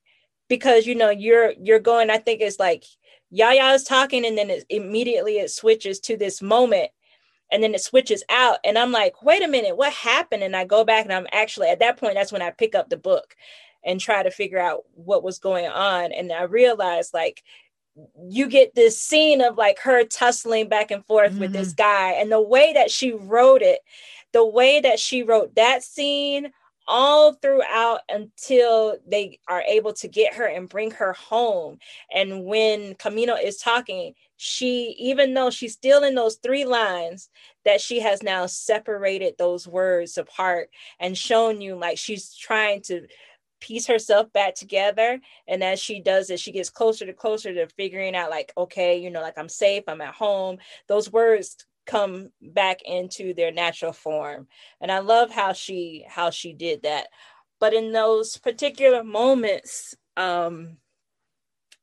because 0.47 0.87
you 0.87 0.95
know 0.95 1.09
you're 1.09 1.53
you're 1.61 1.79
going, 1.79 2.09
I 2.09 2.17
think 2.17 2.41
it's 2.41 2.59
like 2.59 2.85
Yaya 3.29 3.73
is 3.73 3.83
talking 3.83 4.25
and 4.25 4.37
then 4.37 4.49
it, 4.49 4.65
immediately 4.69 5.39
it 5.39 5.51
switches 5.51 5.99
to 6.01 6.15
this 6.15 6.41
moment 6.41 6.91
and 7.51 7.63
then 7.63 7.73
it 7.73 7.81
switches 7.81 8.23
out 8.29 8.57
and 8.65 8.77
i'm 8.77 8.91
like 8.91 9.21
wait 9.21 9.43
a 9.43 9.47
minute 9.47 9.77
what 9.77 9.93
happened 9.93 10.43
and 10.43 10.55
i 10.55 10.65
go 10.65 10.83
back 10.83 11.05
and 11.05 11.13
i'm 11.13 11.27
actually 11.31 11.69
at 11.69 11.79
that 11.79 11.97
point 11.97 12.15
that's 12.15 12.31
when 12.31 12.41
i 12.41 12.49
pick 12.49 12.75
up 12.75 12.89
the 12.89 12.97
book 12.97 13.35
and 13.85 13.99
try 13.99 14.23
to 14.23 14.31
figure 14.31 14.59
out 14.59 14.83
what 14.95 15.23
was 15.23 15.39
going 15.39 15.67
on 15.67 16.11
and 16.11 16.31
i 16.31 16.43
realized 16.43 17.13
like 17.13 17.43
you 18.27 18.47
get 18.47 18.75
this 18.75 18.99
scene 18.99 19.41
of 19.41 19.57
like 19.57 19.79
her 19.79 20.03
tussling 20.03 20.67
back 20.67 20.91
and 20.91 21.05
forth 21.05 21.31
mm-hmm. 21.31 21.41
with 21.41 21.53
this 21.53 21.73
mm-hmm. 21.73 21.83
guy 21.83 22.11
and 22.13 22.31
the 22.31 22.41
way 22.41 22.73
that 22.73 22.89
she 22.89 23.11
wrote 23.11 23.61
it 23.61 23.79
the 24.31 24.45
way 24.45 24.79
that 24.79 24.99
she 24.99 25.21
wrote 25.21 25.53
that 25.55 25.83
scene 25.83 26.51
all 26.87 27.33
throughout 27.35 28.01
until 28.09 28.97
they 29.07 29.39
are 29.47 29.61
able 29.61 29.93
to 29.93 30.07
get 30.07 30.33
her 30.33 30.45
and 30.45 30.67
bring 30.67 30.91
her 30.91 31.13
home 31.13 31.77
and 32.13 32.43
when 32.43 32.93
camino 32.95 33.35
is 33.35 33.57
talking 33.57 34.13
she 34.35 34.95
even 34.99 35.33
though 35.33 35.49
she's 35.49 35.73
still 35.73 36.03
in 36.03 36.15
those 36.15 36.35
three 36.35 36.65
lines 36.65 37.29
that 37.63 37.79
she 37.79 37.99
has 38.01 38.21
now 38.21 38.45
separated 38.45 39.35
those 39.37 39.67
words 39.67 40.17
apart 40.17 40.69
and 40.99 41.17
shown 41.17 41.61
you 41.61 41.75
like 41.75 41.97
she's 41.97 42.33
trying 42.33 42.81
to 42.81 43.07
piece 43.63 43.87
herself 43.87 44.31
back 44.33 44.55
together. 44.55 45.21
And 45.47 45.63
as 45.63 45.79
she 45.79 46.01
does 46.01 46.29
it, 46.29 46.39
she 46.41 46.51
gets 46.51 46.69
closer 46.69 47.05
to 47.05 47.13
closer 47.13 47.53
to 47.53 47.67
figuring 47.67 48.13
out, 48.13 48.29
like, 48.29 48.51
okay, 48.57 48.97
you 48.97 49.09
know, 49.09 49.21
like 49.21 49.37
I'm 49.37 49.47
safe, 49.47 49.85
I'm 49.87 50.01
at 50.01 50.13
home. 50.13 50.57
Those 50.89 51.09
words 51.09 51.55
come 51.85 52.29
back 52.41 52.81
into 52.83 53.33
their 53.33 53.51
natural 53.51 53.93
form. 53.93 54.47
And 54.81 54.91
I 54.91 54.99
love 54.99 55.31
how 55.31 55.53
she 55.53 56.05
how 56.07 56.29
she 56.29 56.51
did 56.53 56.83
that. 56.83 57.07
But 57.61 57.73
in 57.73 57.93
those 57.93 58.37
particular 58.37 59.01
moments, 59.01 59.95
um, 60.17 60.77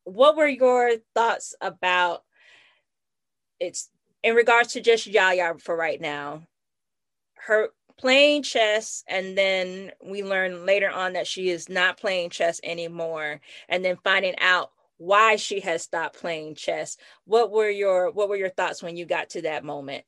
what 0.03 0.37
were 0.37 0.47
your 0.47 0.91
thoughts 1.15 1.55
about 1.61 2.23
it's 3.59 3.89
in 4.21 4.35
regards 4.35 4.73
to 4.73 4.81
just 4.81 5.07
Yaya 5.07 5.55
for 5.57 5.75
right 5.75 5.99
now? 5.99 6.43
Her 7.35 7.69
playing 7.97 8.43
chess 8.43 9.03
and 9.07 9.37
then 9.37 9.91
we 10.03 10.23
learn 10.23 10.65
later 10.65 10.89
on 10.89 11.13
that 11.13 11.27
she 11.27 11.49
is 11.49 11.69
not 11.69 11.99
playing 11.99 12.29
chess 12.29 12.59
anymore 12.63 13.39
and 13.69 13.83
then 13.83 13.97
finding 14.03 14.35
out 14.39 14.71
why 14.97 15.35
she 15.35 15.61
has 15.61 15.81
stopped 15.81 16.19
playing 16.19 16.55
chess. 16.55 16.97
What 17.25 17.51
were 17.51 17.69
your 17.69 18.11
what 18.11 18.29
were 18.29 18.35
your 18.35 18.49
thoughts 18.49 18.83
when 18.83 18.97
you 18.97 19.05
got 19.05 19.31
to 19.31 19.43
that 19.43 19.63
moment 19.63 20.05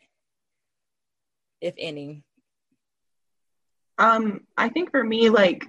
if 1.61 1.73
any? 1.77 2.23
Um 3.97 4.41
i 4.57 4.69
think 4.69 4.91
for 4.91 5.03
me 5.03 5.29
like 5.29 5.65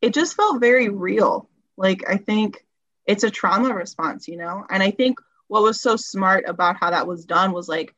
it 0.00 0.14
just 0.14 0.36
felt 0.36 0.60
very 0.60 0.88
real. 0.88 1.48
Like 1.76 2.08
i 2.08 2.16
think 2.16 2.64
it's 3.06 3.24
a 3.24 3.30
trauma 3.30 3.72
response, 3.72 4.28
you 4.28 4.36
know? 4.36 4.64
And 4.68 4.82
I 4.82 4.90
think 4.90 5.18
what 5.48 5.62
was 5.62 5.80
so 5.80 5.96
smart 5.96 6.44
about 6.48 6.76
how 6.76 6.90
that 6.90 7.06
was 7.06 7.24
done 7.24 7.52
was 7.52 7.68
like 7.68 7.94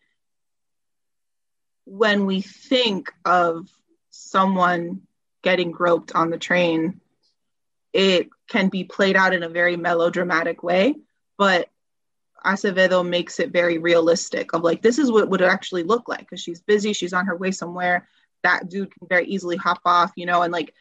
when 1.89 2.27
we 2.27 2.43
think 2.43 3.13
of 3.25 3.69
someone 4.11 5.03
getting 5.43 5.71
groped 5.71 6.15
on 6.15 6.31
the 6.31 6.39
train, 6.39 7.01
it 7.93 8.29
can 8.49 8.69
be 8.69 8.85
played 8.85 9.17
out 9.17 9.35
in 9.35 9.43
a 9.43 9.49
very 9.49 9.77
melodramatic 9.77 10.63
way, 10.63 10.95
but 11.39 11.69
Acevedo 12.45 13.07
makes 13.07 13.41
it 13.41 13.51
very 13.51 13.79
realistic 13.79 14.53
of 14.53 14.63
like 14.63 14.83
this 14.83 14.99
is 14.99 15.11
what 15.11 15.29
would 15.29 15.43
actually 15.43 15.83
look 15.83 16.09
like 16.09 16.21
because 16.21 16.41
she's 16.41 16.61
busy, 16.61 16.93
she's 16.93 17.13
on 17.13 17.27
her 17.27 17.37
way 17.37 17.51
somewhere. 17.51 18.07
That 18.43 18.69
dude 18.69 18.93
can 18.93 19.09
very 19.09 19.27
easily 19.27 19.57
hop 19.57 19.81
off, 19.85 20.13
you 20.15 20.27
know, 20.27 20.43
and 20.43 20.53
like 20.53 20.75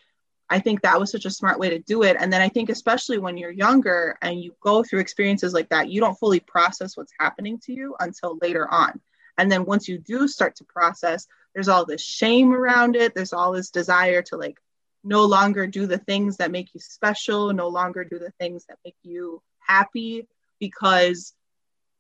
I 0.50 0.60
think 0.60 0.82
that 0.82 1.00
was 1.00 1.12
such 1.12 1.26
a 1.26 1.32
smart 1.32 1.60
way 1.60 1.70
to 1.72 1.80
do 1.80 2.04
it. 2.04 2.16
And 2.20 2.32
then 2.32 2.42
I 2.42 2.50
think, 2.50 2.70
especially 2.70 3.18
when 3.18 3.38
you're 3.38 3.52
younger 3.52 4.18
and 4.22 4.42
you 4.42 4.56
go 4.62 4.84
through 4.84 5.00
experiences 5.00 5.54
like 5.54 5.70
that, 5.70 5.90
you 5.90 6.00
don't 6.00 6.18
fully 6.18 6.40
process 6.40 6.96
what's 6.96 7.12
happening 7.20 7.60
to 7.66 7.74
you 7.74 7.96
until 8.00 8.38
later 8.42 8.72
on. 8.72 9.02
And 9.38 9.52
then 9.52 9.66
once 9.66 9.88
you 9.88 9.98
do 9.98 10.28
start 10.28 10.56
to 10.58 10.64
process, 10.64 11.28
there's 11.54 11.68
all 11.68 11.86
this 11.86 12.02
shame 12.02 12.54
around 12.54 12.96
it. 12.96 13.14
There's 13.16 13.34
all 13.34 13.52
this 13.52 13.70
desire 13.70 14.22
to 14.24 14.38
like 14.38 14.58
no 15.04 15.26
longer 15.26 15.68
do 15.68 15.86
the 15.88 15.98
things 15.98 16.38
that 16.38 16.52
make 16.52 16.74
you 16.74 16.80
special, 16.80 17.54
no 17.54 17.68
longer 17.68 18.04
do 18.04 18.20
the 18.20 18.32
things 18.40 18.66
that 18.66 18.78
make 18.84 18.96
you 19.04 19.42
happy 19.60 20.28
because 20.60 21.34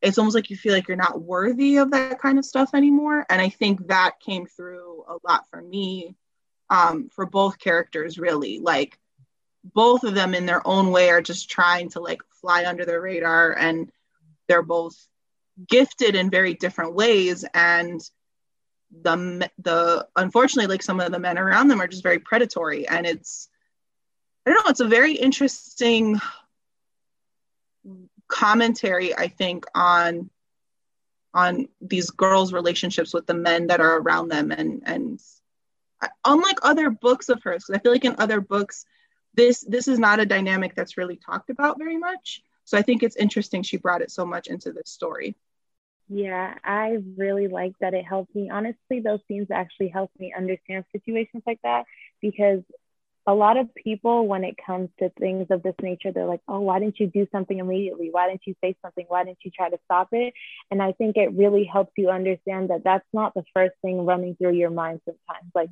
it's 0.01 0.17
almost 0.17 0.35
like 0.35 0.49
you 0.49 0.57
feel 0.57 0.73
like 0.73 0.88
you're 0.88 0.97
not 0.97 1.21
worthy 1.21 1.77
of 1.77 1.91
that 1.91 2.19
kind 2.19 2.38
of 2.38 2.45
stuff 2.45 2.71
anymore. 2.73 3.25
And 3.29 3.41
I 3.41 3.49
think 3.49 3.88
that 3.88 4.19
came 4.19 4.45
through 4.45 5.05
a 5.07 5.17
lot 5.27 5.47
for 5.49 5.61
me 5.61 6.15
um, 6.69 7.09
for 7.09 7.25
both 7.25 7.59
characters, 7.59 8.19
really. 8.19 8.59
Like 8.59 8.97
both 9.63 10.03
of 10.03 10.13
them 10.13 10.33
in 10.33 10.45
their 10.45 10.65
own 10.67 10.91
way 10.91 11.09
are 11.09 11.21
just 11.21 11.49
trying 11.49 11.89
to 11.91 11.99
like 11.99 12.21
fly 12.41 12.65
under 12.65 12.85
the 12.85 12.99
radar 12.99 13.53
and 13.53 13.91
they're 14.47 14.61
both 14.61 14.95
gifted 15.65 16.15
in 16.15 16.29
very 16.29 16.53
different 16.53 16.93
ways. 16.93 17.45
And 17.53 18.01
the 19.01 19.49
the 19.57 20.07
unfortunately 20.15 20.71
like 20.73 20.83
some 20.83 20.99
of 20.99 21.11
the 21.11 21.19
men 21.19 21.37
around 21.37 21.67
them 21.67 21.81
are 21.81 21.87
just 21.87 22.03
very 22.03 22.19
predatory. 22.19 22.87
And 22.87 23.05
it's 23.05 23.49
i 24.45 24.51
don't 24.51 24.65
know 24.65 24.69
it's 24.69 24.79
a 24.79 24.87
very 24.87 25.13
interesting 25.13 26.19
commentary 28.27 29.15
i 29.15 29.27
think 29.27 29.65
on 29.73 30.29
on 31.33 31.67
these 31.81 32.09
girls 32.09 32.53
relationships 32.53 33.13
with 33.13 33.25
the 33.27 33.33
men 33.33 33.67
that 33.67 33.81
are 33.81 33.97
around 33.99 34.29
them. 34.29 34.51
And 34.51 34.83
and 34.85 35.19
unlike 36.25 36.59
other 36.61 36.89
books 36.89 37.29
of 37.29 37.41
hers 37.43 37.65
because 37.65 37.79
i 37.79 37.81
feel 37.81 37.91
like 37.91 38.05
in 38.05 38.15
other 38.19 38.39
books 38.39 38.85
this 39.33 39.61
this 39.67 39.87
is 39.87 39.99
not 39.99 40.19
a 40.19 40.25
dynamic 40.25 40.75
that's 40.75 40.97
really 40.97 41.17
talked 41.17 41.49
about 41.49 41.77
very 41.77 41.97
much. 41.97 42.41
So 42.63 42.77
i 42.77 42.81
think 42.81 43.03
it's 43.03 43.15
interesting 43.17 43.63
she 43.63 43.77
brought 43.77 44.01
it 44.01 44.11
so 44.11 44.25
much 44.25 44.47
into 44.47 44.71
this 44.71 44.89
story 44.89 45.35
yeah, 46.09 46.55
I 46.63 46.97
really 47.17 47.47
like 47.47 47.73
that 47.81 47.93
it 47.93 48.05
helped 48.05 48.33
me. 48.35 48.49
Honestly, 48.49 49.01
those 49.03 49.19
scenes 49.27 49.47
actually 49.51 49.89
helped 49.89 50.19
me 50.19 50.33
understand 50.35 50.85
situations 50.91 51.43
like 51.45 51.59
that 51.63 51.85
because 52.21 52.61
a 53.27 53.33
lot 53.33 53.57
of 53.57 53.73
people, 53.75 54.25
when 54.25 54.45
it 54.45 54.55
comes 54.65 54.89
to 54.99 55.09
things 55.19 55.47
of 55.49 55.61
this 55.61 55.75
nature, 55.81 56.13
they're 56.13 56.25
like, 56.25 56.39
oh, 56.47 56.61
why 56.61 56.79
didn't 56.79 56.97
you 56.97 57.07
do 57.07 57.27
something 57.29 57.59
immediately? 57.59 58.07
Why 58.09 58.29
didn't 58.29 58.43
you 58.47 58.55
say 58.63 58.75
something? 58.81 59.05
Why 59.09 59.25
didn't 59.25 59.39
you 59.43 59.51
try 59.51 59.69
to 59.69 59.77
stop 59.83 60.07
it? 60.13 60.33
And 60.71 60.81
I 60.81 60.93
think 60.93 61.17
it 61.17 61.33
really 61.33 61.65
helps 61.65 61.91
you 61.97 62.09
understand 62.09 62.69
that 62.69 62.85
that's 62.85 63.07
not 63.11 63.33
the 63.33 63.43
first 63.53 63.73
thing 63.81 64.05
running 64.05 64.37
through 64.37 64.53
your 64.53 64.69
mind 64.69 65.01
sometimes. 65.03 65.51
Like, 65.53 65.69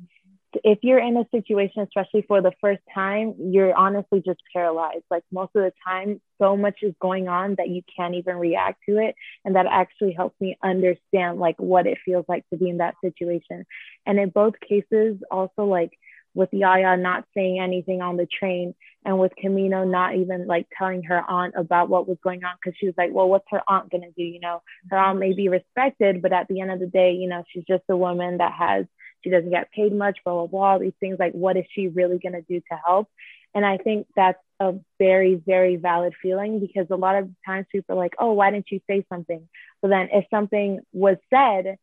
if 0.64 0.78
you're 0.82 0.98
in 0.98 1.16
a 1.16 1.26
situation, 1.30 1.82
especially 1.82 2.22
for 2.26 2.40
the 2.40 2.52
first 2.60 2.82
time, 2.94 3.34
you're 3.38 3.74
honestly 3.74 4.22
just 4.24 4.40
paralyzed. 4.52 5.04
Like 5.10 5.24
most 5.32 5.50
of 5.54 5.62
the 5.62 5.72
time, 5.86 6.20
so 6.40 6.56
much 6.56 6.78
is 6.82 6.94
going 7.00 7.28
on 7.28 7.54
that 7.56 7.68
you 7.68 7.82
can't 7.96 8.14
even 8.14 8.36
react 8.36 8.80
to 8.88 8.98
it. 8.98 9.14
And 9.44 9.56
that 9.56 9.66
actually 9.66 10.12
helps 10.12 10.40
me 10.40 10.58
understand 10.62 11.38
like 11.38 11.56
what 11.58 11.86
it 11.86 11.98
feels 12.04 12.24
like 12.28 12.44
to 12.50 12.56
be 12.56 12.68
in 12.68 12.78
that 12.78 12.94
situation. 13.02 13.64
And 14.04 14.18
in 14.18 14.30
both 14.30 14.54
cases, 14.60 15.16
also 15.30 15.64
like 15.64 15.92
with 16.36 16.50
Yaya 16.52 16.96
not 16.96 17.24
saying 17.34 17.58
anything 17.58 18.02
on 18.02 18.18
the 18.18 18.26
train 18.26 18.74
and 19.06 19.18
with 19.18 19.32
Camino 19.40 19.84
not 19.84 20.16
even 20.16 20.46
like 20.46 20.66
telling 20.76 21.02
her 21.04 21.22
aunt 21.28 21.54
about 21.56 21.88
what 21.88 22.06
was 22.06 22.18
going 22.22 22.44
on 22.44 22.52
because 22.60 22.76
she 22.78 22.86
was 22.86 22.94
like, 22.98 23.10
well, 23.12 23.28
what's 23.28 23.46
her 23.50 23.62
aunt 23.66 23.90
gonna 23.90 24.10
do? 24.16 24.22
You 24.22 24.40
know, 24.40 24.62
her 24.90 24.98
aunt 24.98 25.18
may 25.18 25.32
be 25.32 25.48
respected, 25.48 26.20
but 26.20 26.32
at 26.32 26.46
the 26.48 26.60
end 26.60 26.70
of 26.70 26.78
the 26.78 26.86
day, 26.86 27.12
you 27.12 27.28
know, 27.28 27.42
she's 27.48 27.64
just 27.64 27.84
a 27.88 27.96
woman 27.96 28.38
that 28.38 28.52
has 28.52 28.84
she 29.26 29.30
doesn't 29.30 29.50
get 29.50 29.72
paid 29.72 29.92
much, 29.92 30.18
blah, 30.24 30.34
blah, 30.34 30.46
blah, 30.46 30.78
these 30.78 30.92
things 31.00 31.16
like 31.18 31.32
what 31.32 31.56
is 31.56 31.64
she 31.74 31.88
really 31.88 32.18
going 32.18 32.34
to 32.34 32.42
do 32.42 32.60
to 32.60 32.78
help? 32.86 33.08
And 33.56 33.66
I 33.66 33.76
think 33.76 34.06
that's 34.14 34.38
a 34.60 34.74
very, 35.00 35.34
very 35.34 35.74
valid 35.74 36.14
feeling 36.22 36.60
because 36.60 36.86
a 36.90 36.96
lot 36.96 37.16
of 37.16 37.28
times 37.44 37.66
people 37.72 37.96
are 37.96 37.98
like, 37.98 38.14
oh, 38.20 38.34
why 38.34 38.52
didn't 38.52 38.70
you 38.70 38.80
say 38.88 39.04
something? 39.08 39.48
But 39.82 39.88
then 39.88 40.10
if 40.12 40.26
something 40.30 40.80
was 40.92 41.16
said, 41.34 41.76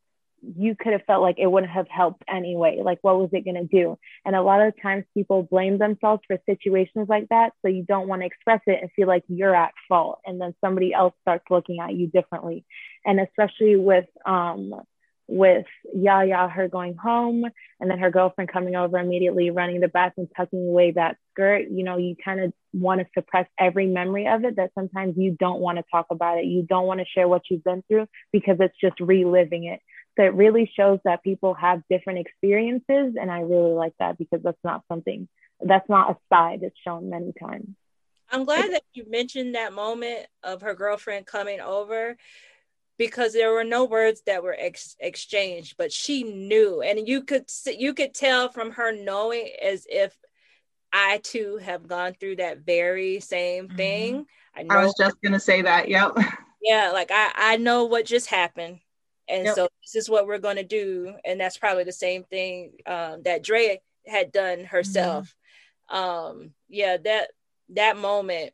you 0.57 0.75
could 0.75 0.93
have 0.93 1.03
felt 1.05 1.21
like 1.21 1.39
it 1.39 1.47
wouldn't 1.47 1.71
have 1.71 1.87
helped 1.89 2.23
anyway. 2.27 2.79
Like, 2.83 2.99
what 3.01 3.17
was 3.17 3.29
it 3.33 3.45
going 3.45 3.55
to 3.55 3.65
do? 3.65 3.97
And 4.25 4.35
a 4.35 4.41
lot 4.41 4.61
of 4.61 4.73
times 4.81 5.05
people 5.13 5.43
blame 5.43 5.77
themselves 5.77 6.21
for 6.27 6.37
situations 6.45 7.07
like 7.09 7.29
that. 7.29 7.53
So 7.61 7.69
you 7.69 7.83
don't 7.83 8.07
want 8.07 8.21
to 8.21 8.25
express 8.25 8.61
it 8.67 8.79
and 8.81 8.91
feel 8.95 9.07
like 9.07 9.23
you're 9.27 9.55
at 9.55 9.73
fault. 9.87 10.19
And 10.25 10.39
then 10.39 10.53
somebody 10.61 10.93
else 10.93 11.13
starts 11.21 11.45
looking 11.49 11.79
at 11.79 11.93
you 11.93 12.07
differently. 12.07 12.65
And 13.05 13.19
especially 13.19 13.77
with 13.77 14.05
um, 14.25 14.75
with 15.27 15.65
Yaya, 15.93 16.47
her 16.47 16.67
going 16.67 16.95
home, 16.95 17.45
and 17.79 17.89
then 17.89 17.99
her 17.99 18.11
girlfriend 18.11 18.51
coming 18.51 18.75
over 18.75 18.97
immediately, 18.97 19.49
running 19.49 19.79
the 19.79 19.87
bath 19.87 20.13
and 20.17 20.27
tucking 20.35 20.67
away 20.67 20.91
that 20.91 21.17
skirt. 21.31 21.67
You 21.69 21.83
know, 21.83 21.97
you 21.97 22.15
kind 22.23 22.39
of 22.39 22.53
want 22.73 23.01
to 23.01 23.07
suppress 23.13 23.47
every 23.57 23.87
memory 23.87 24.27
of 24.27 24.43
it 24.43 24.57
that 24.57 24.71
sometimes 24.75 25.15
you 25.17 25.35
don't 25.39 25.59
want 25.59 25.77
to 25.77 25.83
talk 25.91 26.07
about 26.11 26.39
it. 26.39 26.45
You 26.45 26.63
don't 26.63 26.87
want 26.87 26.99
to 26.99 27.05
share 27.05 27.27
what 27.27 27.43
you've 27.49 27.63
been 27.63 27.83
through 27.87 28.07
because 28.31 28.57
it's 28.59 28.77
just 28.79 28.99
reliving 28.99 29.65
it. 29.65 29.79
So 30.17 30.23
it 30.23 30.33
really 30.33 30.71
shows 30.75 30.99
that 31.05 31.23
people 31.23 31.53
have 31.55 31.81
different 31.89 32.19
experiences. 32.19 33.15
And 33.19 33.31
I 33.31 33.39
really 33.39 33.71
like 33.71 33.93
that 33.99 34.17
because 34.17 34.41
that's 34.43 34.63
not 34.63 34.83
something 34.87 35.27
that's 35.65 35.89
not 35.89 36.11
a 36.11 36.17
side 36.33 36.59
that's 36.61 36.75
shown 36.83 37.09
many 37.09 37.33
times. 37.39 37.67
I'm 38.31 38.45
glad 38.45 38.73
that 38.73 38.83
you 38.93 39.05
mentioned 39.07 39.55
that 39.55 39.73
moment 39.73 40.27
of 40.43 40.61
her 40.61 40.73
girlfriend 40.73 41.25
coming 41.25 41.61
over 41.61 42.17
because 43.03 43.33
there 43.33 43.51
were 43.51 43.65
no 43.65 43.83
words 43.83 44.21
that 44.25 44.41
were 44.41 44.55
ex- 44.57 44.95
exchanged 44.99 45.75
but 45.77 45.91
she 45.91 46.23
knew 46.23 46.81
and 46.81 47.05
you 47.05 47.21
could 47.21 47.45
you 47.77 47.93
could 47.93 48.13
tell 48.13 48.47
from 48.49 48.71
her 48.71 48.93
knowing 48.95 49.49
as 49.61 49.85
if 49.89 50.15
i 50.93 51.19
too 51.21 51.57
have 51.57 51.85
gone 51.85 52.13
through 52.13 52.37
that 52.37 52.59
very 52.59 53.19
same 53.19 53.67
mm-hmm. 53.67 53.75
thing 53.75 54.13
mm-hmm. 54.15 54.71
I, 54.71 54.79
I, 54.79 54.85
was 54.85 54.93
just 54.97 55.17
gonna 55.21 55.39
say 55.39 55.63
that 55.63 55.89
yep 55.89 56.13
yeah 56.61 56.91
like 56.93 57.11
i 57.11 57.31
i 57.35 57.57
know 57.57 57.83
what 57.83 58.05
just 58.05 58.27
happened 58.27 58.79
and 59.27 59.43
yep. 59.43 59.55
so 59.55 59.67
this 59.81 59.95
is 60.01 60.09
what 60.09 60.25
we're 60.25 60.37
gonna 60.37 60.63
do 60.63 61.13
and 61.25 61.37
that's 61.41 61.57
probably 61.57 61.83
the 61.83 61.91
same 61.91 62.23
thing 62.23 62.71
um, 62.85 63.21
that 63.23 63.43
Dre 63.43 63.81
had 64.07 64.31
done 64.31 64.63
herself 64.63 65.35
mm-hmm. 65.91 65.97
um 65.97 66.51
yeah 66.69 66.95
that 67.03 67.31
that 67.69 67.97
moment 67.97 68.53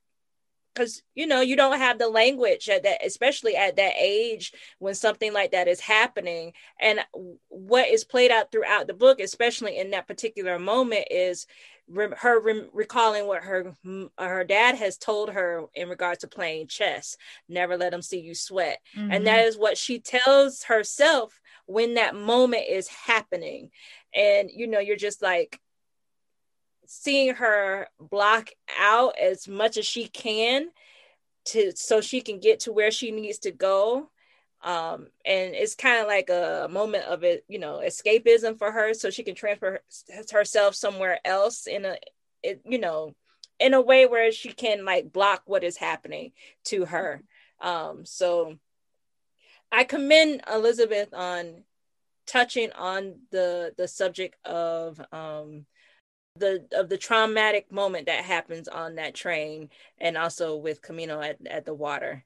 because 0.79 1.01
you 1.13 1.27
know 1.27 1.41
you 1.41 1.55
don't 1.55 1.77
have 1.77 1.99
the 1.99 2.07
language 2.07 2.69
at 2.69 2.83
that 2.83 3.05
especially 3.05 3.55
at 3.55 3.75
that 3.75 3.93
age 3.99 4.53
when 4.79 4.95
something 4.95 5.33
like 5.33 5.51
that 5.51 5.67
is 5.67 5.79
happening. 5.79 6.53
And 6.79 6.99
what 7.49 7.89
is 7.89 8.03
played 8.03 8.31
out 8.31 8.51
throughout 8.51 8.87
the 8.87 8.93
book 8.93 9.19
especially 9.19 9.77
in 9.77 9.91
that 9.91 10.07
particular 10.07 10.57
moment 10.57 11.07
is 11.11 11.47
re- 11.89 12.13
her 12.17 12.39
re- 12.39 12.69
recalling 12.71 13.27
what 13.27 13.43
her 13.43 13.73
her 14.17 14.43
dad 14.45 14.75
has 14.75 14.97
told 14.97 15.31
her 15.31 15.65
in 15.75 15.89
regards 15.89 16.21
to 16.21 16.27
playing 16.27 16.67
chess 16.67 17.17
never 17.49 17.75
let 17.75 17.91
them 17.91 18.01
see 18.01 18.19
you 18.19 18.33
sweat. 18.33 18.79
Mm-hmm. 18.95 19.11
and 19.11 19.27
that 19.27 19.45
is 19.45 19.57
what 19.57 19.77
she 19.77 19.99
tells 19.99 20.63
herself 20.63 21.39
when 21.65 21.95
that 21.95 22.15
moment 22.15 22.63
is 22.69 22.87
happening. 22.87 23.71
And 24.15 24.49
you 24.53 24.67
know 24.67 24.79
you're 24.79 24.95
just 24.95 25.21
like 25.21 25.59
seeing 26.91 27.35
her 27.35 27.87
block 27.99 28.49
out 28.79 29.13
as 29.19 29.47
much 29.47 29.77
as 29.77 29.85
she 29.85 30.07
can 30.07 30.69
to 31.45 31.71
so 31.75 32.01
she 32.01 32.19
can 32.19 32.39
get 32.39 32.61
to 32.61 32.73
where 32.73 32.89
she 32.89 33.11
needs 33.11 33.37
to 33.37 33.51
go. 33.51 34.09
Um 34.63 35.07
and 35.23 35.53
it's 35.53 35.75
kind 35.75 36.01
of 36.01 36.07
like 36.07 36.31
a 36.31 36.67
moment 36.69 37.05
of 37.05 37.23
it 37.23 37.45
you 37.47 37.59
know 37.59 37.79
escapism 37.85 38.57
for 38.57 38.71
her 38.71 38.95
so 38.95 39.11
she 39.11 39.23
can 39.23 39.35
transfer 39.35 39.81
herself 40.31 40.73
somewhere 40.73 41.19
else 41.23 41.67
in 41.67 41.85
a 41.85 41.95
it, 42.41 42.59
you 42.65 42.79
know 42.79 43.13
in 43.59 43.75
a 43.75 43.81
way 43.81 44.07
where 44.07 44.31
she 44.31 44.51
can 44.51 44.83
like 44.83 45.13
block 45.13 45.43
what 45.45 45.63
is 45.63 45.77
happening 45.77 46.31
to 46.65 46.85
her. 46.85 47.21
Um 47.61 48.03
so 48.03 48.55
i 49.71 49.83
commend 49.83 50.41
elizabeth 50.51 51.13
on 51.13 51.63
touching 52.25 52.71
on 52.71 53.19
the 53.29 53.73
the 53.77 53.87
subject 53.87 54.35
of 54.43 54.99
um 55.11 55.67
the 56.35 56.65
of 56.71 56.89
the 56.89 56.97
traumatic 56.97 57.71
moment 57.71 58.05
that 58.05 58.23
happens 58.23 58.67
on 58.67 58.95
that 58.95 59.13
train 59.13 59.69
and 59.97 60.17
also 60.17 60.55
with 60.55 60.81
Camino 60.81 61.21
at, 61.21 61.37
at 61.49 61.65
the 61.65 61.73
water. 61.73 62.23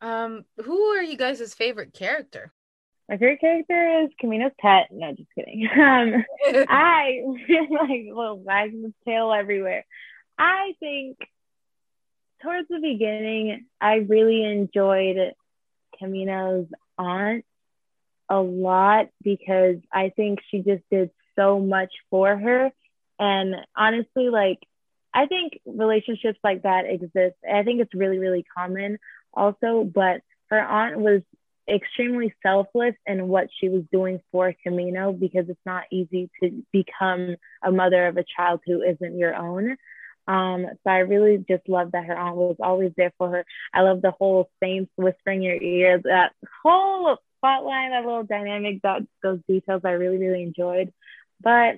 Um, 0.00 0.44
who 0.62 0.78
are 0.78 1.02
you 1.02 1.16
guys' 1.16 1.54
favorite 1.54 1.94
character? 1.94 2.52
My 3.08 3.16
favorite 3.16 3.40
character 3.40 4.04
is 4.04 4.10
Camino's 4.20 4.52
pet. 4.58 4.88
No, 4.90 5.12
just 5.12 5.28
kidding. 5.34 5.68
Um, 5.74 6.24
I 6.68 7.20
like 7.48 8.04
little 8.06 8.40
wagging 8.40 8.82
his 8.82 8.92
tail 9.06 9.32
everywhere. 9.32 9.84
I 10.38 10.74
think 10.80 11.18
towards 12.42 12.68
the 12.68 12.80
beginning, 12.80 13.66
I 13.80 13.96
really 13.96 14.44
enjoyed 14.44 15.32
Camino's 15.98 16.66
aunt 16.98 17.44
a 18.28 18.40
lot 18.40 19.08
because 19.22 19.76
I 19.92 20.10
think 20.10 20.40
she 20.50 20.58
just 20.58 20.82
did 20.90 21.10
so 21.36 21.60
much 21.60 21.92
for 22.10 22.36
her. 22.36 22.70
And 23.18 23.54
honestly, 23.76 24.28
like, 24.28 24.58
I 25.12 25.26
think 25.26 25.60
relationships 25.64 26.38
like 26.42 26.62
that 26.62 26.86
exist. 26.86 27.36
I 27.48 27.62
think 27.62 27.80
it's 27.80 27.94
really, 27.94 28.18
really 28.18 28.44
common 28.56 28.98
also, 29.32 29.84
but 29.84 30.22
her 30.50 30.60
aunt 30.60 30.98
was 30.98 31.22
extremely 31.68 32.34
selfless 32.42 32.94
in 33.06 33.28
what 33.28 33.48
she 33.58 33.68
was 33.68 33.84
doing 33.90 34.20
for 34.30 34.54
Camino 34.62 35.12
because 35.12 35.48
it's 35.48 35.60
not 35.64 35.84
easy 35.90 36.30
to 36.42 36.62
become 36.72 37.36
a 37.62 37.70
mother 37.70 38.06
of 38.06 38.16
a 38.16 38.24
child 38.36 38.60
who 38.66 38.82
isn't 38.82 39.18
your 39.18 39.34
own. 39.34 39.76
Um, 40.26 40.66
so 40.66 40.90
I 40.90 40.98
really 40.98 41.44
just 41.48 41.68
love 41.68 41.92
that 41.92 42.06
her 42.06 42.16
aunt 42.16 42.36
was 42.36 42.56
always 42.60 42.92
there 42.96 43.12
for 43.18 43.30
her. 43.30 43.44
I 43.72 43.82
love 43.82 44.02
the 44.02 44.10
whole 44.10 44.50
saints 44.62 44.90
whispering 44.96 45.42
your 45.42 45.60
ear, 45.60 46.00
that 46.04 46.32
whole 46.62 47.18
spotlight, 47.38 47.90
that 47.90 48.04
little 48.04 48.24
dynamic, 48.24 48.82
that 48.82 49.02
those 49.22 49.40
details 49.48 49.82
I 49.84 49.90
really, 49.90 50.18
really 50.18 50.42
enjoyed. 50.42 50.92
But 51.40 51.76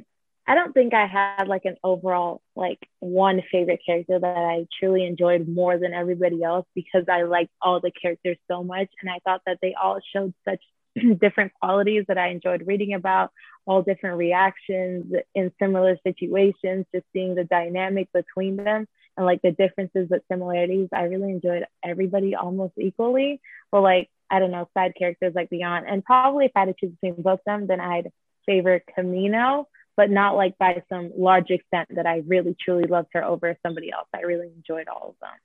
I 0.48 0.54
don't 0.54 0.72
think 0.72 0.94
I 0.94 1.06
had 1.06 1.48
like 1.48 1.64
an 1.64 1.76
overall 1.82 2.40
like 2.54 2.78
one 3.00 3.42
favorite 3.50 3.80
character 3.84 4.18
that 4.18 4.36
I 4.36 4.66
truly 4.78 5.04
enjoyed 5.04 5.48
more 5.48 5.76
than 5.78 5.92
everybody 5.92 6.42
else 6.44 6.66
because 6.74 7.04
I 7.10 7.22
liked 7.22 7.50
all 7.60 7.80
the 7.80 7.90
characters 7.90 8.36
so 8.48 8.62
much 8.62 8.88
and 9.00 9.10
I 9.10 9.18
thought 9.24 9.42
that 9.46 9.58
they 9.60 9.74
all 9.74 9.98
showed 10.12 10.34
such 10.44 10.62
different 11.20 11.52
qualities 11.60 12.04
that 12.08 12.18
I 12.18 12.28
enjoyed 12.28 12.66
reading 12.66 12.94
about, 12.94 13.32
all 13.66 13.82
different 13.82 14.18
reactions 14.18 15.12
in 15.34 15.52
similar 15.58 15.98
situations, 16.06 16.86
just 16.94 17.06
seeing 17.12 17.34
the 17.34 17.44
dynamic 17.44 18.08
between 18.12 18.56
them 18.56 18.86
and 19.16 19.26
like 19.26 19.42
the 19.42 19.50
differences 19.50 20.06
but 20.08 20.22
similarities. 20.30 20.88
I 20.92 21.04
really 21.04 21.32
enjoyed 21.32 21.66
everybody 21.84 22.34
almost 22.36 22.74
equally. 22.78 23.40
But 23.72 23.82
like, 23.82 24.10
I 24.30 24.38
don't 24.38 24.50
know, 24.52 24.68
side 24.74 24.94
characters 24.96 25.32
like 25.34 25.50
Beyond. 25.50 25.86
And 25.88 26.04
probably 26.04 26.46
if 26.46 26.52
I 26.54 26.60
had 26.60 26.66
to 26.66 26.74
choose 26.78 26.96
between 27.00 27.22
both 27.22 27.40
of 27.40 27.44
them, 27.46 27.66
then 27.66 27.80
I'd 27.80 28.12
favor 28.46 28.80
Camino 28.94 29.68
but 29.96 30.10
not 30.10 30.36
like 30.36 30.58
by 30.58 30.82
some 30.88 31.10
large 31.16 31.50
extent 31.50 31.88
that 31.96 32.06
I 32.06 32.22
really 32.26 32.54
truly 32.58 32.84
loved 32.84 33.08
her 33.14 33.24
over 33.24 33.56
somebody 33.64 33.90
else. 33.90 34.08
I 34.14 34.20
really 34.20 34.48
enjoyed 34.48 34.88
all 34.88 35.10
of 35.10 35.14
them. 35.20 35.38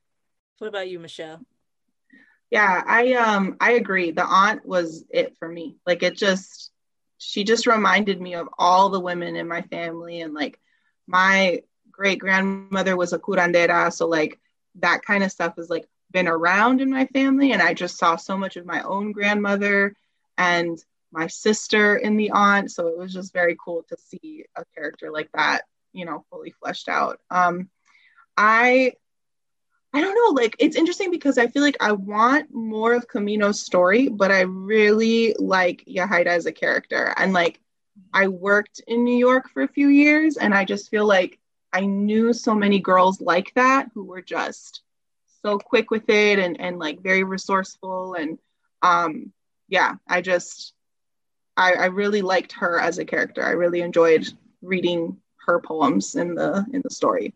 What 0.60 0.68
about 0.68 0.90
you, 0.90 1.00
Michelle? 1.00 1.42
Yeah, 2.52 2.84
I 2.86 3.14
um 3.14 3.56
I 3.62 3.72
agree. 3.72 4.12
The 4.12 4.26
aunt 4.26 4.66
was 4.66 5.06
it 5.10 5.38
for 5.40 5.48
me. 5.48 5.78
Like 5.88 6.04
it 6.04 6.18
just 6.18 6.72
she 7.18 7.44
just 7.44 7.66
reminded 7.66 8.20
me 8.20 8.36
of 8.36 8.50
all 8.60 8.90
the 8.90 9.00
women 9.00 9.36
in 9.36 9.48
my 9.48 9.62
family 9.64 10.22
and 10.22 10.34
like 10.34 10.60
my 11.08 11.62
great 11.92 12.20
grandmother 12.20 12.98
was 12.98 13.14
a 13.14 13.20
curandera, 13.20 13.92
so 13.94 14.08
like 14.08 14.40
that 14.76 15.04
kind 15.06 15.24
of 15.24 15.32
stuff 15.32 15.56
has 15.56 15.70
like 15.70 15.88
been 16.12 16.28
around 16.28 16.82
in 16.82 16.90
my 16.90 17.06
family 17.08 17.54
and 17.54 17.62
I 17.62 17.74
just 17.74 17.98
saw 17.98 18.18
so 18.18 18.38
much 18.38 18.58
of 18.58 18.66
my 18.66 18.82
own 18.82 19.14
grandmother 19.14 19.96
and 20.38 20.78
my 21.12 21.28
sister 21.28 21.96
in 21.96 22.18
the 22.18 22.32
aunt. 22.32 22.72
So 22.72 22.88
it 22.88 22.98
was 22.98 23.14
just 23.14 23.34
very 23.34 23.58
cool 23.64 23.84
to 23.90 23.98
see 23.98 24.46
a 24.56 24.64
character 24.76 25.12
like 25.12 25.30
that, 25.34 25.64
you 25.94 26.06
know, 26.06 26.26
fully 26.30 26.52
fleshed 26.52 26.90
out. 26.90 27.20
Um, 27.30 27.70
I 28.38 28.94
I 29.94 30.00
don't 30.00 30.16
know, 30.16 30.42
like 30.42 30.56
it's 30.58 30.78
interesting 30.78 31.12
because 31.12 31.38
I 31.38 31.48
feel 31.48 31.62
like 31.62 31.76
I 31.82 31.92
want 31.92 32.54
more 32.54 32.94
of 32.94 33.10
Camino's 33.10 33.62
story, 33.62 34.08
but 34.08 34.32
I 34.32 34.42
really 34.42 35.36
like 35.38 35.84
Yahaira 35.86 36.28
as 36.28 36.46
a 36.46 36.52
character. 36.54 37.14
And 37.18 37.34
like 37.34 37.60
I 38.14 38.30
worked 38.30 38.82
in 38.88 39.04
New 39.04 39.18
York 39.18 39.50
for 39.50 39.64
a 39.64 39.68
few 39.68 39.90
years 39.90 40.38
and 40.38 40.54
I 40.54 40.64
just 40.64 40.90
feel 40.90 41.06
like 41.06 41.40
I 41.74 41.82
knew 41.82 42.32
so 42.32 42.54
many 42.54 42.80
girls 42.80 43.20
like 43.20 43.54
that 43.56 43.90
who 43.94 44.06
were 44.06 44.22
just 44.22 44.82
so 45.42 45.58
quick 45.58 45.92
with 45.92 46.10
it 46.10 46.40
and 46.40 46.60
and 46.60 46.80
like 46.80 47.02
very 47.02 47.24
resourceful 47.24 48.14
and 48.14 48.38
um 48.82 49.34
yeah, 49.68 49.96
I 50.08 50.22
just 50.22 50.74
I, 51.58 51.74
I 51.74 51.86
really 51.86 52.22
liked 52.22 52.54
her 52.54 52.80
as 52.80 52.98
a 52.98 53.06
character. 53.06 53.44
I 53.44 53.52
really 53.52 53.82
enjoyed 53.82 54.28
reading 54.62 55.18
her 55.46 55.60
poems 55.60 56.16
in 56.16 56.36
the 56.36 56.66
in 56.74 56.82
the 56.84 56.90
story. 56.90 57.34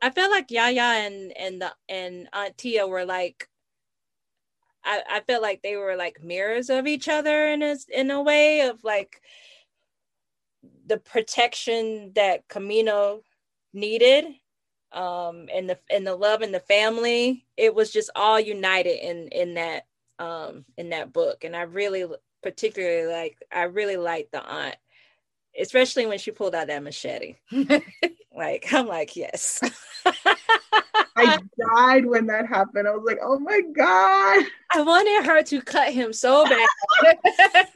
I 0.00 0.10
felt 0.10 0.30
like 0.30 0.50
Yaya 0.50 1.06
and 1.06 1.32
and 1.36 1.62
the 1.62 1.72
and 1.88 2.28
Aunt 2.32 2.58
Tia 2.58 2.86
were 2.86 3.04
like 3.04 3.48
I, 4.84 5.02
I 5.08 5.20
felt 5.20 5.42
like 5.42 5.62
they 5.62 5.76
were 5.76 5.96
like 5.96 6.22
mirrors 6.22 6.70
of 6.70 6.86
each 6.86 7.08
other 7.08 7.48
in 7.48 7.62
a 7.62 7.76
in 7.88 8.10
a 8.10 8.22
way 8.22 8.62
of 8.62 8.82
like 8.82 9.20
the 10.86 10.98
protection 10.98 12.12
that 12.14 12.48
Camino 12.48 13.22
needed 13.72 14.26
um 14.92 15.48
and 15.52 15.70
the 15.70 15.78
and 15.90 16.06
the 16.06 16.14
love 16.14 16.42
and 16.42 16.52
the 16.52 16.60
family 16.60 17.46
it 17.56 17.74
was 17.74 17.90
just 17.90 18.10
all 18.14 18.38
united 18.38 19.02
in 19.02 19.28
in 19.28 19.54
that 19.54 19.86
um 20.18 20.66
in 20.76 20.90
that 20.90 21.12
book 21.12 21.44
and 21.44 21.56
I 21.56 21.62
really 21.62 22.04
particularly 22.42 23.12
like 23.12 23.36
I 23.50 23.64
really 23.64 23.96
like 23.96 24.30
the 24.32 24.42
aunt, 24.42 24.76
especially 25.58 26.06
when 26.06 26.18
she 26.18 26.30
pulled 26.30 26.54
out 26.54 26.68
that 26.68 26.82
machete. 26.82 27.36
like 28.36 28.72
I'm 28.72 28.86
like, 28.86 29.16
yes. 29.16 29.60
I 31.16 31.38
died 31.76 32.06
when 32.06 32.26
that 32.26 32.46
happened. 32.46 32.88
I 32.88 32.92
was 32.92 33.04
like, 33.06 33.18
oh 33.22 33.38
my 33.38 33.60
God. 33.76 34.44
I 34.74 34.82
wanted 34.82 35.26
her 35.26 35.42
to 35.42 35.62
cut 35.62 35.92
him 35.92 36.12
so 36.12 36.44
bad. 36.44 36.68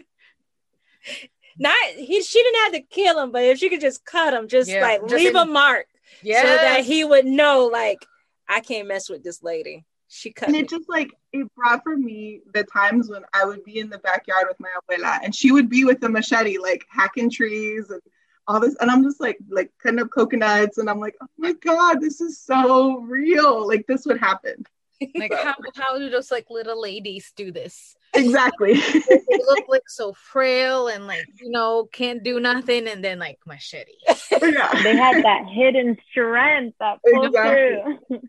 Not 1.58 1.74
he 1.96 2.22
she 2.22 2.42
didn't 2.42 2.64
have 2.64 2.72
to 2.72 2.80
kill 2.82 3.18
him, 3.18 3.32
but 3.32 3.44
if 3.44 3.58
she 3.58 3.70
could 3.70 3.80
just 3.80 4.04
cut 4.04 4.34
him, 4.34 4.48
just 4.48 4.68
yeah, 4.68 4.82
like 4.82 5.00
just 5.02 5.14
leave 5.14 5.30
in, 5.30 5.36
a 5.36 5.46
mark 5.46 5.86
yes. 6.22 6.42
so 6.42 6.48
that 6.48 6.84
he 6.84 7.02
would 7.04 7.24
know 7.24 7.70
like 7.72 8.04
I 8.48 8.60
can't 8.60 8.88
mess 8.88 9.08
with 9.08 9.22
this 9.24 9.42
lady 9.42 9.86
she 10.08 10.32
cut 10.32 10.48
and 10.48 10.54
me. 10.54 10.60
it 10.60 10.68
just 10.68 10.88
like 10.88 11.10
it 11.32 11.52
brought 11.54 11.82
for 11.82 11.96
me 11.96 12.40
the 12.54 12.64
times 12.64 13.08
when 13.08 13.22
I 13.32 13.44
would 13.44 13.64
be 13.64 13.78
in 13.78 13.90
the 13.90 13.98
backyard 13.98 14.44
with 14.48 14.60
my 14.60 14.68
abuela 14.80 15.18
and 15.22 15.34
she 15.34 15.50
would 15.50 15.68
be 15.68 15.84
with 15.84 16.00
the 16.00 16.08
machete 16.08 16.58
like 16.58 16.84
hacking 16.88 17.30
trees 17.30 17.90
and 17.90 18.00
all 18.46 18.60
this 18.60 18.76
and 18.80 18.90
I'm 18.90 19.02
just 19.02 19.20
like 19.20 19.38
like 19.48 19.72
cutting 19.82 20.00
up 20.00 20.10
coconuts 20.10 20.78
and 20.78 20.88
I'm 20.88 21.00
like 21.00 21.16
oh 21.20 21.26
my 21.36 21.52
god 21.52 22.00
this 22.00 22.20
is 22.20 22.38
so 22.38 22.98
real 22.98 23.66
like 23.66 23.86
this 23.86 24.06
would 24.06 24.18
happen 24.18 24.64
like 25.14 25.34
how 25.34 25.54
how 25.74 25.98
do 25.98 26.08
those 26.08 26.30
like 26.30 26.46
little 26.48 26.80
ladies 26.80 27.32
do 27.36 27.50
this 27.50 27.96
exactly 28.14 28.74
they 29.08 29.20
look 29.28 29.68
like 29.68 29.88
so 29.88 30.12
frail 30.12 30.88
and 30.88 31.06
like 31.06 31.26
you 31.40 31.50
know 31.50 31.88
can't 31.92 32.22
do 32.22 32.40
nothing 32.40 32.88
and 32.88 33.04
then 33.04 33.18
like 33.18 33.38
machete 33.44 33.92
yeah. 34.30 34.82
they 34.82 34.96
had 34.96 35.22
that 35.24 35.46
hidden 35.48 35.98
strength 36.10 36.76
that 36.78 36.98
pulled 37.02 37.26
exactly. 37.26 37.98
through 38.08 38.20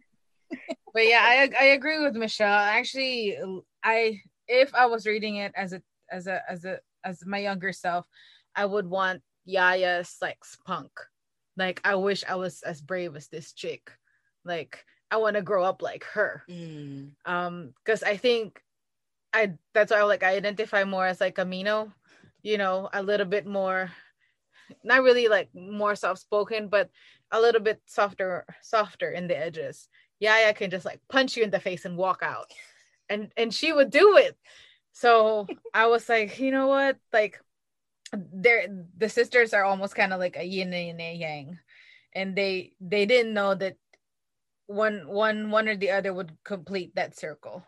but 0.94 1.08
yeah, 1.08 1.22
I 1.22 1.50
I 1.60 1.66
agree 1.66 2.00
with 2.04 2.16
Michelle. 2.16 2.48
Actually, 2.48 3.38
I 3.84 4.22
if 4.48 4.74
I 4.74 4.86
was 4.86 5.06
reading 5.06 5.38
it 5.38 5.54
as 5.56 5.74
a 5.74 5.82
as 6.12 6.28
a 6.28 6.42
as 6.50 6.66
a 6.66 6.80
as 7.04 7.26
my 7.26 7.40
younger 7.40 7.72
self, 7.74 8.06
I 8.56 8.66
would 8.66 8.88
want 8.88 9.22
Yaya's 9.48 10.18
like 10.22 10.40
punk. 10.66 10.92
Like 11.56 11.82
I 11.84 11.96
wish 11.96 12.24
I 12.28 12.36
was 12.36 12.62
as 12.64 12.82
brave 12.82 13.16
as 13.16 13.28
this 13.28 13.54
chick. 13.54 13.92
Like 14.46 14.86
I 15.12 15.18
want 15.18 15.36
to 15.36 15.42
grow 15.42 15.64
up 15.64 15.82
like 15.82 16.04
her. 16.14 16.44
Mm. 16.50 17.12
Um, 17.26 17.74
because 17.84 18.04
I 18.04 18.18
think 18.18 18.62
I 19.34 19.54
that's 19.74 19.92
why 19.92 20.00
I 20.00 20.04
like 20.04 20.24
I 20.24 20.36
identify 20.36 20.84
more 20.84 21.06
as 21.06 21.22
like 21.22 21.36
Camino, 21.36 21.94
you 22.44 22.58
know, 22.58 22.90
a 22.94 23.04
little 23.04 23.26
bit 23.26 23.46
more 23.46 23.92
not 24.84 25.04
really 25.04 25.28
like 25.28 25.50
more 25.54 25.96
soft 25.96 26.22
spoken, 26.22 26.68
but 26.68 26.90
a 27.32 27.40
little 27.40 27.62
bit 27.62 27.82
softer, 27.86 28.46
softer 28.62 29.12
in 29.12 29.28
the 29.28 29.38
edges. 29.38 29.88
Yaya 30.20 30.54
can 30.54 30.70
just 30.70 30.86
like 30.86 31.02
punch 31.10 31.38
you 31.38 31.44
in 31.44 31.52
the 31.52 31.60
face 31.60 31.86
and 31.86 31.98
walk 31.98 32.22
out. 32.24 32.52
And 33.10 33.32
and 33.38 33.54
she 33.54 33.72
would 33.72 33.90
do 33.92 34.18
it. 34.18 34.38
So 34.94 35.48
I 35.74 35.88
was 35.88 36.10
like, 36.10 36.40
you 36.40 36.52
know 36.52 36.68
what? 36.68 36.98
Like 37.14 37.40
they're 38.14 38.68
the 38.98 39.10
sisters 39.10 39.54
are 39.54 39.64
almost 39.64 39.96
kind 39.96 40.14
of 40.14 40.20
like 40.20 40.38
a 40.38 40.44
yin 40.44 40.74
and 40.74 41.02
a 41.02 41.14
yang. 41.16 41.60
And 42.14 42.36
they 42.36 42.74
they 42.82 43.06
didn't 43.06 43.34
know 43.34 43.56
that 43.56 43.78
one 44.68 45.08
one 45.08 45.52
one 45.52 45.68
or 45.68 45.76
the 45.76 45.92
other 45.92 46.14
would 46.14 46.32
complete 46.44 46.96
that 46.96 47.18
circle. 47.18 47.64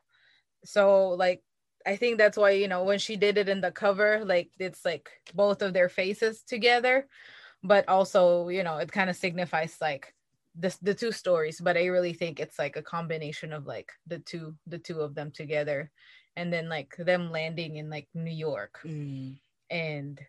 So 0.65 1.09
like 1.09 1.43
I 1.85 1.95
think 1.95 2.17
that's 2.17 2.37
why, 2.37 2.51
you 2.51 2.67
know, 2.67 2.83
when 2.83 2.99
she 2.99 3.15
did 3.15 3.37
it 3.37 3.49
in 3.49 3.61
the 3.61 3.71
cover, 3.71 4.23
like 4.25 4.51
it's 4.59 4.83
like 4.83 5.09
both 5.33 5.61
of 5.61 5.73
their 5.73 5.89
faces 5.89 6.43
together, 6.43 7.07
but 7.63 7.87
also, 7.87 8.49
you 8.49 8.63
know, 8.63 8.77
it 8.77 8.91
kind 8.91 9.09
of 9.09 9.15
signifies 9.15 9.77
like 9.79 10.13
the 10.59 10.75
the 10.81 10.93
two 10.93 11.11
stories 11.11 11.59
but 11.61 11.77
i 11.77 11.85
really 11.85 12.13
think 12.13 12.39
it's 12.39 12.59
like 12.59 12.75
a 12.75 12.81
combination 12.81 13.53
of 13.53 13.65
like 13.65 13.91
the 14.07 14.19
two 14.19 14.53
the 14.67 14.77
two 14.77 14.99
of 14.99 15.15
them 15.15 15.31
together 15.31 15.89
and 16.35 16.51
then 16.51 16.69
like 16.69 16.95
them 16.97 17.31
landing 17.31 17.77
in 17.77 17.89
like 17.89 18.07
new 18.13 18.31
york 18.31 18.79
mm. 18.85 19.35
and 19.69 20.19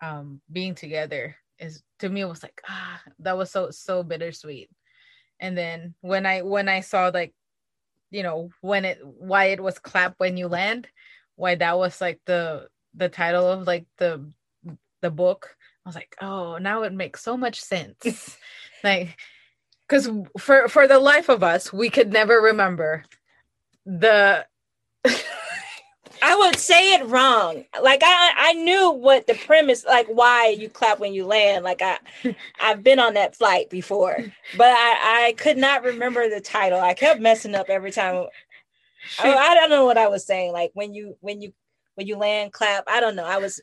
um 0.00 0.40
being 0.50 0.74
together 0.74 1.36
is 1.58 1.82
to 1.98 2.08
me 2.08 2.22
it 2.22 2.28
was 2.28 2.42
like 2.42 2.60
ah 2.68 3.00
that 3.18 3.36
was 3.36 3.50
so 3.50 3.70
so 3.70 4.02
bittersweet 4.02 4.70
and 5.40 5.58
then 5.58 5.94
when 6.00 6.24
i 6.24 6.40
when 6.42 6.68
i 6.68 6.80
saw 6.80 7.10
like 7.12 7.34
you 8.10 8.22
know 8.22 8.48
when 8.60 8.84
it 8.84 8.98
why 9.02 9.46
it 9.46 9.60
was 9.60 9.78
clap 9.78 10.14
when 10.18 10.36
you 10.36 10.48
land 10.48 10.88
why 11.36 11.54
that 11.54 11.76
was 11.76 12.00
like 12.00 12.20
the 12.26 12.68
the 12.94 13.08
title 13.08 13.46
of 13.46 13.66
like 13.66 13.86
the 13.98 14.24
the 15.02 15.10
book 15.10 15.56
i 15.84 15.88
was 15.88 15.94
like 15.94 16.14
oh 16.20 16.58
now 16.58 16.82
it 16.82 16.92
makes 16.92 17.22
so 17.22 17.36
much 17.36 17.60
sense 17.60 18.36
like 18.84 19.16
because 19.90 20.08
for 20.38 20.68
for 20.68 20.86
the 20.86 20.98
life 21.00 21.28
of 21.28 21.42
us, 21.42 21.72
we 21.72 21.90
could 21.90 22.12
never 22.12 22.40
remember 22.40 23.04
the. 23.84 24.46
I 26.22 26.36
would 26.36 26.56
say 26.56 26.92
it 26.94 27.06
wrong. 27.06 27.64
Like 27.82 28.02
I, 28.04 28.32
I 28.36 28.52
knew 28.52 28.90
what 28.90 29.26
the 29.26 29.34
premise, 29.34 29.86
like 29.86 30.06
why 30.06 30.48
you 30.48 30.68
clap 30.68 31.00
when 31.00 31.14
you 31.14 31.24
land. 31.24 31.64
Like 31.64 31.80
I, 31.80 31.98
I've 32.60 32.82
been 32.82 32.98
on 32.98 33.14
that 33.14 33.36
flight 33.36 33.70
before, 33.70 34.18
but 34.56 34.68
I, 34.68 35.28
I 35.28 35.34
could 35.38 35.56
not 35.56 35.82
remember 35.82 36.28
the 36.28 36.42
title. 36.42 36.78
I 36.78 36.92
kept 36.92 37.20
messing 37.20 37.54
up 37.54 37.70
every 37.70 37.90
time. 37.90 38.26
I, 39.18 39.28
oh, 39.28 39.34
I 39.34 39.54
don't 39.54 39.70
know 39.70 39.86
what 39.86 39.96
I 39.96 40.08
was 40.08 40.26
saying. 40.26 40.52
Like 40.52 40.72
when 40.74 40.92
you, 40.92 41.16
when 41.20 41.40
you, 41.40 41.54
when 41.94 42.06
you 42.06 42.18
land, 42.18 42.52
clap. 42.52 42.84
I 42.86 43.00
don't 43.00 43.16
know. 43.16 43.24
I 43.24 43.38
was, 43.38 43.62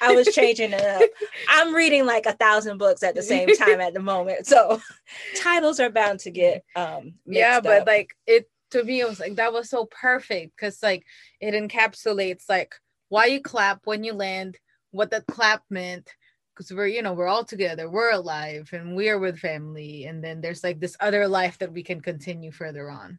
I 0.00 0.14
was 0.14 0.28
changing 0.28 0.72
it 0.72 0.80
up. 0.80 1.02
I'm 1.48 1.74
reading 1.74 2.06
like 2.06 2.26
a 2.26 2.32
thousand 2.32 2.78
books 2.78 3.02
at 3.02 3.14
the 3.14 3.22
same 3.22 3.54
time 3.56 3.80
at 3.80 3.94
the 3.94 4.00
moment, 4.00 4.46
so 4.46 4.80
titles 5.36 5.80
are 5.80 5.90
bound 5.90 6.20
to 6.20 6.30
get 6.30 6.64
um. 6.74 7.14
Yeah, 7.26 7.60
but 7.60 7.82
up. 7.82 7.86
like 7.86 8.16
it 8.26 8.48
to 8.70 8.84
me 8.84 9.00
it 9.00 9.08
was 9.08 9.20
like 9.20 9.36
that 9.36 9.52
was 9.52 9.70
so 9.70 9.86
perfect 9.86 10.56
because 10.56 10.82
like 10.82 11.04
it 11.40 11.54
encapsulates 11.54 12.44
like 12.48 12.74
why 13.08 13.26
you 13.26 13.40
clap 13.40 13.80
when 13.84 14.04
you 14.04 14.12
land 14.12 14.58
what 14.90 15.10
the 15.10 15.22
clap 15.28 15.62
meant 15.70 16.12
because 16.54 16.72
we're 16.72 16.86
you 16.86 17.02
know 17.02 17.12
we're 17.12 17.28
all 17.28 17.44
together 17.44 17.88
we're 17.88 18.12
alive 18.12 18.70
and 18.72 18.96
we're 18.96 19.18
with 19.18 19.38
family 19.38 20.04
and 20.06 20.22
then 20.22 20.40
there's 20.40 20.64
like 20.64 20.80
this 20.80 20.96
other 21.00 21.28
life 21.28 21.58
that 21.58 21.72
we 21.72 21.82
can 21.82 22.00
continue 22.00 22.50
further 22.50 22.90
on 22.90 23.18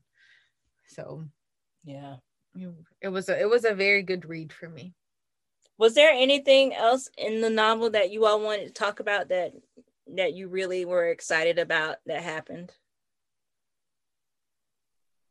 so 0.88 1.24
yeah 1.86 2.16
it 3.01 3.10
was 3.10 3.30
a 3.30 3.39
it 3.39 3.49
was 3.49 3.66
a 3.66 3.76
very 3.76 4.01
good 4.01 4.28
read 4.28 4.51
for 4.51 4.68
me 4.68 4.93
was 5.78 5.93
there 5.93 6.11
anything 6.11 6.73
else 6.73 7.09
in 7.17 7.41
the 7.41 7.49
novel 7.49 7.91
that 7.91 8.11
you 8.11 8.25
all 8.25 8.41
wanted 8.41 8.67
to 8.67 8.73
talk 8.73 8.99
about 8.99 9.30
that 9.30 9.53
that 10.15 10.34
you 10.34 10.47
really 10.47 10.86
were 10.86 11.09
excited 11.09 11.59
about 11.59 11.97
that 12.05 12.23
happened? 12.23 12.71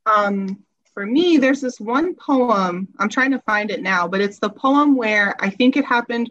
Um, 0.04 0.64
for 0.94 1.04
me, 1.04 1.38
there's 1.38 1.60
this 1.60 1.80
one 1.80 2.14
poem, 2.14 2.88
I'm 2.98 3.08
trying 3.08 3.32
to 3.32 3.40
find 3.40 3.70
it 3.70 3.82
now, 3.82 4.06
but 4.06 4.20
it's 4.20 4.38
the 4.38 4.50
poem 4.50 4.96
where 4.96 5.34
I 5.42 5.50
think 5.50 5.76
it 5.76 5.84
happened 5.84 6.30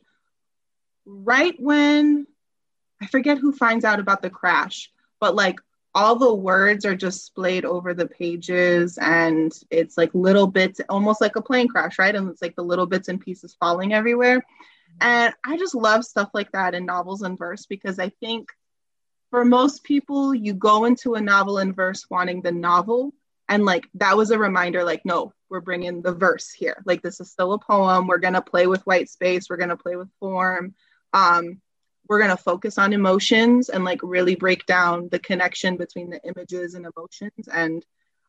right 1.06 1.56
when 1.60 2.26
I 3.02 3.08
forget 3.08 3.38
who 3.38 3.52
finds 3.52 3.84
out 3.84 4.00
about 4.00 4.22
the 4.22 4.30
crash, 4.30 4.92
but 5.20 5.36
like 5.36 5.60
all 5.96 6.18
the 6.18 6.34
words 6.34 6.86
are 6.86 6.96
just 6.96 7.26
splayed 7.26 7.66
over 7.66 7.94
the 7.94 8.08
pages 8.08 8.98
and 8.98 9.54
it's 9.72 9.98
like 9.98 10.14
little 10.14 10.46
bits, 10.46 10.82
almost 10.90 11.22
like 11.22 11.38
a 11.38 11.42
plane 11.42 11.70
crash, 11.70 11.98
right? 11.98 12.14
And 12.14 12.30
it's 12.30 12.42
like 12.42 12.56
the 12.56 12.64
little 12.64 12.86
bits 12.86 13.08
and 13.08 13.20
pieces 13.20 13.56
falling 13.60 13.94
everywhere. 13.94 14.46
And 15.00 15.34
I 15.46 15.58
just 15.58 15.74
love 15.74 16.04
stuff 16.04 16.30
like 16.34 16.52
that 16.52 16.76
in 16.76 16.86
novels 16.86 17.22
and 17.22 17.38
verse 17.38 17.66
because 17.66 17.98
I 17.98 18.10
think 18.20 18.50
for 19.32 19.46
most 19.46 19.84
people, 19.84 20.36
you 20.36 20.54
go 20.54 20.86
into 20.86 21.16
a 21.16 21.22
novel 21.22 21.60
in 21.60 21.74
verse 21.74 22.06
wanting 22.10 22.42
the 22.42 22.52
novel 22.52 23.14
and 23.48 23.64
like 23.64 23.88
that 23.96 24.18
was 24.18 24.32
a 24.32 24.40
reminder 24.40 24.84
like 24.84 25.02
no 25.06 25.32
we're 25.50 25.62
bringing 25.62 26.02
the 26.02 26.14
verse 26.14 26.52
here 26.52 26.82
like 26.86 27.02
this 27.02 27.20
is 27.20 27.30
still 27.32 27.54
a 27.54 27.60
poem 27.60 28.08
we're 28.08 28.18
going 28.18 28.34
to 28.34 28.42
play 28.42 28.68
with 28.68 28.86
white 28.88 29.10
space 29.10 29.50
we're 29.50 29.58
going 29.58 29.70
to 29.70 29.78
play 29.78 29.96
with 29.96 30.10
form 30.20 30.74
um, 31.14 31.62
we're 32.08 32.20
going 32.20 32.32
to 32.32 32.38
focus 32.38 32.78
on 32.78 32.94
emotions 32.94 33.70
and 33.70 33.84
like 33.84 34.00
really 34.04 34.36
break 34.36 34.66
down 34.66 35.10
the 35.10 35.20
connection 35.20 35.78
between 35.78 36.10
the 36.10 36.22
images 36.24 36.76
and 36.76 36.86
emotions. 36.86 37.48
And 37.52 37.86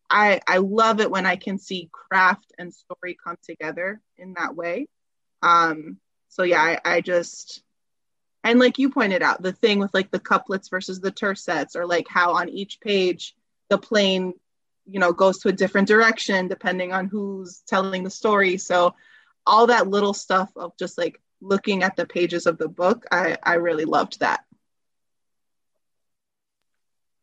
i 0.09 0.41
i 0.47 0.59
love 0.59 1.01
it 1.01 1.11
when 1.11 1.27
i 1.27 1.35
can 1.35 1.59
see 1.59 1.91
craft 1.91 2.53
and 2.59 2.73
story 2.73 3.17
come 3.25 3.37
together 3.43 4.01
in 4.17 4.35
that 4.35 4.55
way. 4.55 4.87
Um 5.43 5.99
so 6.29 6.45
yeah 6.45 6.63
i, 6.63 6.81
I 6.85 7.01
just 7.01 7.63
and 8.45 8.61
like 8.61 8.79
you 8.79 8.91
pointed 8.91 9.23
out 9.23 9.43
the 9.43 9.53
thing 9.53 9.81
with 9.81 9.93
like 9.93 10.13
the 10.13 10.21
couplets 10.21 10.69
versus 10.69 11.01
the 11.01 11.11
tercets 11.11 11.75
or 11.75 11.87
like 11.87 12.07
how 12.09 12.35
on 12.35 12.49
each 12.49 12.81
page 12.81 13.35
the 13.69 13.79
plane 13.79 14.33
you 14.87 15.01
know 15.01 15.13
goes 15.13 15.39
to 15.39 15.49
a 15.49 15.53
different 15.53 15.89
direction 15.89 16.47
depending 16.47 16.93
on 16.93 17.09
who's 17.09 17.63
telling 17.67 18.05
the 18.05 18.11
story. 18.11 18.57
So 18.59 18.95
all 19.47 19.69
that 19.69 19.89
little 19.89 20.15
stuff 20.15 20.51
of 20.57 20.77
just 20.77 20.99
like 20.99 21.21
looking 21.41 21.83
at 21.83 21.97
the 21.97 22.07
pages 22.07 22.47
of 22.47 22.59
the 22.59 22.69
book 22.69 23.05
i 23.11 23.37
i 23.43 23.55
really 23.55 23.85
loved 23.85 24.21
that 24.21 24.41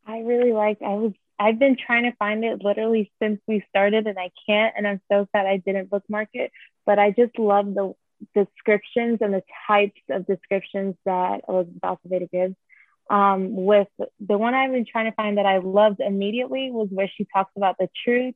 i 0.05 0.20
really 0.20 0.53
liked 0.53 0.82
i 0.82 0.95
was 0.95 1.14
i've 1.39 1.59
been 1.59 1.76
trying 1.76 2.03
to 2.03 2.16
find 2.18 2.43
it 2.43 2.64
literally 2.64 3.11
since 3.22 3.39
we 3.47 3.64
started 3.70 4.07
and 4.07 4.18
i 4.20 4.30
can't 4.47 4.74
and 4.78 4.88
i'm 4.88 5.01
so 5.11 5.28
sad 5.32 5.45
i 5.45 5.57
didn't 5.57 5.89
bookmark 5.89 6.30
it 6.34 6.51
but 6.86 6.99
i 6.99 7.11
just 7.11 7.38
love 7.38 7.74
the 7.74 7.93
descriptions 8.34 9.18
and 9.22 9.34
the 9.34 9.43
types 9.68 9.99
of 10.09 10.26
descriptions 10.28 10.95
that 11.05 11.41
elizabeth 11.47 11.82
acevedo 11.82 12.30
gives 12.32 12.55
um, 13.09 13.55
with 13.55 13.88
the 14.20 14.38
one 14.38 14.53
I've 14.53 14.72
been 14.72 14.86
trying 14.86 15.05
to 15.11 15.16
find 15.16 15.38
that 15.38 15.45
I 15.45 15.57
loved 15.57 15.99
immediately 15.99 16.72
was 16.72 16.88
where 16.89 17.09
she 17.14 17.28
talks 17.34 17.51
about 17.55 17.78
the 17.78 17.89
truth. 18.03 18.36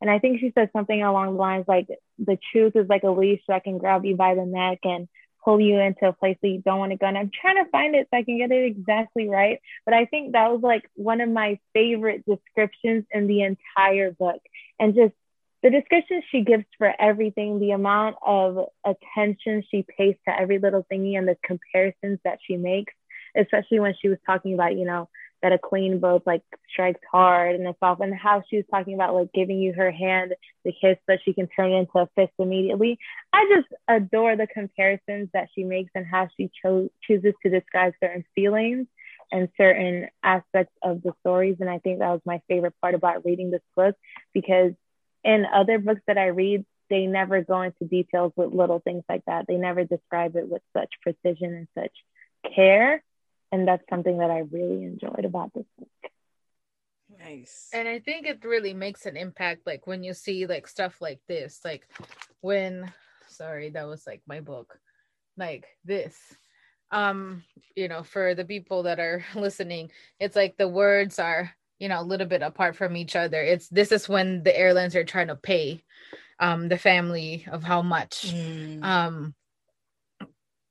And 0.00 0.10
I 0.10 0.18
think 0.18 0.40
she 0.40 0.52
said 0.54 0.70
something 0.72 1.02
along 1.02 1.32
the 1.32 1.40
lines 1.40 1.64
like, 1.66 1.88
the 2.18 2.38
truth 2.52 2.76
is 2.76 2.88
like 2.88 3.02
a 3.02 3.10
leash 3.10 3.42
that 3.48 3.64
can 3.64 3.78
grab 3.78 4.04
you 4.04 4.16
by 4.16 4.34
the 4.34 4.44
neck 4.44 4.80
and 4.84 5.08
pull 5.44 5.60
you 5.60 5.78
into 5.78 6.08
a 6.08 6.12
place 6.12 6.36
that 6.42 6.48
you 6.48 6.62
don't 6.64 6.78
want 6.78 6.92
to 6.92 6.98
go. 6.98 7.06
And 7.06 7.18
I'm 7.18 7.30
trying 7.30 7.62
to 7.62 7.70
find 7.70 7.94
it 7.94 8.08
so 8.10 8.18
I 8.18 8.22
can 8.22 8.38
get 8.38 8.50
it 8.50 8.64
exactly 8.64 9.28
right. 9.28 9.60
But 9.84 9.94
I 9.94 10.04
think 10.06 10.32
that 10.32 10.50
was 10.50 10.60
like 10.62 10.90
one 10.94 11.20
of 11.20 11.28
my 11.28 11.58
favorite 11.72 12.24
descriptions 12.26 13.04
in 13.10 13.26
the 13.26 13.42
entire 13.42 14.10
book. 14.12 14.40
And 14.78 14.94
just 14.94 15.14
the 15.62 15.70
description 15.70 16.22
she 16.30 16.42
gives 16.42 16.64
for 16.78 16.92
everything, 17.00 17.58
the 17.58 17.72
amount 17.72 18.16
of 18.24 18.68
attention 18.84 19.64
she 19.70 19.84
pays 19.96 20.16
to 20.26 20.38
every 20.38 20.58
little 20.58 20.86
thingy 20.92 21.18
and 21.18 21.26
the 21.26 21.36
comparisons 21.44 22.20
that 22.24 22.38
she 22.46 22.56
makes 22.56 22.94
especially 23.36 23.80
when 23.80 23.94
she 24.00 24.08
was 24.08 24.18
talking 24.26 24.54
about, 24.54 24.76
you 24.76 24.84
know, 24.84 25.08
that 25.42 25.52
a 25.52 25.58
queen 25.58 26.00
both 26.00 26.22
like 26.26 26.42
strikes 26.70 27.00
hard 27.10 27.54
and 27.54 27.66
it's 27.66 27.78
off 27.82 28.00
and 28.00 28.14
how 28.14 28.42
she 28.48 28.56
was 28.56 28.64
talking 28.70 28.94
about 28.94 29.14
like 29.14 29.32
giving 29.32 29.58
you 29.58 29.72
her 29.72 29.90
hand 29.90 30.34
the 30.64 30.72
kiss 30.80 30.96
but 31.06 31.20
she 31.24 31.32
can 31.32 31.46
turn 31.48 31.72
it 31.72 31.76
into 31.76 31.98
a 31.98 32.08
fist 32.16 32.32
immediately. 32.38 32.98
I 33.32 33.50
just 33.54 33.68
adore 33.86 34.36
the 34.36 34.46
comparisons 34.46 35.28
that 35.32 35.48
she 35.54 35.64
makes 35.64 35.90
and 35.94 36.06
how 36.06 36.28
she 36.36 36.50
cho- 36.62 36.90
chooses 37.02 37.34
to 37.42 37.50
describe 37.50 37.94
certain 38.02 38.24
feelings 38.34 38.86
and 39.30 39.48
certain 39.56 40.08
aspects 40.22 40.74
of 40.82 41.02
the 41.02 41.12
stories. 41.20 41.56
And 41.60 41.70
i 41.70 41.78
think 41.78 41.98
that 41.98 42.10
was 42.10 42.22
my 42.24 42.40
favorite 42.48 42.74
part 42.80 42.94
about 42.94 43.24
reading 43.24 43.50
this 43.50 43.62
book 43.76 43.94
because 44.32 44.72
in 45.24 45.46
other 45.52 45.78
books 45.78 46.02
that 46.06 46.18
i 46.18 46.26
read 46.26 46.64
they 46.90 47.06
never 47.06 47.42
go 47.42 47.62
into 47.62 47.84
details 47.84 48.32
with 48.36 48.52
little 48.52 48.80
things 48.80 49.04
like 49.08 49.24
that. 49.26 49.46
They 49.46 49.56
never 49.56 49.84
describe 49.84 50.36
it 50.36 50.48
with 50.48 50.62
such 50.74 50.90
precision 51.02 51.54
and 51.54 51.68
such 51.74 51.92
care 52.54 53.02
and 53.52 53.66
that's 53.66 53.88
something 53.88 54.18
that 54.18 54.30
I 54.30 54.40
really 54.50 54.84
enjoyed 54.84 55.24
about 55.24 55.52
this 55.54 55.66
book. 55.78 55.88
Nice. 57.18 57.68
And 57.72 57.88
I 57.88 57.98
think 57.98 58.26
it 58.26 58.44
really 58.44 58.74
makes 58.74 59.06
an 59.06 59.16
impact 59.16 59.66
like 59.66 59.86
when 59.86 60.02
you 60.02 60.14
see 60.14 60.46
like 60.46 60.68
stuff 60.68 61.00
like 61.00 61.20
this, 61.26 61.60
like 61.64 61.88
when 62.40 62.92
sorry, 63.28 63.70
that 63.70 63.86
was 63.86 64.06
like 64.06 64.22
my 64.26 64.40
book. 64.40 64.78
Like 65.36 65.66
this. 65.84 66.16
Um, 66.90 67.44
you 67.76 67.88
know, 67.88 68.02
for 68.02 68.34
the 68.34 68.44
people 68.44 68.84
that 68.84 68.98
are 68.98 69.24
listening, 69.34 69.90
it's 70.18 70.36
like 70.36 70.56
the 70.56 70.68
words 70.68 71.18
are, 71.18 71.50
you 71.78 71.88
know, 71.88 72.00
a 72.00 72.02
little 72.02 72.26
bit 72.26 72.42
apart 72.42 72.76
from 72.76 72.96
each 72.96 73.16
other. 73.16 73.40
It's 73.40 73.68
this 73.68 73.92
is 73.92 74.08
when 74.08 74.42
the 74.42 74.56
airlines 74.56 74.96
are 74.96 75.04
trying 75.04 75.28
to 75.28 75.36
pay 75.36 75.84
um 76.40 76.68
the 76.68 76.78
family 76.78 77.46
of 77.50 77.62
how 77.62 77.82
much. 77.82 78.32
Mm. 78.34 78.82
Um 78.84 79.34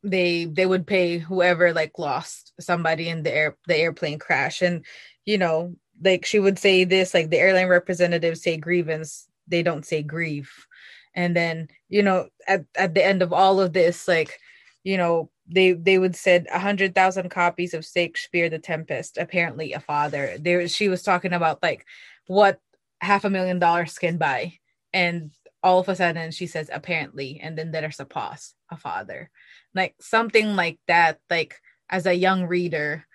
they 0.04 0.46
they 0.46 0.66
would 0.66 0.86
pay 0.86 1.18
whoever 1.18 1.74
like 1.74 1.98
lost 1.98 2.54
somebody 2.60 3.10
in 3.10 3.24
the 3.24 3.34
air 3.34 3.58
the 3.68 3.76
airplane 3.76 4.20
crash. 4.20 4.62
And 4.62 4.86
you 5.26 5.38
know 5.38 5.76
like 6.04 6.26
she 6.26 6.40
would 6.40 6.60
say 6.60 6.84
this 6.84 7.14
like 7.14 7.30
the 7.30 7.40
airline 7.40 7.68
representatives 7.68 8.42
say 8.42 8.58
grievance 8.58 9.28
they 9.48 9.64
don't 9.64 9.86
say 9.86 10.04
grief. 10.04 10.68
And 11.16 11.36
then 11.36 11.68
you 11.90 12.04
know 12.04 12.30
at, 12.48 12.66
at 12.76 12.94
the 12.94 13.06
end 13.06 13.22
of 13.22 13.34
all 13.34 13.60
of 13.60 13.74
this 13.74 14.08
like 14.08 14.40
you 14.84 14.98
know 14.98 15.30
they 15.48 15.74
they 15.74 15.98
would 15.98 16.16
said 16.16 16.46
a 16.52 16.60
hundred 16.60 16.94
thousand 16.94 17.30
copies 17.30 17.74
of 17.74 17.86
shakespeare 17.86 18.50
the 18.50 18.60
tempest 18.60 19.18
apparently 19.18 19.74
a 19.74 19.80
father. 19.80 20.38
There 20.40 20.68
she 20.68 20.90
was 20.90 21.04
talking 21.04 21.34
about 21.34 21.64
like 21.64 21.86
what 22.28 22.60
half 23.02 23.26
a 23.26 23.30
million 23.30 23.60
dollars 23.60 23.98
can 23.98 24.18
buy. 24.18 24.54
And 24.94 25.32
all 25.64 25.80
of 25.80 25.90
a 25.90 25.96
sudden 25.96 26.32
she 26.32 26.46
says 26.46 26.70
apparently 26.72 27.40
and 27.42 27.58
then 27.58 27.72
there's 27.72 28.00
a 28.00 28.06
pause 28.06 28.54
a 28.70 28.78
father 28.78 29.32
like 29.78 29.96
something 30.00 30.56
like 30.56 30.80
that 30.88 31.20
like 31.30 31.62
as 31.90 32.06
a 32.06 32.14
young 32.14 32.46
reader 32.46 33.06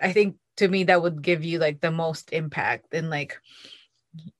i 0.00 0.12
think 0.12 0.36
to 0.56 0.68
me 0.68 0.84
that 0.84 1.02
would 1.02 1.20
give 1.20 1.44
you 1.44 1.58
like 1.58 1.80
the 1.80 1.90
most 1.90 2.32
impact 2.32 2.94
and 2.94 3.10
like 3.10 3.38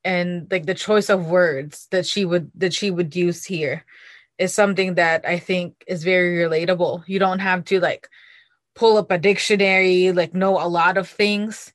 and 0.04 0.50
like 0.50 0.64
the 0.64 0.74
choice 0.74 1.10
of 1.10 1.26
words 1.26 1.86
that 1.90 2.06
she 2.06 2.24
would 2.24 2.50
that 2.54 2.72
she 2.72 2.90
would 2.90 3.14
use 3.14 3.44
here 3.44 3.84
is 4.38 4.54
something 4.54 4.94
that 4.94 5.26
i 5.26 5.38
think 5.38 5.84
is 5.86 6.04
very 6.04 6.36
relatable. 6.38 7.04
You 7.06 7.18
don't 7.18 7.40
have 7.40 7.64
to 7.66 7.80
like 7.80 8.08
pull 8.74 8.96
up 8.96 9.10
a 9.10 9.18
dictionary 9.18 10.12
like 10.12 10.34
know 10.34 10.60
a 10.60 10.68
lot 10.68 10.98
of 10.98 11.08
things. 11.08 11.72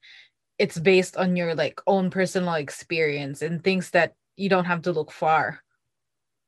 It's 0.57 0.77
based 0.77 1.17
on 1.17 1.35
your 1.35 1.55
like 1.55 1.81
own 1.87 2.11
personal 2.11 2.53
experience 2.53 3.41
and 3.41 3.63
things 3.63 3.91
that 3.91 4.13
you 4.37 4.49
don't 4.49 4.65
have 4.65 4.83
to 4.83 4.91
look 4.91 5.11
far 5.11 5.61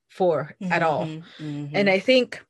for 0.09 0.55
mm-hmm, 0.61 0.71
at 0.71 0.83
all. 0.83 1.05
Mm-hmm. 1.05 1.75
and 1.75 1.89
i 1.89 1.97
think 1.97 2.43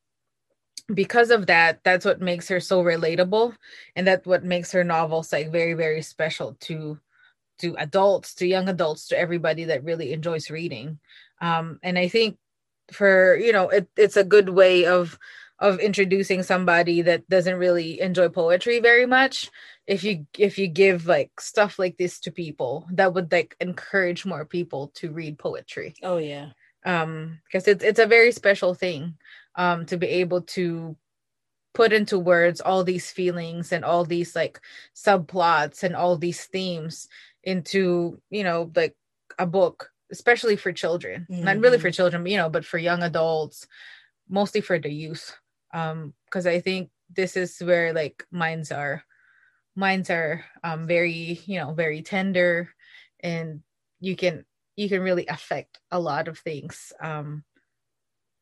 because 0.93 1.31
of 1.31 1.47
that 1.47 1.79
that's 1.83 2.05
what 2.05 2.21
makes 2.21 2.47
her 2.47 2.59
so 2.59 2.83
relatable 2.83 3.55
and 3.95 4.07
that 4.07 4.25
what 4.25 4.43
makes 4.43 4.71
her 4.71 4.83
novels 4.83 5.31
like 5.31 5.51
very 5.51 5.73
very 5.73 6.01
special 6.01 6.55
to 6.59 6.99
to 7.59 7.75
adults 7.77 8.35
to 8.35 8.47
young 8.47 8.67
adults 8.69 9.07
to 9.07 9.17
everybody 9.17 9.65
that 9.65 9.83
really 9.83 10.11
enjoys 10.13 10.49
reading. 10.49 10.99
Um 11.41 11.79
and 11.83 11.97
i 11.97 12.07
think 12.07 12.37
for 12.91 13.35
you 13.37 13.51
know 13.53 13.69
it, 13.69 13.87
it's 13.95 14.17
a 14.17 14.23
good 14.23 14.49
way 14.49 14.85
of 14.85 15.17
of 15.59 15.79
introducing 15.79 16.43
somebody 16.43 17.01
that 17.03 17.27
doesn't 17.29 17.55
really 17.55 18.01
enjoy 18.01 18.27
poetry 18.27 18.79
very 18.79 19.05
much. 19.05 19.49
If 19.87 20.03
you 20.03 20.27
if 20.37 20.57
you 20.57 20.67
give 20.67 21.07
like 21.07 21.39
stuff 21.39 21.79
like 21.79 21.97
this 21.97 22.19
to 22.21 22.31
people 22.31 22.87
that 22.91 23.13
would 23.13 23.31
like 23.31 23.55
encourage 23.61 24.25
more 24.25 24.45
people 24.45 24.91
to 24.95 25.11
read 25.11 25.39
poetry. 25.39 25.95
Oh 26.03 26.17
yeah. 26.17 26.49
Um 26.85 27.39
because 27.45 27.67
it's 27.67 27.83
it's 27.83 27.99
a 27.99 28.07
very 28.07 28.31
special 28.31 28.73
thing 28.73 29.15
um 29.55 29.85
to 29.85 29.97
be 29.97 30.07
able 30.07 30.41
to 30.41 30.95
put 31.73 31.91
into 31.91 32.19
words 32.19 32.61
all 32.61 32.83
these 32.83 33.11
feelings 33.11 33.71
and 33.71 33.83
all 33.83 34.05
these 34.05 34.35
like 34.35 34.61
subplots 34.95 35.83
and 35.83 35.95
all 35.95 36.17
these 36.17 36.45
themes 36.45 37.07
into 37.43 38.21
you 38.29 38.43
know 38.43 38.71
like 38.75 38.95
a 39.39 39.45
book 39.45 39.89
especially 40.11 40.55
for 40.55 40.71
children 40.71 41.25
mm-hmm. 41.29 41.43
not 41.43 41.59
really 41.59 41.79
for 41.79 41.87
mm-hmm. 41.87 41.95
children 41.95 42.25
you 42.25 42.37
know 42.37 42.49
but 42.49 42.65
for 42.65 42.77
young 42.77 43.01
adults 43.03 43.67
mostly 44.29 44.61
for 44.61 44.79
the 44.79 44.91
youth 44.91 45.35
um 45.73 46.13
because 46.25 46.45
i 46.45 46.59
think 46.59 46.89
this 47.15 47.35
is 47.35 47.57
where 47.59 47.93
like 47.93 48.25
minds 48.31 48.71
are 48.71 49.03
minds 49.75 50.09
are 50.09 50.45
um 50.63 50.85
very 50.87 51.41
you 51.45 51.59
know 51.59 51.73
very 51.73 52.01
tender 52.01 52.69
and 53.21 53.61
you 53.99 54.15
can 54.15 54.45
you 54.75 54.87
can 54.87 55.01
really 55.01 55.25
affect 55.27 55.79
a 55.91 55.99
lot 55.99 56.27
of 56.27 56.37
things 56.37 56.93
um 57.01 57.43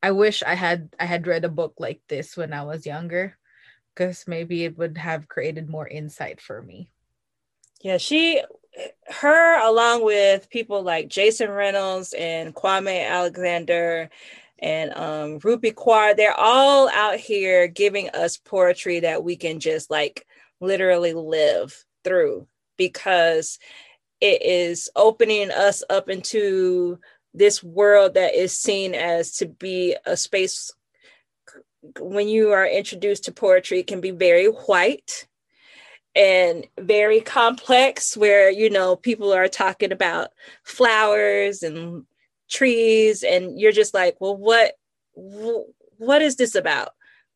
i 0.03 0.11
wish 0.11 0.43
i 0.43 0.55
had 0.55 0.89
i 0.99 1.05
had 1.05 1.27
read 1.27 1.45
a 1.45 1.49
book 1.49 1.73
like 1.79 2.01
this 2.07 2.35
when 2.37 2.53
i 2.53 2.63
was 2.63 2.85
younger 2.85 3.37
because 3.93 4.25
maybe 4.27 4.63
it 4.63 4.77
would 4.77 4.97
have 4.97 5.27
created 5.27 5.69
more 5.69 5.85
insight 5.85 6.39
for 6.39 6.61
me. 6.61 6.89
Yeah 7.81 7.97
she 7.97 8.41
her 9.09 9.61
along 9.67 10.05
with 10.05 10.49
people 10.49 10.81
like 10.81 11.09
jason 11.09 11.49
reynolds 11.49 12.13
and 12.13 12.55
kwame 12.55 13.05
alexander 13.05 14.09
and 14.61 14.93
um, 14.93 15.39
Rupi 15.39 15.73
Kaur, 15.73 16.15
they're 16.15 16.39
all 16.39 16.87
out 16.89 17.17
here 17.17 17.67
giving 17.67 18.09
us 18.09 18.37
poetry 18.37 18.99
that 18.99 19.23
we 19.23 19.35
can 19.35 19.59
just 19.59 19.89
like 19.89 20.25
literally 20.59 21.13
live 21.13 21.83
through 22.03 22.47
because 22.77 23.57
it 24.19 24.43
is 24.43 24.89
opening 24.95 25.49
us 25.49 25.83
up 25.89 26.09
into 26.09 26.99
this 27.33 27.63
world 27.63 28.15
that 28.15 28.35
is 28.35 28.57
seen 28.57 28.93
as 28.93 29.37
to 29.37 29.45
be 29.45 29.95
a 30.05 30.17
space 30.17 30.71
when 31.99 32.27
you 32.27 32.51
are 32.51 32.67
introduced 32.67 33.23
to 33.25 33.31
poetry 33.31 33.79
it 33.79 33.87
can 33.87 34.01
be 34.01 34.11
very 34.11 34.45
white 34.45 35.27
and 36.15 36.67
very 36.79 37.21
complex 37.21 38.17
where 38.17 38.51
you 38.51 38.69
know 38.69 38.95
people 38.95 39.33
are 39.33 39.47
talking 39.47 39.91
about 39.91 40.29
flowers 40.63 41.63
and 41.63 42.05
trees 42.49 43.23
and 43.23 43.59
you're 43.59 43.71
just 43.71 43.93
like 43.93 44.17
well 44.19 44.35
what 44.35 44.75
what 45.13 46.21
is 46.21 46.35
this 46.35 46.55
about 46.55 46.89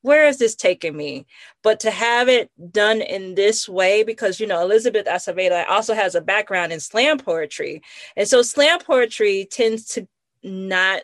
where 0.05 0.27
is 0.27 0.37
this 0.37 0.55
taking 0.55 0.95
me? 0.95 1.25
But 1.63 1.79
to 1.79 1.89
have 1.89 2.29
it 2.29 2.51
done 2.71 3.01
in 3.01 3.33
this 3.33 3.67
way, 3.67 4.03
because 4.03 4.39
you 4.39 4.45
know, 4.45 4.61
Elizabeth 4.61 5.07
Acevedo 5.07 5.67
also 5.67 5.95
has 5.95 6.13
a 6.13 6.21
background 6.21 6.71
in 6.71 6.79
slam 6.79 7.17
poetry. 7.17 7.81
And 8.15 8.27
so 8.27 8.43
slam 8.43 8.79
poetry 8.79 9.47
tends 9.49 9.85
to 9.89 10.07
not 10.43 11.01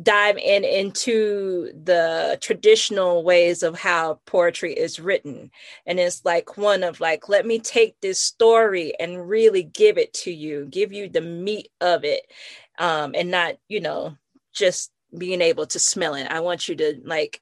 dive 0.00 0.36
in 0.36 0.62
into 0.62 1.72
the 1.84 2.38
traditional 2.40 3.24
ways 3.24 3.62
of 3.62 3.78
how 3.78 4.20
poetry 4.26 4.74
is 4.74 5.00
written 5.00 5.50
and 5.86 5.98
it's 5.98 6.22
like 6.22 6.58
one 6.58 6.82
of 6.84 7.00
like 7.00 7.30
let 7.30 7.46
me 7.46 7.58
take 7.58 7.98
this 8.02 8.20
story 8.20 8.92
and 9.00 9.26
really 9.26 9.62
give 9.62 9.96
it 9.96 10.12
to 10.12 10.30
you 10.30 10.66
give 10.66 10.92
you 10.92 11.08
the 11.08 11.22
meat 11.22 11.70
of 11.80 12.04
it 12.04 12.30
um 12.78 13.14
and 13.16 13.30
not 13.30 13.54
you 13.68 13.80
know 13.80 14.14
just 14.52 14.92
being 15.16 15.40
able 15.40 15.64
to 15.64 15.78
smell 15.78 16.14
it 16.14 16.26
i 16.30 16.40
want 16.40 16.68
you 16.68 16.76
to 16.76 17.00
like 17.06 17.40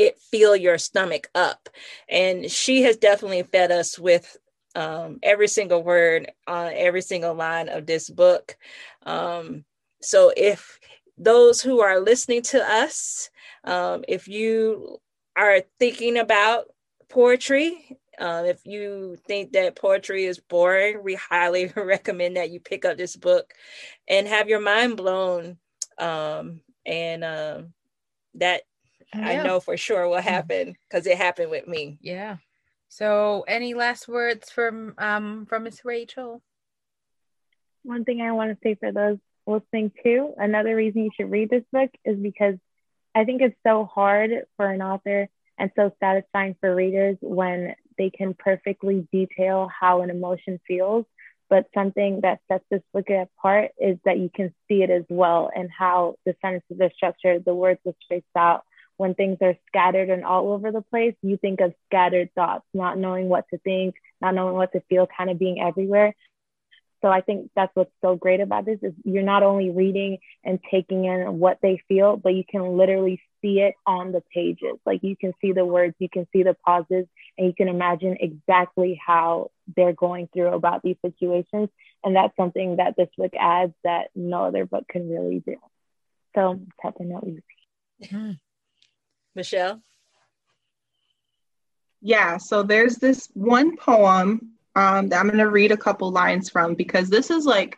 it 0.00 0.18
fill 0.18 0.56
your 0.56 0.78
stomach 0.78 1.28
up. 1.34 1.68
And 2.08 2.50
she 2.50 2.82
has 2.84 2.96
definitely 2.96 3.42
fed 3.42 3.70
us 3.70 3.98
with 3.98 4.38
um, 4.74 5.18
every 5.22 5.46
single 5.46 5.82
word 5.82 6.32
on 6.46 6.72
every 6.74 7.02
single 7.02 7.34
line 7.34 7.68
of 7.68 7.84
this 7.84 8.08
book. 8.08 8.56
Um, 9.04 9.64
so 10.00 10.32
if 10.36 10.80
those 11.18 11.60
who 11.60 11.80
are 11.80 12.00
listening 12.00 12.40
to 12.42 12.62
us, 12.62 13.28
um, 13.64 14.04
if 14.08 14.26
you 14.26 14.98
are 15.36 15.60
thinking 15.78 16.16
about 16.16 16.64
poetry, 17.10 17.98
uh, 18.18 18.44
if 18.46 18.64
you 18.64 19.18
think 19.26 19.52
that 19.52 19.76
poetry 19.76 20.24
is 20.24 20.40
boring, 20.40 21.02
we 21.04 21.14
highly 21.14 21.70
recommend 21.76 22.38
that 22.38 22.50
you 22.50 22.58
pick 22.58 22.86
up 22.86 22.96
this 22.96 23.16
book 23.16 23.52
and 24.08 24.26
have 24.26 24.48
your 24.48 24.60
mind 24.60 24.96
blown. 24.96 25.58
Um, 25.98 26.62
and 26.86 27.22
uh, 27.22 27.62
that 28.34 28.62
yeah. 29.14 29.28
I 29.28 29.42
know 29.42 29.60
for 29.60 29.76
sure 29.76 30.08
will 30.08 30.20
happen 30.20 30.76
because 30.88 31.06
it 31.06 31.16
happened 31.16 31.50
with 31.50 31.66
me. 31.66 31.98
Yeah. 32.00 32.36
So, 32.88 33.44
any 33.46 33.74
last 33.74 34.08
words 34.08 34.50
from 34.50 34.94
um 34.98 35.46
from 35.46 35.64
Miss 35.64 35.84
Rachel? 35.84 36.42
One 37.82 38.04
thing 38.04 38.20
I 38.20 38.32
want 38.32 38.50
to 38.50 38.58
say 38.62 38.74
for 38.74 38.92
those 38.92 39.18
listening 39.46 39.92
too, 40.04 40.34
another 40.36 40.76
reason 40.76 41.04
you 41.04 41.10
should 41.16 41.30
read 41.30 41.50
this 41.50 41.64
book 41.72 41.90
is 42.04 42.18
because 42.18 42.56
I 43.14 43.24
think 43.24 43.42
it's 43.42 43.56
so 43.66 43.84
hard 43.84 44.30
for 44.56 44.70
an 44.70 44.82
author 44.82 45.28
and 45.58 45.70
so 45.76 45.92
satisfying 46.00 46.56
for 46.60 46.74
readers 46.74 47.16
when 47.20 47.74
they 47.98 48.10
can 48.10 48.34
perfectly 48.34 49.06
detail 49.12 49.68
how 49.68 50.02
an 50.02 50.10
emotion 50.10 50.60
feels. 50.66 51.04
But 51.48 51.66
something 51.74 52.20
that 52.22 52.40
sets 52.48 52.64
this 52.70 52.82
book 52.94 53.08
apart 53.10 53.72
is 53.78 53.98
that 54.04 54.18
you 54.18 54.30
can 54.34 54.54
see 54.68 54.82
it 54.82 54.90
as 54.90 55.04
well 55.08 55.50
and 55.54 55.68
how 55.76 56.14
the 56.24 56.34
sentences 56.40 56.80
are 56.80 56.92
structured, 56.94 57.44
the 57.44 57.54
words 57.54 57.80
are 57.86 57.94
spaced 58.04 58.26
out, 58.36 58.64
when 59.00 59.14
things 59.14 59.38
are 59.40 59.56
scattered 59.66 60.10
and 60.10 60.26
all 60.26 60.52
over 60.52 60.70
the 60.70 60.82
place, 60.82 61.14
you 61.22 61.38
think 61.38 61.62
of 61.62 61.72
scattered 61.86 62.28
thoughts, 62.34 62.66
not 62.74 62.98
knowing 62.98 63.30
what 63.30 63.46
to 63.48 63.56
think, 63.56 63.94
not 64.20 64.34
knowing 64.34 64.54
what 64.54 64.72
to 64.72 64.82
feel, 64.90 65.08
kind 65.16 65.30
of 65.30 65.38
being 65.38 65.58
everywhere. 65.58 66.14
So 67.00 67.08
I 67.08 67.22
think 67.22 67.50
that's 67.56 67.74
what's 67.74 67.90
so 68.02 68.14
great 68.14 68.40
about 68.40 68.66
this 68.66 68.78
is 68.82 68.92
you're 69.02 69.22
not 69.22 69.42
only 69.42 69.70
reading 69.70 70.18
and 70.44 70.58
taking 70.70 71.06
in 71.06 71.38
what 71.38 71.60
they 71.62 71.82
feel, 71.88 72.18
but 72.18 72.34
you 72.34 72.44
can 72.46 72.76
literally 72.76 73.22
see 73.40 73.60
it 73.60 73.74
on 73.86 74.12
the 74.12 74.22
pages. 74.34 74.76
Like 74.84 75.02
you 75.02 75.16
can 75.16 75.32
see 75.40 75.52
the 75.52 75.64
words, 75.64 75.94
you 75.98 76.10
can 76.10 76.26
see 76.30 76.42
the 76.42 76.52
pauses, 76.52 77.06
and 77.38 77.46
you 77.46 77.54
can 77.54 77.68
imagine 77.68 78.18
exactly 78.20 79.00
how 79.02 79.50
they're 79.76 79.94
going 79.94 80.28
through 80.30 80.52
about 80.52 80.82
these 80.82 80.96
situations. 81.00 81.70
And 82.04 82.14
that's 82.14 82.36
something 82.36 82.76
that 82.76 82.96
this 82.98 83.08
book 83.16 83.32
adds 83.38 83.72
that 83.82 84.10
no 84.14 84.44
other 84.44 84.66
book 84.66 84.84
can 84.88 85.08
really 85.08 85.40
do. 85.40 85.56
So 86.34 86.60
we 87.24 87.36
see. 87.36 88.06
Michelle? 89.34 89.82
Yeah, 92.00 92.38
so 92.38 92.62
there's 92.62 92.96
this 92.96 93.28
one 93.34 93.76
poem 93.76 94.52
um, 94.74 95.08
that 95.08 95.20
I'm 95.20 95.26
going 95.26 95.38
to 95.38 95.50
read 95.50 95.72
a 95.72 95.76
couple 95.76 96.10
lines 96.10 96.48
from 96.48 96.74
because 96.74 97.10
this 97.10 97.30
is 97.30 97.44
like 97.44 97.76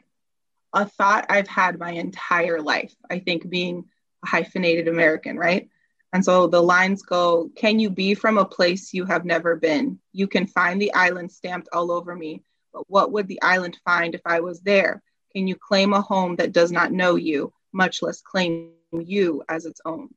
a 0.73 0.87
thought 0.87 1.27
I've 1.29 1.49
had 1.49 1.79
my 1.79 1.91
entire 1.91 2.61
life. 2.61 2.95
I 3.11 3.19
think 3.19 3.49
being 3.49 3.85
a 4.25 4.27
hyphenated 4.27 4.89
American, 4.89 5.37
right? 5.37 5.69
And 6.13 6.25
so 6.25 6.47
the 6.47 6.63
lines 6.63 7.03
go 7.03 7.51
Can 7.57 7.79
you 7.79 7.91
be 7.91 8.15
from 8.15 8.39
a 8.39 8.45
place 8.45 8.93
you 8.93 9.05
have 9.07 9.25
never 9.25 9.57
been? 9.57 9.99
You 10.13 10.29
can 10.29 10.47
find 10.47 10.81
the 10.81 10.95
island 10.95 11.33
stamped 11.33 11.69
all 11.73 11.91
over 11.91 12.15
me, 12.15 12.43
but 12.73 12.85
what 12.89 13.13
would 13.13 13.29
the 13.29 13.43
island 13.43 13.79
find 13.85 14.15
if 14.15 14.21
I 14.25 14.41
was 14.41 14.61
there? 14.61 15.03
Can 15.35 15.47
you 15.47 15.57
claim 15.57 15.95
a 15.95 16.03
home 16.03 16.37
that 16.37 16.53
does 16.53 16.71
not 16.71 16.93
know 16.93 17.17
you, 17.17 17.53
much 17.73 18.03
less 18.03 18.21
claim 18.21 18.73
you 18.93 19.43
as 19.49 19.65
its 19.65 19.81
own? 19.87 20.11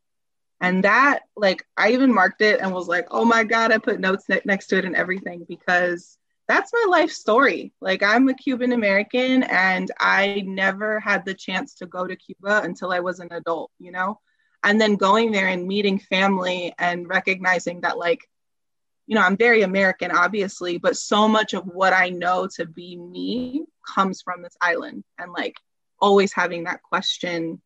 And 0.62 0.84
that, 0.84 1.22
like, 1.36 1.66
I 1.76 1.91
even 1.91 2.14
marked 2.14 2.41
it 2.41 2.62
and 2.62 2.74
was 2.74 2.88
like, 2.88 3.08
oh 3.12 3.26
my 3.26 3.43
God, 3.43 3.72
I 3.72 3.78
put 3.78 3.99
notes 3.99 4.28
ne- 4.30 4.41
next 4.45 4.68
to 4.68 4.78
it 4.78 4.86
and 4.86 4.95
everything 4.95 5.45
because 5.47 6.18
that's 6.47 6.72
my 6.74 6.86
life 6.89 7.12
story. 7.12 7.74
Like, 7.82 8.03
I'm 8.03 8.30
a 8.30 8.34
Cuban 8.34 8.72
American 8.72 9.43
and 9.43 9.91
I 9.99 10.43
never 10.45 10.99
had 10.99 11.26
the 11.26 11.34
chance 11.34 11.76
to 11.76 11.86
go 11.86 12.08
to 12.08 12.16
Cuba 12.16 12.62
until 12.64 12.91
I 12.91 12.99
was 13.01 13.20
an 13.20 13.30
adult, 13.32 13.72
you 13.80 13.91
know? 13.91 14.20
And 14.64 14.80
then 14.80 14.95
going 14.95 15.32
there 15.32 15.47
and 15.47 15.68
meeting 15.68 15.99
family 15.99 16.74
and 16.80 17.08
recognizing 17.08 17.82
that, 17.82 17.97
like, 17.97 18.22
you 19.08 19.16
know, 19.16 19.22
I'm 19.22 19.38
very 19.38 19.62
American, 19.62 20.12
obviously, 20.12 20.78
but 20.78 20.97
so 20.97 21.28
much 21.28 21.53
of 21.53 21.66
what 21.66 21.93
I 21.93 22.10
know 22.10 22.47
to 22.56 22.66
be 22.66 22.95
me 22.95 23.66
comes 23.93 24.22
from 24.22 24.41
this 24.41 24.56
island. 24.62 25.03
And 25.20 25.32
like 25.32 25.58
always 25.99 26.34
having 26.34 26.64
that 26.64 26.82
question 26.82 27.62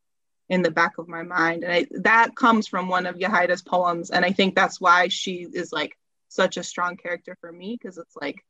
in 0.50 0.62
the 0.62 0.72
back 0.72 0.98
of 0.98 1.08
my 1.08 1.24
mind. 1.24 1.64
And 1.64 1.72
I, 1.72 1.86
that 2.02 2.36
comes 2.36 2.68
from 2.68 2.90
one 2.90 3.06
of 3.06 3.18
Yahaira's 3.18 3.62
poems. 3.62 4.10
And 4.10 4.26
I 4.26 4.32
think 4.32 4.56
that's 4.56 4.82
why 4.82 5.08
she 5.08 5.48
is 5.52 5.72
like 5.72 5.96
such 6.28 6.58
a 6.58 6.64
strong 6.64 6.98
character 6.98 7.38
for 7.40 7.52
me 7.52 7.78
because 7.80 7.98
it's 7.98 8.16
like 8.20 8.44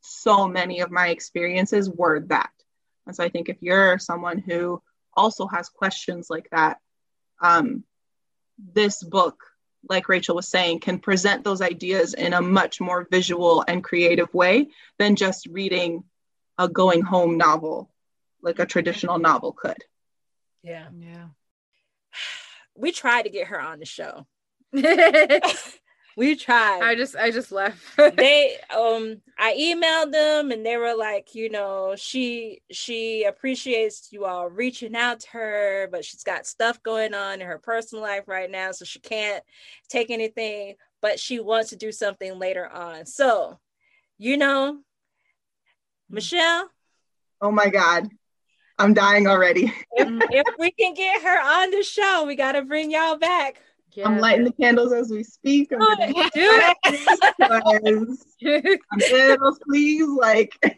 so 0.00 0.48
many 0.48 0.80
of 0.80 0.90
my 0.90 1.08
experiences 1.08 1.90
were 1.90 2.20
that. 2.28 2.50
And 3.06 3.14
so 3.14 3.22
I 3.22 3.28
think 3.28 3.48
if 3.48 3.58
you're 3.60 3.98
someone 3.98 4.38
who 4.38 4.82
also 5.14 5.46
has 5.46 5.68
questions 5.68 6.28
like 6.30 6.48
that, 6.50 6.78
um, 7.40 7.84
this 8.72 9.02
book 9.02 9.36
like 9.88 10.08
Rachel 10.08 10.36
was 10.36 10.48
saying, 10.48 10.80
can 10.80 10.98
present 10.98 11.44
those 11.44 11.62
ideas 11.62 12.14
in 12.14 12.32
a 12.32 12.42
much 12.42 12.80
more 12.80 13.06
visual 13.10 13.64
and 13.66 13.84
creative 13.84 14.32
way 14.34 14.68
than 14.98 15.16
just 15.16 15.46
reading 15.46 16.04
a 16.58 16.68
going 16.68 17.02
home 17.02 17.36
novel, 17.36 17.90
like 18.42 18.58
a 18.58 18.66
traditional 18.66 19.18
novel 19.18 19.52
could. 19.52 19.84
Yeah. 20.66 20.88
Yeah. 20.98 21.26
We 22.78 22.92
tried 22.92 23.22
to 23.22 23.30
get 23.30 23.46
her 23.46 23.58
on 23.58 23.78
the 23.78 23.86
show. 23.86 24.26
we 24.72 26.36
tried. 26.36 26.82
I 26.82 26.94
just 26.94 27.16
I 27.16 27.30
just 27.30 27.50
left. 27.50 27.78
they 28.16 28.58
um 28.68 29.22
I 29.38 29.54
emailed 29.54 30.12
them 30.12 30.50
and 30.50 30.66
they 30.66 30.76
were 30.76 30.94
like, 30.94 31.34
you 31.34 31.48
know, 31.48 31.94
she 31.96 32.60
she 32.70 33.24
appreciates 33.24 34.12
you 34.12 34.26
all 34.26 34.50
reaching 34.50 34.94
out 34.94 35.20
to 35.20 35.28
her, 35.30 35.88
but 35.90 36.04
she's 36.04 36.22
got 36.22 36.46
stuff 36.46 36.82
going 36.82 37.14
on 37.14 37.40
in 37.40 37.46
her 37.46 37.58
personal 37.58 38.04
life 38.04 38.24
right 38.28 38.50
now, 38.50 38.72
so 38.72 38.84
she 38.84 38.98
can't 38.98 39.42
take 39.88 40.10
anything, 40.10 40.74
but 41.00 41.18
she 41.18 41.40
wants 41.40 41.70
to 41.70 41.76
do 41.76 41.92
something 41.92 42.38
later 42.38 42.68
on. 42.68 43.06
So, 43.06 43.58
you 44.18 44.36
know, 44.36 44.80
Michelle, 46.10 46.68
Oh 47.40 47.50
my 47.50 47.68
God. 47.68 48.10
I'm 48.78 48.94
dying 48.94 49.26
already. 49.26 49.72
if, 49.92 50.08
if 50.30 50.46
we 50.58 50.70
can 50.72 50.94
get 50.94 51.22
her 51.22 51.40
on 51.40 51.70
the 51.70 51.82
show, 51.82 52.24
we 52.26 52.36
got 52.36 52.52
to 52.52 52.62
bring 52.62 52.90
y'all 52.90 53.16
back. 53.16 53.60
I'm 54.04 54.18
lighting 54.18 54.44
the 54.44 54.52
candles 54.52 54.92
as 54.92 55.08
we 55.10 55.22
speak. 55.22 55.72
I'm 55.72 55.78
gonna 55.78 56.12
Do 56.12 56.20
it. 56.34 56.76
because 56.84 58.16
I'm 58.92 58.98
little 59.10 59.56
please. 59.66 60.06
Like 60.06 60.52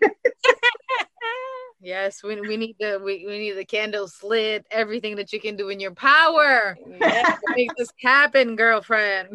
yes, 1.80 2.22
we, 2.22 2.40
we 2.40 2.56
need 2.56 2.76
the 2.78 3.00
we, 3.04 3.24
we 3.26 3.38
need 3.38 3.52
the 3.52 3.64
candles 3.64 4.22
lit, 4.22 4.64
everything 4.70 5.16
that 5.16 5.32
you 5.32 5.40
can 5.40 5.56
do 5.56 5.68
in 5.68 5.80
your 5.80 5.94
power 5.94 6.78
Yeah. 7.00 7.24
make 7.56 7.74
this 7.76 7.90
happen, 8.00 8.54
girlfriend. 8.54 9.30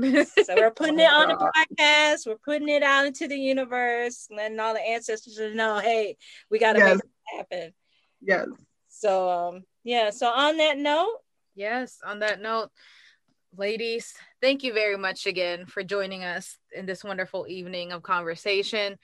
So 0.45 0.55
we're 0.55 0.71
putting 0.71 0.99
it 0.99 1.11
on 1.11 1.27
the 1.27 1.51
podcast. 1.79 2.25
We're 2.25 2.37
putting 2.37 2.69
it 2.69 2.83
out 2.83 3.05
into 3.05 3.27
the 3.27 3.37
universe, 3.37 4.29
letting 4.31 4.61
all 4.61 4.73
the 4.73 4.81
ancestors 4.81 5.37
know, 5.53 5.79
hey, 5.79 6.15
we 6.49 6.57
got 6.57 6.73
to 6.73 6.79
Yes. 6.79 6.95
make 6.95 7.03
it 7.03 7.37
happen. 7.51 7.73
Yes. 8.23 8.47
So, 8.89 9.29
um, 9.29 9.63
yeah. 9.83 10.09
So 10.11 10.27
on 10.27 10.57
that 10.57 10.77
note, 10.77 11.17
yes, 11.55 11.99
on 12.05 12.19
that 12.19 12.41
note, 12.41 12.69
ladies, 13.57 14.13
thank 14.41 14.63
you 14.63 14.73
very 14.73 14.97
much 14.97 15.25
again 15.25 15.65
for 15.65 15.83
joining 15.83 16.23
us 16.23 16.57
in 16.71 16.85
this 16.85 17.03
wonderful 17.03 17.45
evening 17.47 17.91
of 17.91 18.03
conversation. 18.03 18.97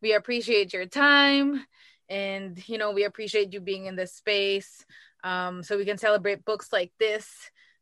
We 0.00 0.14
appreciate 0.14 0.72
your 0.72 0.86
time 0.86 1.64
and 2.08 2.68
you 2.68 2.78
know, 2.78 2.92
we 2.92 3.04
appreciate 3.04 3.52
you 3.52 3.60
being 3.60 3.86
in 3.86 3.96
this 3.96 4.14
space 4.14 4.84
um, 5.24 5.62
so 5.62 5.76
we 5.76 5.84
can 5.84 5.98
celebrate 5.98 6.44
books 6.44 6.72
like 6.72 6.92
this 6.98 7.28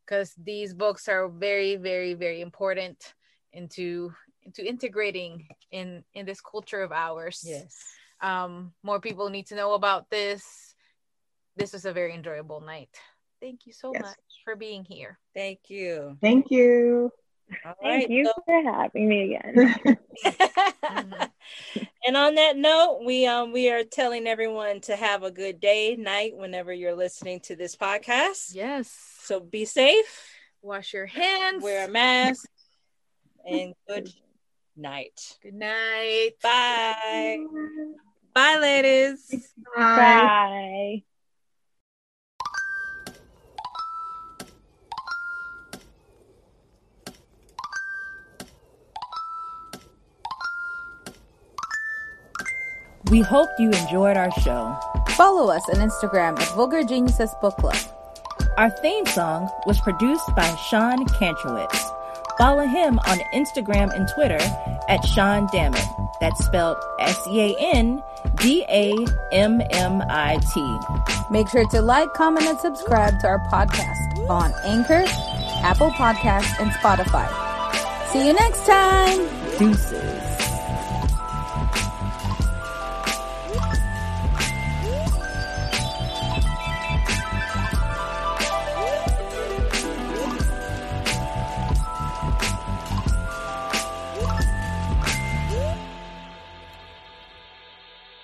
because 0.05 0.35
these 0.43 0.75
books 0.75 1.09
are 1.09 1.29
very, 1.29 1.77
very, 1.77 2.15
very 2.15 2.41
important 2.41 3.15
into 3.53 4.13
into 4.43 4.67
integrating 4.67 5.49
in 5.71 6.05
in 6.15 6.27
this 6.27 6.41
culture 6.41 6.83
of 6.83 6.93
ours. 6.93 7.43
yes, 7.47 7.77
Um, 8.21 8.73
more 8.83 9.01
people 9.01 9.31
need 9.31 9.47
to 9.47 9.55
know 9.55 9.75
about 9.75 10.11
this. 10.11 10.70
This 11.57 11.73
was 11.73 11.85
a 11.85 11.93
very 11.93 12.15
enjoyable 12.15 12.61
night. 12.61 12.89
Thank 13.41 13.67
you 13.67 13.73
so 13.73 13.93
Yes. 13.93 14.03
much 14.03 14.17
for 14.45 14.57
being 14.57 14.85
here. 14.85 15.19
thank 15.35 15.69
you. 15.69 16.17
Thank 16.21 16.51
you. 16.51 17.11
All 17.65 17.75
Thank 17.83 18.03
right. 18.03 18.11
you 18.11 18.25
so- 18.27 18.43
for 18.47 18.63
having 18.63 19.09
me 19.09 19.35
again. 19.35 19.75
and 22.07 22.17
on 22.17 22.35
that 22.37 22.57
note, 22.57 23.01
we 23.05 23.27
um 23.27 23.53
we 23.53 23.71
are 23.71 23.83
telling 23.85 24.27
everyone 24.27 24.81
to 24.83 24.95
have 24.97 25.23
a 25.25 25.31
good 25.31 25.59
day, 25.61 25.97
night, 25.97 26.37
whenever 26.37 26.73
you're 26.73 26.95
listening 26.95 27.41
to 27.41 27.57
this 27.57 27.75
podcast. 27.77 28.55
Yes. 28.55 28.89
So 29.23 29.41
be 29.41 29.65
safe, 29.65 30.31
Wash 30.63 30.93
your 30.93 31.07
hands. 31.07 31.63
wear 31.63 31.87
a 31.89 31.91
mask, 31.91 32.49
and 33.45 33.75
good 33.89 34.13
night. 34.77 35.37
Good 35.43 35.55
night. 35.55 36.33
Bye. 36.43 37.39
Bye, 38.35 38.59
ladies. 38.61 39.53
Bye. 39.77 39.97
Bye. 39.97 41.03
We 53.11 53.21
hope 53.21 53.49
you 53.59 53.71
enjoyed 53.73 54.17
our 54.17 54.31
show. 54.41 54.79
Follow 55.17 55.51
us 55.51 55.63
on 55.75 55.81
Instagram 55.81 56.39
at 56.41 56.49
Vulgar 56.55 56.85
Geniuses 56.85 57.35
Book 57.41 57.57
Club. 57.57 57.77
Our 58.57 58.71
theme 58.71 59.05
song 59.07 59.51
was 59.67 59.81
produced 59.81 60.33
by 60.37 60.55
Sean 60.69 61.05
Kantrowitz. 61.07 61.81
Follow 62.39 62.67
him 62.67 63.01
on 63.01 63.19
Instagram 63.35 63.93
and 63.95 64.09
Twitter 64.15 64.39
at 64.89 65.05
Sean 65.07 65.49
Dammit. 65.53 65.85
That's 66.21 66.45
spelled 66.45 66.79
S-E-A-N 67.01 68.01
D-A-M-M-I-T. 68.37 69.19
Make 71.31 71.49
sure 71.49 71.69
to 71.69 71.83
like, 71.83 72.13
comment, 72.15 72.47
and 72.47 72.59
subscribe 72.59 73.19
to 73.21 73.27
our 73.27 73.41
podcast 73.51 74.29
on 74.29 74.53
Anchor, 74.65 75.05
Apple 75.63 75.91
Podcasts, 75.91 76.59
and 76.61 76.71
Spotify. 76.73 77.29
See 78.13 78.27
you 78.27 78.33
next 78.33 78.65
time! 78.67 79.29
Deuces. 79.59 80.20